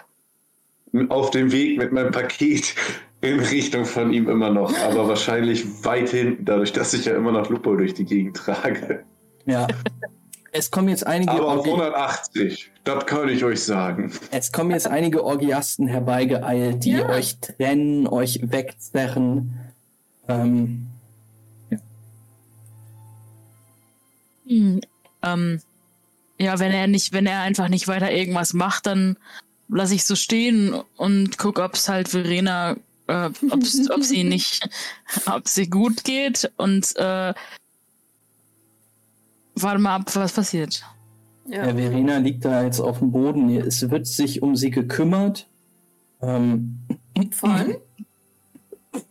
[1.09, 2.75] auf dem Weg mit meinem Paket
[3.21, 7.31] in Richtung von ihm immer noch, aber wahrscheinlich weit hinten, dadurch, dass ich ja immer
[7.31, 9.03] noch Lupo durch die Gegend trage.
[9.45, 9.67] Ja.
[10.51, 14.11] Es kommen jetzt einige, Aber auf Orgi 180, das kann ich euch sagen.
[14.31, 17.09] es kommen jetzt einige Orgiasten herbeigeeilt, die Ja.
[17.09, 19.53] euch trennen, euch wegzerren.
[20.27, 20.85] Ähm,
[24.47, 24.81] Hm,
[25.21, 25.61] ähm,
[26.39, 29.17] ja, wenn er nicht, wenn er einfach nicht weiter irgendwas macht, dann
[29.67, 32.75] lasse ich so stehen und guck, ob es halt Verena,
[33.10, 34.69] äh, ob sie nicht,
[35.26, 37.34] ob sie gut geht und äh,
[39.56, 40.84] warte mal ab, was passiert.
[41.48, 41.64] ja.
[41.64, 43.49] Verena liegt da jetzt auf dem Boden.
[43.49, 45.48] Es wird sich um sie gekümmert.
[46.22, 46.80] Ähm,
[47.31, 47.77] Von?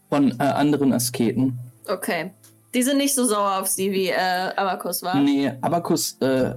[0.10, 1.57] von äh, anderen Asketen.
[1.88, 2.32] Okay.
[2.73, 5.15] Die sind nicht so sauer auf sie, wie äh, Abakus war.
[5.19, 6.56] Nee, Abakus äh,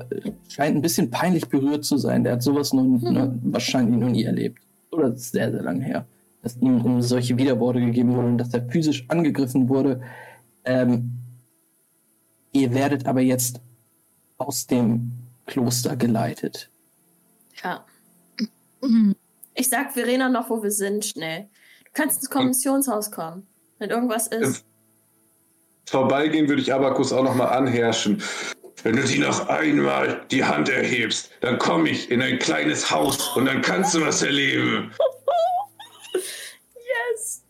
[0.48, 2.24] scheint ein bisschen peinlich berührt zu sein.
[2.24, 4.60] Der hat sowas noch, ne, wahrscheinlich noch nie erlebt.
[4.98, 6.06] Oder das ist sehr, sehr lange her.
[6.42, 10.00] Dass ihm um solche Widerworte gegeben wurden und dass er physisch angegriffen wurde.
[10.64, 11.12] Ähm,
[12.52, 13.60] ihr werdet aber jetzt
[14.38, 15.12] aus dem
[15.46, 16.70] Kloster geleitet.
[17.62, 17.84] Ja.
[19.54, 21.48] Ich sag Verena noch, wo wir sind, schnell.
[21.84, 23.46] Du kannst ins Kommissionshaus kommen,
[23.78, 24.64] wenn irgendwas ist.
[25.86, 28.22] Vorbeigehen würde ich Abakus auch nochmal anherrschen.
[28.82, 33.36] Wenn du die noch einmal die Hand erhebst, dann komme ich in ein kleines Haus
[33.36, 34.92] und dann kannst du was erleben.
[37.10, 37.44] Yes!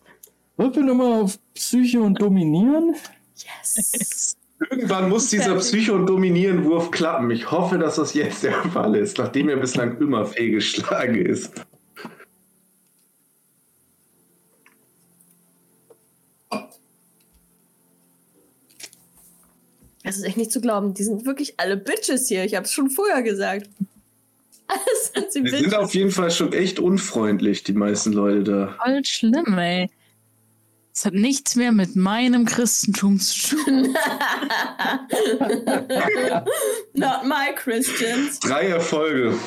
[0.56, 2.96] Würfel nochmal auf Psyche und Dominieren.
[3.36, 4.36] Yes!
[4.70, 7.30] Irgendwann muss dieser Psycho- und Dominieren-Wurf klappen.
[7.30, 11.52] Ich hoffe, dass das jetzt der Fall ist, nachdem er bislang immer fehlgeschlagen ist.
[20.08, 20.94] Das ist echt nicht zu glauben.
[20.94, 22.42] Die sind wirklich alle Bitches hier.
[22.42, 23.68] Ich hab's schon vorher gesagt.
[24.66, 28.74] Alles sind sie Wir sind auf jeden Fall schon echt unfreundlich, die meisten Leute da.
[28.82, 29.90] Voll schlimm, ey.
[30.94, 33.82] Es hat nichts mehr mit meinem Christentum zu tun.
[36.94, 38.40] Not my Christians.
[38.40, 39.38] Drei Erfolge.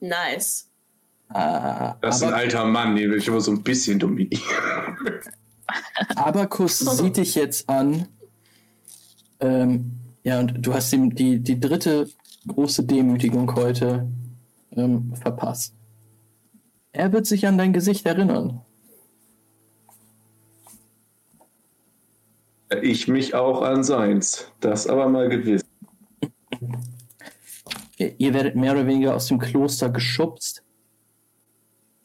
[0.00, 0.66] Nice.
[1.28, 4.40] Ah, Das ist ein alter Mann, den will ich immer so ein bisschen dominieren.
[6.16, 8.08] Abakus sieht dich jetzt an.
[9.40, 12.08] Ähm, ja, und du hast ihm die, die dritte
[12.46, 14.06] große Demütigung heute
[14.72, 15.74] ähm, verpasst.
[16.92, 18.60] Er wird sich an dein Gesicht erinnern.
[22.80, 24.50] Ich mich auch an seins.
[24.60, 25.62] Das aber mal gewiss.
[27.98, 30.64] Ihr, werdet mehr oder weniger aus dem Kloster geschubst.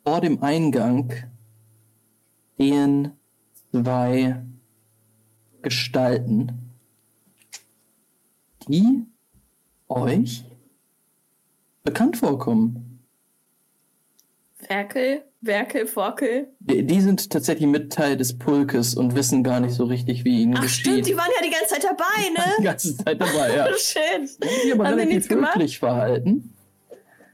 [0.03, 1.13] Vor dem Eingang
[2.55, 3.16] stehen
[3.83, 4.41] zwei
[5.61, 6.51] Gestalten,
[8.67, 9.05] die
[9.87, 10.43] euch
[11.83, 13.03] bekannt vorkommen.
[14.67, 16.47] Werkel, Werkel, Forkel.
[16.59, 20.41] Die, die sind tatsächlich mit Teil des Pulkes und wissen gar nicht so richtig, wie
[20.41, 20.85] ihnen Ach geschieht.
[20.87, 22.05] stimmt, die waren ja die ganze Zeit dabei,
[22.57, 22.63] die ne?
[22.65, 23.67] ganze Zeit dabei, ja.
[23.77, 24.37] Shit.
[24.65, 25.75] Die aber Haben die relativ nichts gemacht?
[25.75, 26.53] verhalten.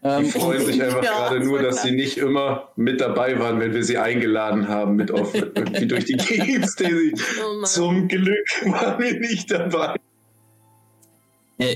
[0.03, 1.85] Die Ähm, freuen sich einfach Ja, gerade nur, dass klar.
[1.87, 6.05] sie nicht immer mit dabei waren, wenn wir sie eingeladen haben, mit auf irgendwie durch
[6.05, 6.69] die Gegend.
[6.69, 7.13] Stacy.
[7.41, 7.63] Oh.
[7.63, 9.95] Zum Glück waren wir nicht dabei.
[11.57, 11.75] äh,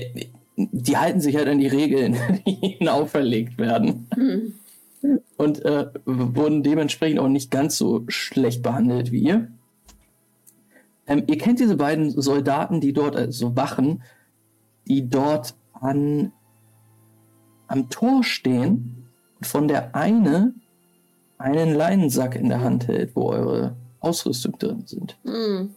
[0.56, 4.08] die halten sich halt an die Regeln, die ihnen auferlegt werden.
[4.14, 4.54] Hm.
[5.36, 9.48] Und äh, wurden dementsprechend auch nicht ganz so schlecht behandelt wie ihr.
[11.06, 14.02] Ähm, ihr kennt diese beiden Soldaten, die dort, also Wachen,
[14.86, 16.32] die dort an,
[17.68, 19.08] am Tor stehen
[19.38, 20.54] und von der eine
[21.38, 25.16] einen Leinensack in der Hand hält, wo eure Ausrüstung drin sind.
[25.24, 25.74] Hm.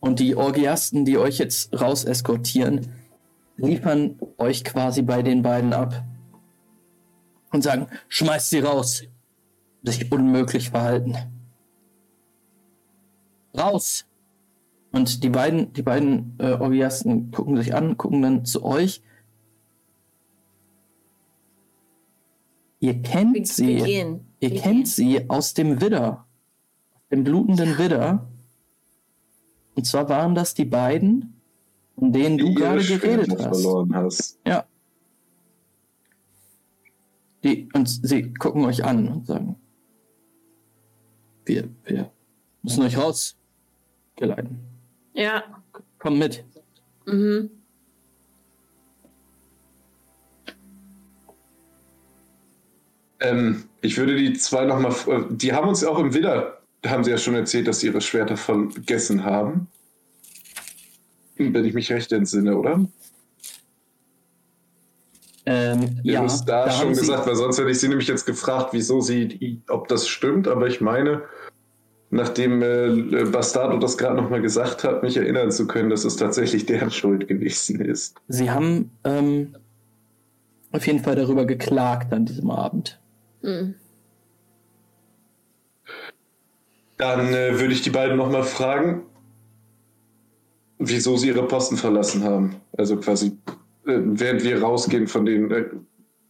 [0.00, 2.92] Und die Orgiasten, die euch jetzt raus eskortieren,
[3.56, 6.04] liefern euch quasi bei den beiden ab
[7.52, 9.02] und sagen, schmeißt sie raus.
[9.82, 11.16] Sich unmöglich verhalten.
[13.56, 14.04] Raus!
[14.92, 19.02] Und die beiden, die beiden äh, Orgiasten gucken sich an, gucken dann zu euch.
[22.80, 23.76] Ihr kennt wir sie.
[23.76, 24.26] gehen.
[24.40, 26.26] Ihr wir kennt sie aus dem Widder.
[27.10, 28.28] Dem blutenden Widder.
[29.74, 31.40] Und zwar waren das die beiden,
[31.96, 33.62] von denen du Die gerade ihre geredet hast.
[33.62, 34.38] verloren hast.
[34.46, 34.64] Ja.
[37.44, 39.56] Die, und sie gucken euch an und sagen,
[41.44, 42.10] wir, wir
[42.62, 44.58] müssen euch rausgeleiten.
[45.14, 45.42] Ja.
[45.98, 46.44] Komm mit.
[47.06, 47.50] Mhm.
[53.20, 54.94] Ähm, ich würde die zwei nochmal.
[55.30, 58.36] Die haben uns auch im Widder, haben sie ja schon erzählt, dass sie ihre Schwerter
[58.36, 59.68] vergessen haben.
[61.36, 62.84] Wenn ich mich recht entsinne, oder?
[65.46, 68.70] Ähm, ja, es da, da schon gesagt, weil sonst hätte ich sie nämlich jetzt gefragt,
[68.72, 71.22] wieso sie, ob das stimmt, aber ich meine,
[72.10, 76.66] nachdem äh, Bastardo das gerade nochmal gesagt hat, mich erinnern zu können, dass es tatsächlich
[76.66, 78.16] deren Schuld gewesen ist.
[78.28, 79.56] Sie haben ähm,
[80.72, 83.00] auf jeden Fall darüber geklagt an diesem Abend.
[83.42, 83.74] Hm.
[86.96, 89.02] Dann äh, würde ich die beiden nochmal fragen,
[90.78, 92.56] wieso sie ihre Posten verlassen haben.
[92.76, 93.38] Also quasi,
[93.86, 95.50] äh, während wir rausgehen von den.
[95.50, 95.64] Äh,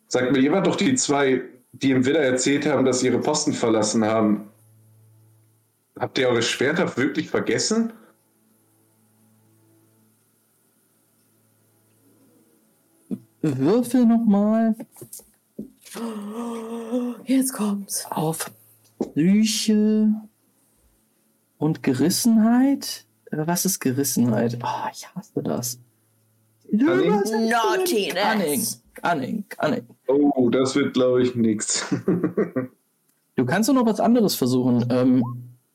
[0.09, 3.53] sagt mir jemand doch die zwei, die im Widder erzählt haben, dass sie ihre Posten
[3.53, 4.49] verlassen haben.
[5.99, 7.93] Habt ihr eure Schwerter wirklich vergessen?
[13.41, 14.75] Würfel nochmal
[17.25, 18.07] Jetzt kommt's.
[18.11, 18.51] auf
[19.01, 20.13] Psyche
[21.59, 23.05] und Gerissenheit.
[23.31, 24.59] Was ist Gerissenheit?
[24.63, 25.79] Oh, ich hasse das.
[29.59, 29.85] Cunning?
[30.07, 31.85] Oh, das wird, glaube ich, nichts.
[33.37, 34.85] Du kannst doch noch was anderes versuchen.
[34.91, 35.23] Ähm,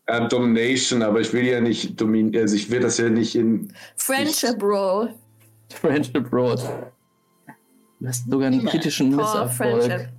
[0.10, 3.72] Ja, Domination, aber ich will ja nicht dominieren, also ich will das ja nicht in.
[3.96, 5.14] Friendship Roll.
[5.70, 6.60] Friendship Road.
[8.04, 9.84] Du hast sogar einen kritischen Power Misserfolg.
[9.84, 10.10] Friendship.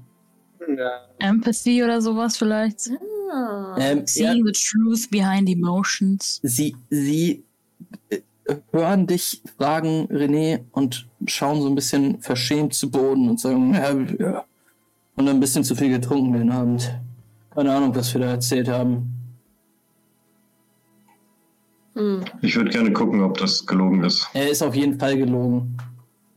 [1.19, 2.91] Empathy oder sowas vielleicht.
[3.31, 3.77] Ah.
[3.79, 6.41] Ähm, ja, Seeing the truth behind emotions.
[6.43, 7.45] sie, sie
[8.09, 8.21] äh,
[8.73, 13.93] hören dich fragen, René, und schauen so ein bisschen verschämt zu Boden und sagen, ja,
[14.19, 14.45] ja.
[15.17, 16.91] Und ein bisschen zu viel getrunken den Abend.
[17.55, 19.13] Keine Ahnung, was wir da erzählt haben.
[21.93, 22.25] Hm.
[22.41, 24.27] Ich würde gerne gucken, ob das gelogen ist.
[24.33, 25.77] Er ist auf jeden Fall gelogen.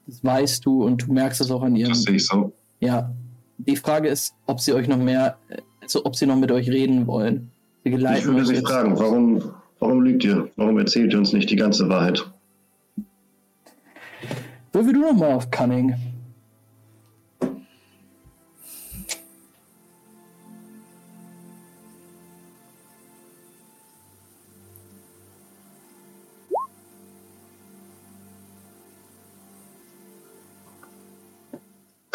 [0.08, 1.92] Das weißt du und du merkst es auch an ihrem.
[1.92, 2.54] Das sehe ich so.
[2.80, 3.14] Ja.
[3.58, 5.38] Die Frage ist, ob sie euch noch mehr,
[5.82, 7.52] also ob sie noch mit euch reden wollen.
[7.84, 9.44] Sie Ich geleiten würde euch Sie fragen, warum,
[9.80, 10.50] warum lügt ihr?
[10.56, 12.26] Warum erzählt ihr uns nicht die ganze Wahrheit?
[14.72, 15.96] Würfel du noch mal auf Cunning.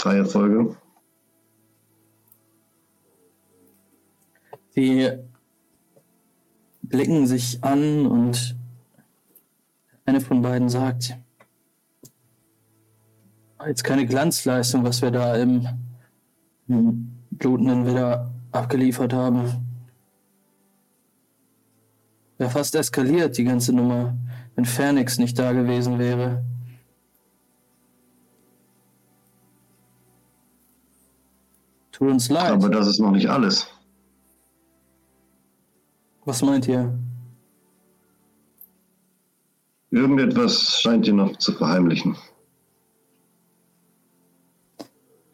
[0.03, 0.77] Drei Erfolge.
[4.71, 5.09] Sie
[6.83, 8.57] blicken sich an und
[10.05, 11.17] eine von beiden sagt,
[13.65, 15.69] jetzt keine Glanzleistung, was wir da im,
[16.67, 19.69] im blutenden Widder abgeliefert haben.
[22.39, 24.17] Wäre fast eskaliert, die ganze Nummer,
[24.57, 26.45] wenn Fernix nicht da gewesen wäre.
[32.03, 32.51] Tut uns leid.
[32.51, 33.69] Aber das ist noch nicht alles.
[36.25, 36.93] Was meint ihr?
[39.93, 42.17] Irgendetwas scheint ihr noch zu verheimlichen.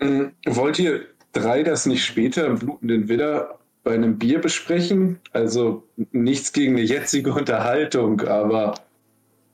[0.00, 5.20] Hm, Wollt ihr drei das nicht später im blutenden Widder bei einem Bier besprechen?
[5.32, 8.74] Also nichts gegen eine jetzige Unterhaltung, aber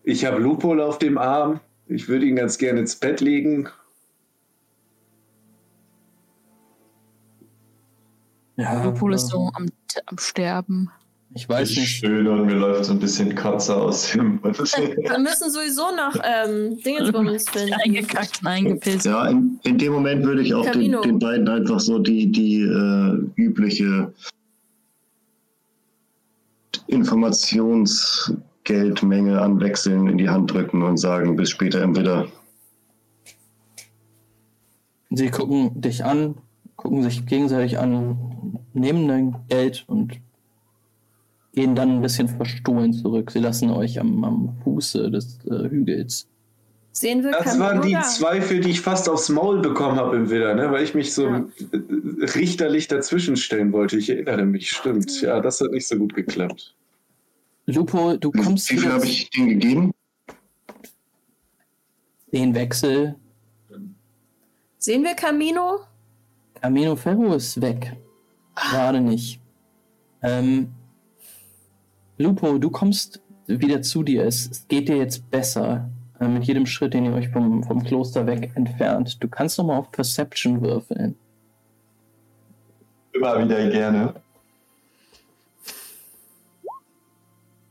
[0.03, 1.61] ich habe Lupol auf dem Arm.
[1.87, 3.69] Ich würde ihn ganz gerne ins Bett legen.
[8.57, 9.67] Ja, Lupol ist so am,
[10.07, 10.91] am Sterben.
[11.35, 11.89] ich weiß ich nicht.
[11.91, 14.57] schön und mir läuft so ein bisschen Kotze aus dem Mund.
[14.59, 17.75] Wir müssen sowieso noch ähm, Dingensbummens finden.
[17.85, 19.07] Eingekackt und eingepisst.
[19.07, 22.61] Ja, in, in dem Moment würde ich auch den, den beiden einfach so die, die
[22.61, 24.13] äh, übliche
[26.87, 32.29] Informationsgeldmenge an Wechseln in die Hand drücken und sagen, bis später im Widder.
[35.11, 36.37] Sie gucken dich an,
[36.77, 40.21] gucken sich gegenseitig an, nehmen dein Geld und
[41.55, 43.31] gehen dann ein bisschen verstohlen zurück.
[43.31, 46.29] Sie lassen euch am, am Fuße des äh, Hügels.
[46.93, 47.97] Sehen wir Das waren die?
[48.03, 50.71] Zweifel, die ich fast aufs Maul bekommen habe im Widder, ne?
[50.71, 51.45] weil ich mich so Ja.
[52.35, 53.97] richterlich dazwischen stellen wollte.
[53.99, 55.21] Ich erinnere mich, stimmt.
[55.21, 56.75] Ja, das hat nicht so gut geklappt.
[57.67, 59.91] Lupo, du kommst Wie viel habe ich denen gegeben?
[62.33, 63.15] den Wechsel.
[64.79, 65.81] Sehen wir Camino?
[66.65, 67.95] Camino Ferro ist weg.
[68.55, 69.39] Gerade nicht.
[70.23, 70.73] Ähm,
[72.17, 74.25] Lupo, du kommst wieder zu dir.
[74.25, 75.91] Es, es geht dir jetzt besser.
[76.19, 79.23] Äh, mit jedem Schritt, den ihr euch vom, vom Kloster weg entfernt.
[79.23, 81.17] Du kannst noch mal auf Perception würfeln.
[83.13, 84.15] Immer wieder gerne.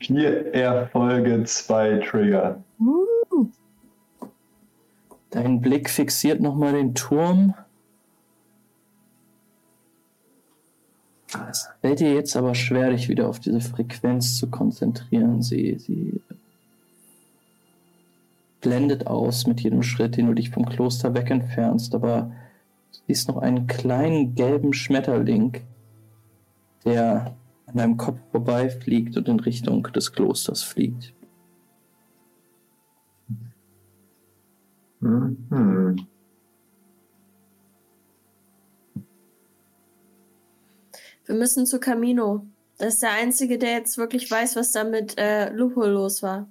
[0.01, 2.63] Vier Erfolge, zwei Trigger.
[5.31, 7.55] Dein Blick fixiert nochmal den Turm.
[11.49, 15.41] Es fällt dir jetzt aber schwer, dich wieder auf diese Frequenz zu konzentrieren.
[15.41, 16.21] Sie, sie
[18.61, 21.95] blendet aus mit jedem Schritt, den du dich vom Kloster weg entfernst.
[21.95, 22.31] Aber
[22.91, 25.61] du siehst noch einen kleinen gelben Schmetterling,
[26.85, 27.35] der
[27.65, 31.13] an deinem Kopf vorbeifliegt und in Richtung des Klosters fliegt.
[34.99, 36.07] Mhm.
[41.25, 42.45] Wir müssen zu Camino.
[42.77, 46.47] Das ist der Einzige, der jetzt wirklich weiß, was da mit äh, Lupo los war.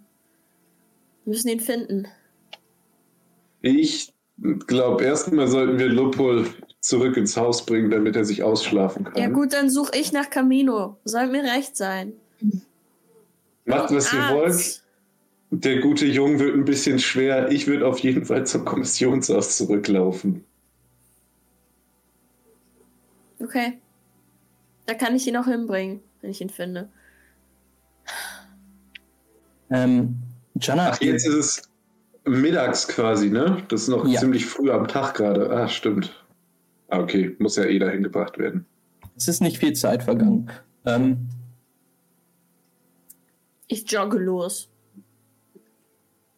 [1.25, 2.09] Wir müssen ihn finden.
[3.61, 4.13] Ich
[4.67, 6.47] glaube, erstmal sollten wir Lupol
[6.81, 9.17] zurück ins Haus bringen, damit er sich ausschlafen kann.
[9.17, 10.97] Ja gut, dann suche ich nach Camino.
[11.05, 12.15] Soll mir recht sein.
[13.65, 14.35] Macht, was ihr Arzt.
[14.35, 15.63] wollt.
[15.63, 17.51] Der gute Junge wird ein bisschen schwer.
[17.53, 20.45] Ich würde auf jeden Fall zum Kommissionshaus zurücklaufen.
[23.39, 23.79] Okay.
[24.87, 26.91] Da kann ich ihn auch hinbringen, wenn ich ihn finde.
[29.71, 30.17] Ähm,
[30.61, 31.63] Jana, Ach, jetzt ist es
[32.25, 33.63] mittags quasi, ne?
[33.69, 34.21] Das ist noch Ja.
[34.21, 35.51] ziemlich früh am Tag gerade.
[35.51, 36.25] Ah, stimmt.
[36.89, 37.35] Ah, okay.
[37.39, 38.67] Muss ja eh dahin gebracht werden.
[39.17, 40.51] es ist nicht viel Zeit vergangen.
[40.85, 41.29] Ähm,
[43.69, 44.69] Ich jogge los.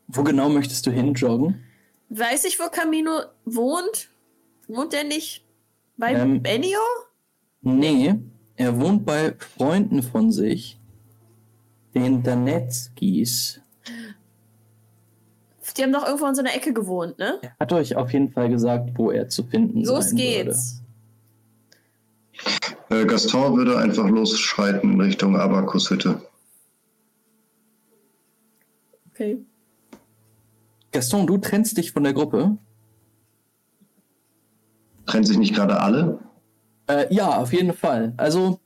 [0.07, 1.65] wo genau möchtest du hinjoggen?
[2.11, 4.11] Weiß ich, wo Camino wohnt?
[4.69, 5.45] Wohnt er nicht
[5.97, 6.79] bei Ähm, Benio?
[7.62, 8.15] Nee,
[8.57, 10.79] er wohnt bei Freunden von sich,
[11.95, 13.61] den Danetskis.
[15.77, 17.39] Die haben doch irgendwo in so einer Ecke gewohnt, ne?
[17.43, 20.83] Er hat euch auf jeden Fall gesagt, wo er zu finden Los sein geht's.
[22.91, 26.21] Äh, Gaston würde einfach losschreiten in Richtung Abakushütte.
[29.11, 29.35] Okay.
[29.35, 29.47] würde.
[30.93, 32.57] Gaston, du trennst dich von der Gruppe.
[35.07, 36.21] Trennen sich nicht gerade alle?
[36.86, 38.12] Äh, ja, auf jeden Fall.
[38.16, 38.61] Also,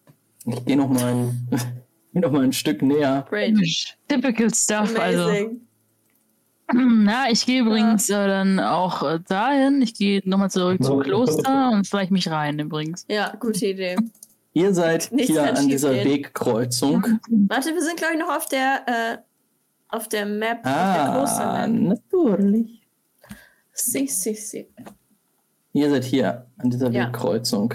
[0.47, 1.49] ich gehe noch, mal ein-
[2.13, 3.27] geh noch mal ein Stück näher.
[3.29, 3.57] Great.
[4.09, 5.23] Typical stuff, also.
[5.25, 5.61] Amazing.
[7.05, 9.81] Na, ich gehe übrigens äh, dann auch äh, dahin.
[9.81, 13.07] Ich gehe nochmal zurück zum Kloster und vielleicht mich rein übrigens.
[13.09, 13.97] Ja, gute Idee.
[14.53, 16.13] Ihr seid Nichts hier an dieser schiefgehen.
[16.15, 17.21] Wegkreuzung.
[17.49, 19.19] Warte, wir sind, glaube ich, noch auf der, äh,
[19.89, 21.71] auf der Map, auf der Ah, Klostermap.
[22.13, 22.83] natürlich.
[23.73, 24.67] Si, si, si.
[25.73, 27.07] Ihr seid hier an dieser Ja.
[27.07, 27.73] Wegkreuzung.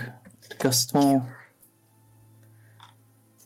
[0.64, 1.27] Gaston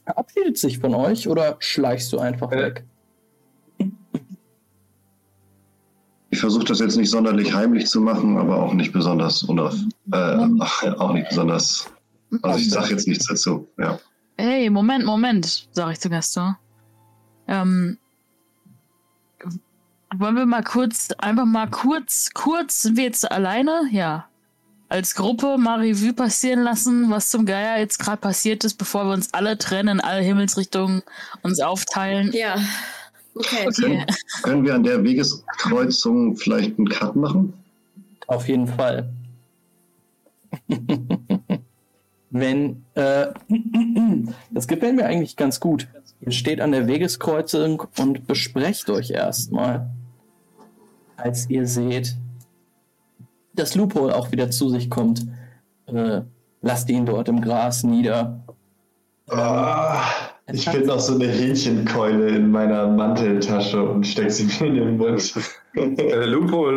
[0.05, 2.57] verabschiedet sich von euch oder schleichst du einfach Äh.
[2.61, 2.83] weg?
[6.29, 9.73] Ich versuche das jetzt nicht sonderlich heimlich zu machen, aber auch nicht besonders unauf,
[10.11, 10.17] äh,
[10.97, 11.89] auch nicht besonders.
[12.43, 13.67] Also ich sage jetzt nichts dazu.
[13.77, 13.99] Ja.
[14.37, 16.55] Hey, Moment, Moment, sage ich zu Gaston.
[17.47, 17.97] Ähm,
[20.15, 23.87] wollen wir mal kurz, einfach mal kurz, kurz, sind wir jetzt alleine?
[23.91, 24.26] Ja.
[24.89, 29.13] Als Gruppe mal Revue passieren lassen, was zum Geier jetzt gerade passiert ist, bevor wir
[29.13, 31.03] uns alle trennen, in alle Himmelsrichtungen
[31.43, 32.31] uns aufteilen.
[32.33, 32.55] Ja.
[33.35, 33.67] Okay.
[33.67, 34.05] Okay.
[34.43, 37.53] Können wir an der Wegeskreuzung vielleicht einen Cut machen?
[38.27, 39.09] Auf jeden Fall.
[42.29, 43.27] Wenn, äh,
[44.51, 45.87] das gefällt mir eigentlich ganz gut.
[46.21, 49.89] Ihr steht an der Wegeskreuzung und besprecht euch erstmal,
[51.17, 52.15] als ihr seht,
[53.57, 55.25] dass Lupo auch wieder zu sich kommt.
[55.87, 56.21] Äh,
[56.61, 58.43] lasst ihn dort im Gras nieder.
[59.29, 60.01] Ah,
[60.51, 64.97] ich finde noch so eine Hähnchenkeule in meiner Manteltasche und steck sie mir in den
[64.97, 65.33] Mund.
[65.77, 66.71] Äh, Lupo,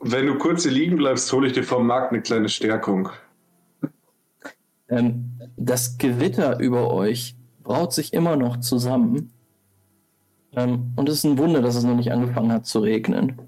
[0.00, 3.08] wenn du kurz hier liegen bleibst, hole ich dir vom Markt eine kleine Stärkung.
[4.90, 9.32] Ähm, das Gewitter über euch braut sich immer noch zusammen.
[10.52, 13.38] Ähm, und es ist ein Wunder, dass es noch nicht angefangen hat zu regnen.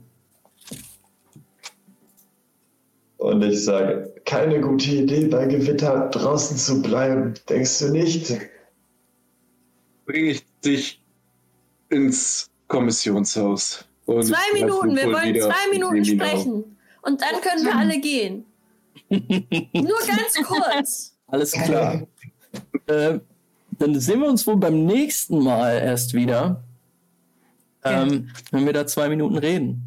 [3.27, 8.39] Und ich sage, keine gute Idee, bei Gewitter draußen zu bleiben, denkst du nicht?
[10.05, 11.03] Bringe ich dich
[11.89, 13.85] ins Kommissionshaus.
[14.05, 16.77] Und Zwei Minuten, wir wollen zwei Minuten sprechen.
[17.03, 18.45] Und dann können wir alle gehen.
[19.09, 21.17] Nur ganz kurz.
[21.27, 22.07] Alles klar.
[22.87, 23.19] äh,
[23.73, 26.63] dann sehen wir uns wohl beim nächsten Mal erst wieder.
[27.83, 29.83] Ähm, wenn wir da zwei Minuten reden.